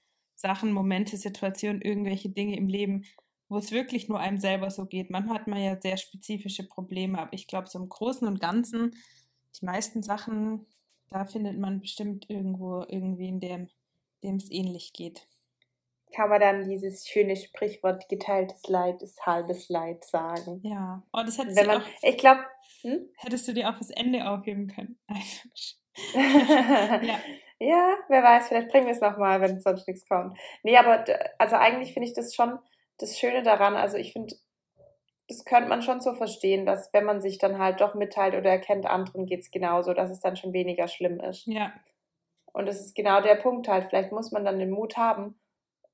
Sachen, 0.42 0.72
Momente, 0.72 1.16
Situationen, 1.16 1.80
irgendwelche 1.80 2.28
Dinge 2.28 2.56
im 2.56 2.68
Leben, 2.68 3.04
wo 3.48 3.58
es 3.58 3.70
wirklich 3.70 4.08
nur 4.08 4.18
einem 4.18 4.38
selber 4.38 4.70
so 4.70 4.86
geht. 4.86 5.10
Manchmal 5.10 5.38
hat 5.38 5.46
man 5.46 5.62
ja 5.62 5.80
sehr 5.80 5.96
spezifische 5.96 6.66
Probleme, 6.66 7.18
aber 7.18 7.32
ich 7.32 7.46
glaube, 7.46 7.68
so 7.68 7.78
im 7.78 7.88
Großen 7.88 8.26
und 8.26 8.40
Ganzen, 8.40 8.96
die 9.58 9.64
meisten 9.64 10.02
Sachen, 10.02 10.66
da 11.10 11.24
findet 11.24 11.58
man 11.58 11.80
bestimmt 11.80 12.28
irgendwo 12.28 12.84
irgendwie 12.88 13.28
in 13.28 13.40
dem, 13.40 13.68
dem 14.22 14.36
es 14.36 14.50
ähnlich 14.50 14.92
geht. 14.92 15.28
Kann 16.14 16.28
man 16.28 16.40
dann 16.40 16.68
dieses 16.68 17.06
schöne 17.06 17.36
Sprichwort 17.36 18.08
geteiltes 18.08 18.66
Leid 18.66 19.00
ist 19.00 19.24
halbes 19.24 19.68
Leid 19.68 20.04
sagen. 20.04 20.60
Ja. 20.62 21.02
Oh, 21.12 21.22
das 21.24 21.38
hättest, 21.38 21.56
Wenn 21.56 21.68
du, 21.68 21.72
man, 21.74 21.82
auch, 21.82 21.86
ich 22.02 22.18
glaube, 22.18 22.44
hm? 22.82 23.08
hättest 23.16 23.48
du 23.48 23.54
dir 23.54 23.70
auch 23.70 23.76
fürs 23.76 23.90
Ende 23.90 24.28
aufheben 24.28 24.66
können. 24.66 24.98
ja. 26.14 27.20
Ja, 27.64 27.96
wer 28.08 28.24
weiß, 28.24 28.48
vielleicht 28.48 28.70
bringen 28.70 28.86
wir 28.86 28.92
es 28.92 29.00
nochmal, 29.00 29.40
wenn 29.40 29.60
sonst 29.60 29.86
nichts 29.86 30.08
kommt. 30.08 30.36
Nee, 30.64 30.76
aber 30.76 31.04
also 31.38 31.54
eigentlich 31.54 31.92
finde 31.92 32.08
ich 32.08 32.14
das 32.14 32.34
schon 32.34 32.58
das 32.98 33.18
Schöne 33.18 33.44
daran. 33.44 33.76
Also 33.76 33.96
ich 33.98 34.12
finde, 34.12 34.34
das 35.28 35.44
könnte 35.44 35.68
man 35.68 35.80
schon 35.80 36.00
so 36.00 36.12
verstehen, 36.14 36.66
dass 36.66 36.92
wenn 36.92 37.04
man 37.04 37.20
sich 37.20 37.38
dann 37.38 37.58
halt 37.58 37.80
doch 37.80 37.94
mitteilt 37.94 38.34
oder 38.34 38.50
erkennt, 38.50 38.86
anderen 38.86 39.26
geht's 39.26 39.52
genauso, 39.52 39.94
dass 39.94 40.10
es 40.10 40.18
dann 40.18 40.36
schon 40.36 40.52
weniger 40.52 40.88
schlimm 40.88 41.20
ist. 41.20 41.46
Ja. 41.46 41.72
Und 42.52 42.66
das 42.66 42.80
ist 42.80 42.96
genau 42.96 43.20
der 43.20 43.36
Punkt 43.36 43.68
halt. 43.68 43.86
Vielleicht 43.90 44.10
muss 44.10 44.32
man 44.32 44.44
dann 44.44 44.58
den 44.58 44.70
Mut 44.70 44.96
haben, 44.96 45.38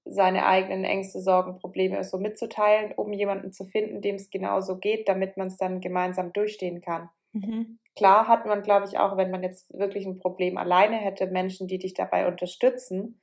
seine 0.07 0.47
eigenen 0.47 0.85
Ängste, 0.85 1.21
Sorgen, 1.21 1.59
Probleme 1.59 2.03
so 2.03 2.17
mitzuteilen, 2.17 2.93
um 2.97 3.13
jemanden 3.13 3.53
zu 3.53 3.67
finden, 3.67 4.01
dem 4.01 4.15
es 4.15 4.31
genauso 4.31 4.79
geht, 4.79 5.07
damit 5.07 5.37
man 5.37 5.49
es 5.49 5.59
dann 5.59 5.83
gemeinsam 5.83 6.33
durchstehen 6.33 6.81
kann. 6.81 7.11
Mhm. 7.33 7.79
Klar 7.99 8.29
hat 8.29 8.47
man, 8.47 8.63
glaube 8.63 8.87
ich, 8.87 8.97
auch, 8.97 9.17
wenn 9.17 9.33
man 9.33 9.43
jetzt 9.43 9.77
wirklich 9.77 10.07
ein 10.07 10.19
Problem 10.19 10.57
alleine 10.57 10.97
hätte, 10.97 11.27
Menschen, 11.27 11.67
die 11.67 11.79
dich 11.79 11.95
dabei 11.95 12.29
unterstützen. 12.29 13.21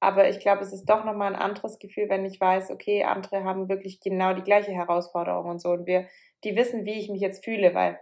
Aber 0.00 0.28
ich 0.28 0.38
glaube, 0.38 0.62
es 0.62 0.72
ist 0.72 0.84
doch 0.84 1.04
nochmal 1.04 1.34
ein 1.34 1.40
anderes 1.40 1.78
Gefühl, 1.78 2.10
wenn 2.10 2.26
ich 2.26 2.38
weiß, 2.38 2.70
okay, 2.70 3.04
andere 3.04 3.44
haben 3.44 3.70
wirklich 3.70 4.00
genau 4.00 4.34
die 4.34 4.42
gleiche 4.42 4.72
Herausforderung 4.72 5.46
und 5.48 5.60
so. 5.60 5.70
Und 5.70 5.86
wir, 5.86 6.06
die 6.44 6.56
wissen, 6.56 6.84
wie 6.84 7.00
ich 7.00 7.08
mich 7.08 7.22
jetzt 7.22 7.42
fühle, 7.42 7.74
weil 7.74 7.98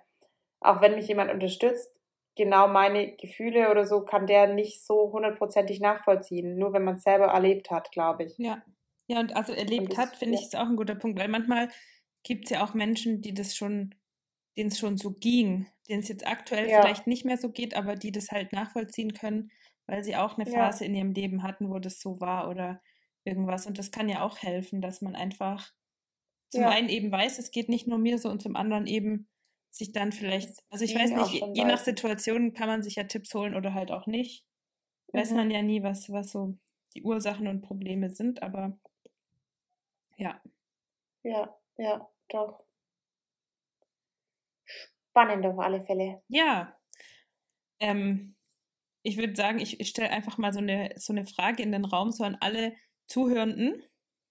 auch 0.58 0.80
wenn 0.80 0.96
mich 0.96 1.06
jemand 1.06 1.32
unterstützt, 1.32 1.96
genau 2.34 2.66
meine 2.66 3.12
Gefühle 3.12 3.70
oder 3.70 3.86
so 3.86 4.02
kann 4.02 4.26
der 4.26 4.48
nicht 4.52 4.84
so 4.84 5.12
hundertprozentig 5.12 5.80
nachvollziehen. 5.80 6.58
Nur 6.58 6.72
wenn 6.72 6.82
man 6.82 6.96
es 6.96 7.04
selber 7.04 7.26
erlebt 7.26 7.70
hat, 7.70 7.92
glaube 7.92 8.24
ich. 8.24 8.36
Ja. 8.36 8.62
Ja, 9.08 9.20
und 9.20 9.36
also 9.36 9.52
erlebt 9.52 9.92
das- 9.92 9.98
hat, 9.98 10.16
finde 10.16 10.34
ja. 10.34 10.40
ich, 10.40 10.46
ist 10.46 10.56
auch 10.56 10.66
ein 10.66 10.74
guter 10.74 10.96
Punkt, 10.96 11.20
weil 11.20 11.28
manchmal 11.28 11.68
gibt 12.24 12.46
es 12.46 12.50
ja 12.50 12.64
auch 12.64 12.74
Menschen, 12.74 13.22
die 13.22 13.32
das 13.32 13.54
schon, 13.54 13.94
denen 14.56 14.70
es 14.70 14.78
schon 14.78 14.96
so 14.98 15.12
ging, 15.12 15.68
denen 15.88 16.00
es 16.02 16.08
jetzt 16.08 16.26
aktuell 16.26 16.68
Ja. 16.68 16.70
vielleicht 16.70 17.06
nicht 17.06 17.24
mehr 17.24 17.38
so 17.38 17.50
geht, 17.50 17.74
aber 17.76 17.96
die 17.96 18.12
das 18.12 18.30
halt 18.30 18.52
nachvollziehen 18.52 19.12
können, 19.14 19.50
weil 19.86 20.04
sie 20.04 20.16
auch 20.16 20.36
eine 20.38 20.46
Ja. 20.46 20.46
Phase 20.46 20.84
in 20.84 20.94
ihrem 20.94 21.12
Leben 21.12 21.42
hatten, 21.42 21.70
wo 21.70 21.78
das 21.78 22.00
so 22.00 22.20
war 22.20 22.48
oder 22.50 22.82
irgendwas. 23.24 23.66
Und 23.66 23.78
das 23.78 23.90
kann 23.90 24.08
ja 24.08 24.22
auch 24.22 24.38
helfen, 24.38 24.80
dass 24.80 25.00
man 25.02 25.14
einfach 25.16 25.72
zum 26.50 26.68
Ja. 26.68 26.70
einen 26.70 26.88
eben 26.88 27.10
weiß, 27.12 27.38
es 27.38 27.50
geht 27.50 27.68
nicht 27.68 27.86
nur 27.86 27.98
mir 27.98 28.18
so 28.18 28.28
und 28.30 28.42
zum 28.42 28.56
anderen 28.56 28.86
eben 28.86 29.28
sich 29.70 29.92
dann 29.92 30.12
vielleicht, 30.12 30.50
also 30.70 30.84
ich 30.84 30.94
weiß 30.94 31.14
nicht, 31.14 31.50
je, 31.52 31.64
nach 31.64 31.78
weiß. 31.78 31.80
Situation 31.80 32.54
kann 32.54 32.68
man 32.68 32.82
sich 32.82 32.96
ja 32.96 33.04
Tipps 33.04 33.34
holen 33.34 33.54
oder 33.54 33.74
halt 33.74 33.90
auch 33.92 34.06
nicht. 34.06 34.44
Weiß 35.12 35.32
Mhm. 35.32 35.34
man 35.34 35.50
ja 35.50 35.62
nie, 35.62 35.82
was, 35.82 36.10
was 36.12 36.32
so 36.32 36.58
die 36.94 37.02
Ursachen 37.04 37.48
und 37.48 37.62
Probleme 37.62 38.10
sind, 38.10 38.42
aber 38.42 38.78
ja. 40.18 40.40
Ja. 41.24 41.60
Ja, 41.76 42.08
doch. 42.28 42.65
Spannend 45.10 45.46
auf 45.46 45.58
alle 45.58 45.82
Fälle. 45.84 46.22
Ja. 46.28 46.76
Ähm, 47.80 48.34
ich 49.02 49.16
würde 49.16 49.36
sagen, 49.36 49.58
ich, 49.60 49.80
ich 49.80 49.88
stelle 49.88 50.10
einfach 50.10 50.38
mal 50.38 50.52
so 50.52 50.58
eine, 50.58 50.94
so 50.96 51.12
eine 51.12 51.26
Frage 51.26 51.62
in 51.62 51.72
den 51.72 51.84
Raum, 51.84 52.10
so 52.10 52.24
an 52.24 52.36
alle 52.40 52.74
Zuhörenden, 53.06 53.82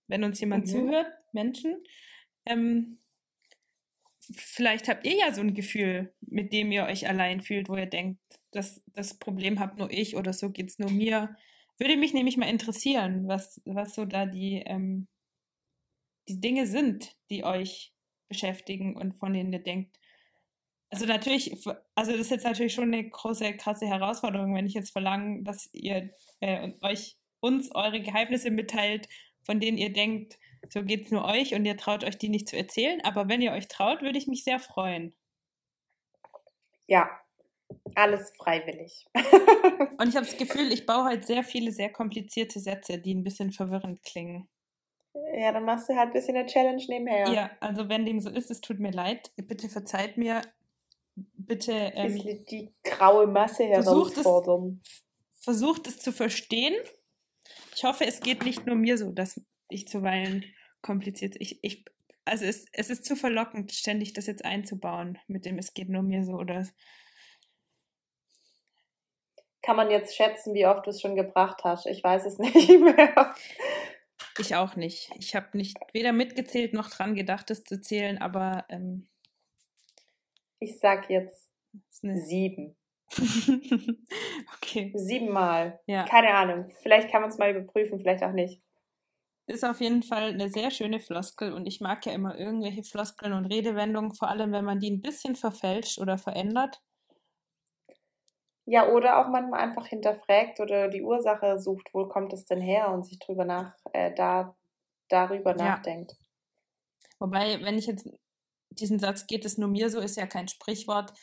wenn 0.08 0.24
uns 0.24 0.40
jemand 0.40 0.66
Mhm. 0.66 0.70
zuhört, 0.70 1.12
Menschen. 1.32 1.84
Ähm, 2.46 3.00
vielleicht 4.34 4.88
habt 4.88 5.06
ihr 5.06 5.16
ja 5.16 5.34
so 5.34 5.42
ein 5.42 5.54
Gefühl, 5.54 6.14
mit 6.22 6.52
dem 6.54 6.72
ihr 6.72 6.86
euch 6.86 7.08
allein 7.08 7.42
fühlt, 7.42 7.70
wo 7.70 7.76
ihr 7.76 7.86
denkt, 7.86 8.20
das, 8.52 8.84
das 8.88 9.18
Problem 9.18 9.60
habt 9.60 9.78
nur 9.78 9.92
ich 9.92 10.16
oder 10.16 10.34
so 10.34 10.52
geht 10.52 10.70
es 10.70 10.80
nur 10.80 10.92
mir. 10.92 11.36
Würde 11.78 11.98
mich 11.98 12.14
nämlich 12.14 12.38
mal 12.38 12.50
interessieren, 12.50 13.28
was, 13.28 13.62
was 13.66 13.96
so 13.96 14.06
da 14.06 14.26
die, 14.26 14.62
ähm, 14.66 15.08
die 16.28 16.40
Dinge 16.40 16.68
sind, 16.68 17.16
die 17.30 17.44
euch 17.44 17.94
beschäftigen 18.30 18.96
und 18.96 19.14
von 19.14 19.34
denen 19.34 19.54
ihr 19.54 19.60
denkt. 19.64 19.98
Also 20.96 21.08
natürlich, 21.08 21.52
also 21.94 22.12
das 22.12 22.22
ist 22.22 22.32
jetzt 22.32 22.46
natürlich 22.46 22.74
schon 22.74 22.94
eine 22.94 23.10
große, 23.10 23.52
krasse 23.58 23.86
Herausforderung, 23.86 24.56
wenn 24.56 24.66
ich 24.66 24.76
jetzt 24.76 24.92
verlange, 24.92 25.44
dass 25.44 25.70
ihr 25.74 26.10
äh, 26.40 26.72
euch 26.82 27.18
uns 27.42 27.70
eure 27.76 28.00
Geheimnisse 28.00 28.50
mitteilt, 28.50 29.10
von 29.42 29.60
denen 29.60 29.78
ihr 29.78 29.92
denkt, 29.92 30.40
so 30.70 30.84
geht 30.84 31.04
es 31.06 31.12
nur 31.12 31.26
euch 31.26 31.54
und 31.54 31.66
ihr 31.66 31.76
traut 31.76 32.06
euch 32.06 32.18
die 32.18 32.30
nicht 32.30 32.48
zu 32.48 32.56
erzählen. 32.56 33.02
Aber 33.04 33.28
wenn 33.28 33.42
ihr 33.42 33.52
euch 33.52 33.68
traut, 33.68 34.04
würde 34.04 34.18
ich 34.18 34.28
mich 34.28 34.46
sehr 34.46 34.58
freuen. 34.58 35.14
Ja, 36.88 37.10
alles 37.96 38.32
freiwillig. 38.38 39.06
Und 39.98 40.08
ich 40.08 40.16
habe 40.16 40.26
das 40.26 40.38
Gefühl, 40.38 40.72
ich 40.72 40.86
baue 40.86 41.04
halt 41.04 41.26
sehr 41.26 41.44
viele 41.44 41.72
sehr 41.72 41.92
komplizierte 41.92 42.60
Sätze, 42.60 43.00
die 43.00 43.14
ein 43.14 43.24
bisschen 43.24 43.52
verwirrend 43.52 44.02
klingen. 44.04 44.48
ja, 45.34 45.52
dann 45.52 45.66
machst 45.66 45.90
du 45.90 45.96
halt 45.96 46.10
ein 46.10 46.14
bisschen 46.14 46.38
eine 46.38 46.46
Challenge 46.46 46.84
nebenher. 46.88 47.28
Ja, 47.34 47.50
also 47.60 47.90
wenn 47.90 48.06
dem 48.06 48.22
so 48.22 48.30
ist, 48.30 48.50
es 48.50 48.62
tut 48.62 48.80
mir 48.80 48.92
leid. 48.92 49.32
Bitte 49.36 49.68
verzeiht 49.68 50.18
mir. 50.18 50.42
Bitte 51.16 51.72
ähm, 51.72 52.16
die 52.50 52.74
graue 52.84 53.28
Masse 53.28 53.68
Versucht 53.68 54.12
es- 54.18 54.26
herausfordern. 54.26 54.82
versucht 55.40 55.88
es 55.88 56.00
zu 56.00 56.12
verstehen. 56.12 56.76
Ich 57.76 57.84
hoffe, 57.84 58.06
es 58.06 58.20
geht 58.22 58.44
nicht 58.44 58.66
nur 58.66 58.76
mir 58.76 58.98
so, 58.98 59.12
dass 59.12 59.40
ich 59.70 59.88
zuweilen 59.88 60.44
kompliziert. 60.82 61.36
Ich, 61.40 61.60
ich, 61.64 61.86
also 62.26 62.46
es, 62.46 62.66
es 62.74 62.90
ist 62.90 63.06
zu 63.06 63.16
verlockend, 63.16 63.72
ständig 63.72 64.14
das 64.14 64.28
jetzt 64.28 64.44
einzubauen, 64.44 65.18
mit 65.28 65.46
dem 65.46 65.58
es 65.58 65.74
geht 65.74 65.90
nur 65.90 66.02
mir 66.04 66.26
so 66.26 66.34
oder 66.34 66.68
Kann 69.62 69.76
man 69.78 69.90
jetzt 69.90 70.16
schätzen, 70.16 70.54
wie 70.54 70.66
oft 70.68 70.86
du 70.86 70.90
es 70.92 71.02
schon 71.02 71.16
gebracht 71.16 71.64
hast? 71.64 71.86
Ich 71.88 72.04
weiß 72.04 72.26
es 72.26 72.38
nicht 72.40 72.70
mehr. 72.80 73.34
ich 74.38 74.56
auch 74.56 74.76
nicht. 74.76 75.10
Ich 75.18 75.36
habe 75.36 75.58
nicht 75.58 75.78
weder 75.94 76.12
mitgezählt 76.14 76.74
noch 76.74 76.90
dran 76.90 77.16
gedacht, 77.16 77.50
es 77.52 77.64
zu 77.64 77.80
zählen, 77.82 78.18
aber 78.20 78.66
ähm, 78.70 79.08
Ich 80.60 80.80
sag 80.80 81.10
jetzt 81.10 81.50
sieben. 82.02 82.76
okay. 84.56 84.92
Siebenmal. 84.96 85.80
Ja. 85.86 86.06
Keine 86.06 86.34
Ahnung. 86.34 86.70
Vielleicht 86.82 87.12
kann 87.12 87.22
man 87.22 87.30
es 87.30 87.38
mal 87.38 87.52
überprüfen, 87.52 88.00
vielleicht 88.00 88.24
auch 88.24 88.32
nicht. 88.32 88.62
Ist 89.48 89.64
auf 89.64 89.80
jeden 89.80 90.02
Fall 90.02 90.30
eine 90.30 90.50
sehr 90.50 90.72
schöne 90.72 91.00
Floskel 91.00 91.54
und 91.54 91.68
ich 91.68 91.80
mag 91.80 92.04
ja 92.08 92.14
immer 92.14 92.36
irgendwelche 92.38 92.84
Floskeln 92.84 93.32
und 93.34 93.46
Redewendungen, 93.46 94.16
vor 94.16 94.28
allem 94.30 94.52
wenn 94.52 94.66
man 94.66 94.80
die 94.80 94.90
ein 94.90 95.02
bisschen 95.02 95.36
verfälscht 95.36 96.00
oder 96.00 96.18
verändert. 96.18 96.82
Ja, 98.66 98.88
oder 98.90 99.20
auch 99.20 99.28
manchmal 99.28 99.60
einfach 99.60 99.86
hinterfragt 99.86 100.60
oder 100.60 100.88
die 100.88 101.04
Ursache 101.04 101.60
sucht, 101.60 101.94
wo 101.94 102.08
kommt 102.08 102.34
es 102.34 102.46
denn 102.46 102.62
her 102.62 102.90
und 102.90 103.06
sich 103.06 103.20
drüber 103.20 103.46
nach, 103.46 103.76
äh, 103.94 104.12
da, 104.16 104.56
darüber 105.10 105.52
Ja. 105.52 105.58
nachdenkt. 105.58 106.16
Wobei, 107.20 107.62
wenn 107.62 107.78
ich 107.78 107.86
jetzt 107.86 108.10
diesen 108.70 109.00
Satz 109.00 109.28
geht 109.28 109.46
es 109.46 109.58
nur 109.58 109.70
mir 109.70 109.90
so, 109.90 110.00
ist 110.00 110.18
ja 110.18 110.28
kein 110.28 110.48
Sprichwort, 110.48 111.14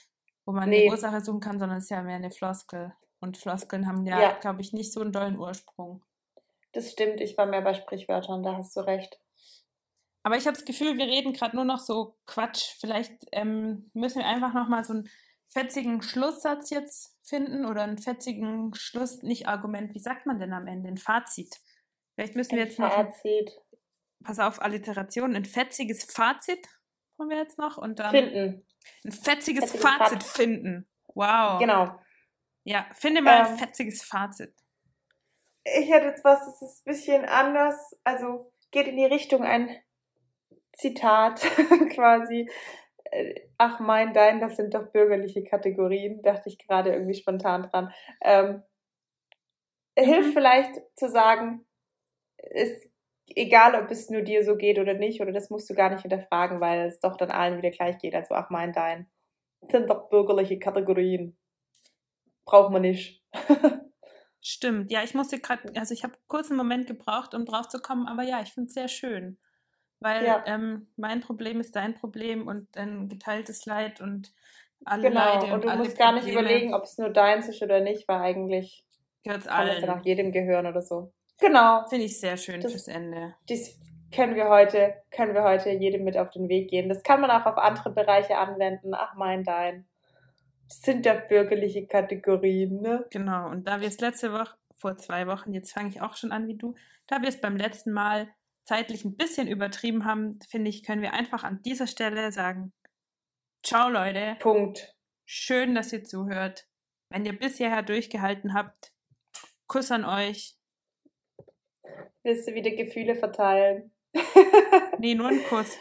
wo 0.44 0.52
man 0.52 0.68
Nee. 0.70 0.82
eine 0.82 0.90
Ursache 0.90 1.20
suchen 1.20 1.40
kann, 1.40 1.58
sondern 1.58 1.78
es 1.78 1.84
ist 1.84 1.90
ja 1.90 2.02
mehr 2.02 2.16
eine 2.16 2.30
Floskel. 2.30 2.92
Und 3.20 3.36
Floskeln 3.38 3.86
haben 3.86 4.04
ja, 4.06 4.20
Ja. 4.20 4.32
glaube 4.38 4.60
ich, 4.62 4.72
nicht 4.72 4.92
so 4.92 5.00
einen 5.00 5.12
dollen 5.12 5.38
Ursprung. 5.38 6.02
Das 6.72 6.90
stimmt, 6.90 7.20
ich 7.20 7.36
war 7.36 7.46
mehr 7.46 7.60
bei 7.60 7.74
Sprichwörtern, 7.74 8.42
da 8.42 8.56
hast 8.56 8.74
du 8.76 8.80
recht. 8.80 9.18
Aber 10.24 10.36
ich 10.36 10.46
habe 10.46 10.56
das 10.56 10.64
Gefühl, 10.64 10.96
wir 10.98 11.06
reden 11.06 11.32
gerade 11.32 11.56
nur 11.56 11.64
noch 11.64 11.78
so 11.80 12.16
Quatsch. 12.26 12.76
Vielleicht 12.78 13.12
ähm, 13.32 13.90
müssen 13.92 14.18
wir 14.20 14.26
einfach 14.26 14.54
nochmal 14.54 14.84
so 14.84 14.92
einen 14.94 15.08
fetzigen 15.46 16.00
Schlusssatz 16.00 16.70
jetzt 16.70 17.16
finden 17.22 17.66
oder 17.66 17.82
einen 17.82 17.98
fetzigen 17.98 18.72
Schluss, 18.74 19.22
nicht 19.22 19.48
Argument, 19.48 19.94
wie 19.94 19.98
sagt 20.00 20.26
man 20.26 20.38
denn 20.38 20.52
am 20.52 20.66
Ende? 20.66 20.88
Ein 20.88 20.96
Fazit. 20.96 21.60
Vielleicht 22.14 22.36
müssen 22.36 22.52
wir 22.52 22.62
Ein 22.62 22.68
jetzt 22.68 22.78
noch, 22.78 22.92
Fazit. 22.92 23.50
pass 24.24 24.38
auf, 24.38 24.62
Alliteration, 24.62 25.34
ein 25.36 25.44
fetziges 25.44 26.04
Fazit 26.04 26.66
haben 27.18 27.28
wir 27.30 27.36
jetzt 27.38 27.58
noch 27.58 27.76
und 27.78 27.98
dann 27.98 28.10
Finden. 28.10 28.66
ein 29.04 29.12
fetziges, 29.12 29.70
Fetziges 29.70 29.82
Fazit 29.82 30.22
Fazit. 30.22 30.22
finden. 30.24 30.88
Wow. 31.14 31.58
Genau. 31.60 31.98
Ja, 32.64 32.86
finde 32.94 33.22
mal 33.22 33.40
ein 33.44 33.52
Ähm, 33.52 33.58
fetziges 33.58 34.02
Fazit. 34.02 34.54
Ich 35.64 35.90
hätte 35.90 36.06
jetzt 36.06 36.24
was, 36.24 36.40
das 36.44 36.62
ist 36.62 36.86
ein 36.86 36.90
bisschen 36.92 37.24
anders, 37.24 37.76
also 38.04 38.52
geht 38.70 38.88
in 38.88 38.96
die 38.96 39.04
Richtung 39.04 39.42
ein 39.44 39.70
Zitat 40.72 41.40
quasi. 41.94 42.50
Äh, 43.04 43.34
Ach 43.58 43.78
mein, 43.78 44.12
dein, 44.14 44.40
das 44.40 44.56
sind 44.56 44.74
doch 44.74 44.90
bürgerliche 44.90 45.44
Kategorien, 45.44 46.20
dachte 46.22 46.48
ich 46.48 46.58
gerade 46.58 46.92
irgendwie 46.92 47.14
spontan 47.14 47.64
dran. 47.64 47.92
Ähm, 48.22 48.62
Hilft 49.96 50.28
Mhm. 50.30 50.32
vielleicht 50.32 50.80
zu 50.96 51.08
sagen, 51.10 51.66
ist 52.38 52.90
egal, 53.36 53.74
ob 53.74 53.90
es 53.90 54.10
nur 54.10 54.22
dir 54.22 54.44
so 54.44 54.56
geht 54.56 54.78
oder 54.78 54.94
nicht, 54.94 55.20
oder 55.20 55.32
das 55.32 55.50
musst 55.50 55.68
du 55.70 55.74
gar 55.74 55.90
nicht 55.90 56.02
hinterfragen, 56.02 56.60
weil 56.60 56.86
es 56.86 57.00
doch 57.00 57.16
dann 57.16 57.30
allen 57.30 57.58
wieder 57.58 57.70
gleich 57.70 57.98
geht. 57.98 58.14
Also 58.14 58.34
ach 58.34 58.50
mein, 58.50 58.72
dein. 58.72 59.06
Das 59.60 59.72
sind 59.72 59.90
doch 59.90 60.08
bürgerliche 60.08 60.58
Kategorien. 60.58 61.36
Braucht 62.44 62.72
man 62.72 62.82
nicht. 62.82 63.22
Stimmt. 64.40 64.90
Ja, 64.90 65.04
ich 65.04 65.14
musste 65.14 65.38
gerade, 65.38 65.62
also 65.76 65.94
ich 65.94 66.02
habe 66.02 66.14
kurz 66.26 66.50
einen 66.50 66.56
Moment 66.56 66.88
gebraucht, 66.88 67.32
um 67.34 67.44
drauf 67.44 67.68
zu 67.68 67.78
kommen, 67.78 68.08
aber 68.08 68.24
ja, 68.24 68.42
ich 68.42 68.52
finde 68.52 68.66
es 68.68 68.74
sehr 68.74 68.88
schön. 68.88 69.38
Weil 70.00 70.24
Ja. 70.24 70.42
ähm, 70.46 70.88
mein 70.96 71.20
Problem 71.20 71.60
ist 71.60 71.76
dein 71.76 71.94
Problem 71.94 72.48
und 72.48 72.76
ein 72.76 73.08
geteiltes 73.08 73.66
Leid 73.66 74.00
und 74.00 74.32
alle 74.84 75.08
Genau, 75.08 75.20
Leide 75.20 75.54
und 75.54 75.64
du 75.64 75.68
alle 75.68 75.78
musst 75.78 75.96
gar 75.96 76.12
nicht 76.12 76.24
Probleme 76.24 76.40
überlegen, 76.40 76.74
ob 76.74 76.82
es 76.82 76.98
nur 76.98 77.10
deins 77.10 77.48
ist 77.48 77.62
oder 77.62 77.80
nicht, 77.80 78.08
weil 78.08 78.20
eigentlich 78.20 78.84
gehört's 79.22 79.46
kann 79.46 79.68
es 79.68 79.88
auch 79.88 80.04
jedem 80.04 80.32
gehören 80.32 80.66
oder 80.66 80.82
so. 80.82 81.12
Genau, 81.40 81.86
Finde 81.88 82.04
ich 82.04 82.18
sehr 82.20 82.36
schön 82.36 82.60
Das- 82.60 82.72
fürs 82.72 82.88
Ende. 82.88 83.34
dies 83.48 83.78
können 84.14 84.34
wir 84.36 84.48
heute, 84.48 84.94
können 85.10 85.34
wir 85.34 85.42
heute 85.42 85.70
jedem 85.70 86.04
mit 86.04 86.16
auf 86.18 86.30
den 86.30 86.48
Weg 86.48 86.68
geben. 86.70 86.88
Das 86.90 87.02
kann 87.02 87.20
man 87.20 87.30
auch 87.30 87.46
auf 87.46 87.56
andere 87.56 87.90
Bereiche 87.90 88.36
anwenden. 88.36 88.92
Ach 88.94 89.14
mein, 89.14 89.42
dein. 89.42 89.88
Das 90.68 90.82
sind 90.82 91.06
ja 91.06 91.14
bürgerliche 91.14 91.86
Kategorien, 91.86 92.80
ne? 92.82 93.06
Genau. 93.10 93.48
Und 93.50 93.66
da 93.66 93.80
wir 93.80 93.88
es 93.88 94.00
letzte 94.00 94.32
Woche, 94.32 94.54
vor 94.74 94.96
zwei 94.98 95.26
Wochen, 95.26 95.52
jetzt 95.54 95.72
fange 95.72 95.88
ich 95.88 96.00
auch 96.02 96.16
schon 96.16 96.30
an 96.32 96.46
wie 96.46 96.56
du, 96.56 96.74
da 97.06 97.22
wir 97.22 97.28
es 97.28 97.40
beim 97.40 97.56
letzten 97.56 97.92
Mal 97.92 98.28
zeitlich 98.64 99.04
ein 99.04 99.16
bisschen 99.16 99.48
übertrieben 99.48 100.04
haben, 100.04 100.38
finde 100.48 100.68
ich, 100.70 100.82
können 100.84 101.02
wir 101.02 101.14
einfach 101.14 101.42
an 101.42 101.62
dieser 101.62 101.86
Stelle 101.86 102.32
sagen, 102.32 102.72
ciao 103.64 103.88
Leute, 103.88 104.36
Punkt. 104.40 104.94
schön, 105.24 105.74
dass 105.74 105.92
ihr 105.92 106.04
zuhört. 106.04 106.66
Wenn 107.10 107.24
ihr 107.26 107.38
bis 107.38 107.56
hierher 107.58 107.82
durchgehalten 107.82 108.54
habt, 108.54 108.92
Kuss 109.66 109.90
an 109.90 110.04
euch. 110.04 110.54
Willst 112.22 112.48
du 112.48 112.54
wieder 112.54 112.70
Gefühle 112.70 113.14
verteilen? 113.14 113.92
Nee, 114.98 115.14
nur 115.16 115.28
ein 115.28 115.42
Kuss. 115.48 115.78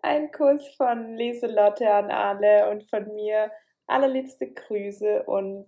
Ein 0.00 0.30
Kuss 0.30 0.62
von 0.76 1.16
Lieselotte 1.16 1.90
an 1.90 2.10
alle 2.10 2.70
und 2.70 2.88
von 2.88 3.12
mir 3.14 3.50
allerliebste 3.86 4.52
Grüße 4.52 5.24
und 5.24 5.66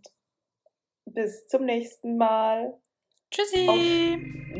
bis 1.06 1.46
zum 1.48 1.64
nächsten 1.64 2.16
Mal. 2.16 2.78
Tschüssi. 3.30 3.66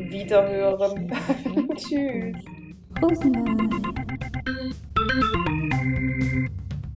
Wiederhören. 0.09 1.07
Tschüss. 1.77 2.35
Rosenwein. 3.01 3.86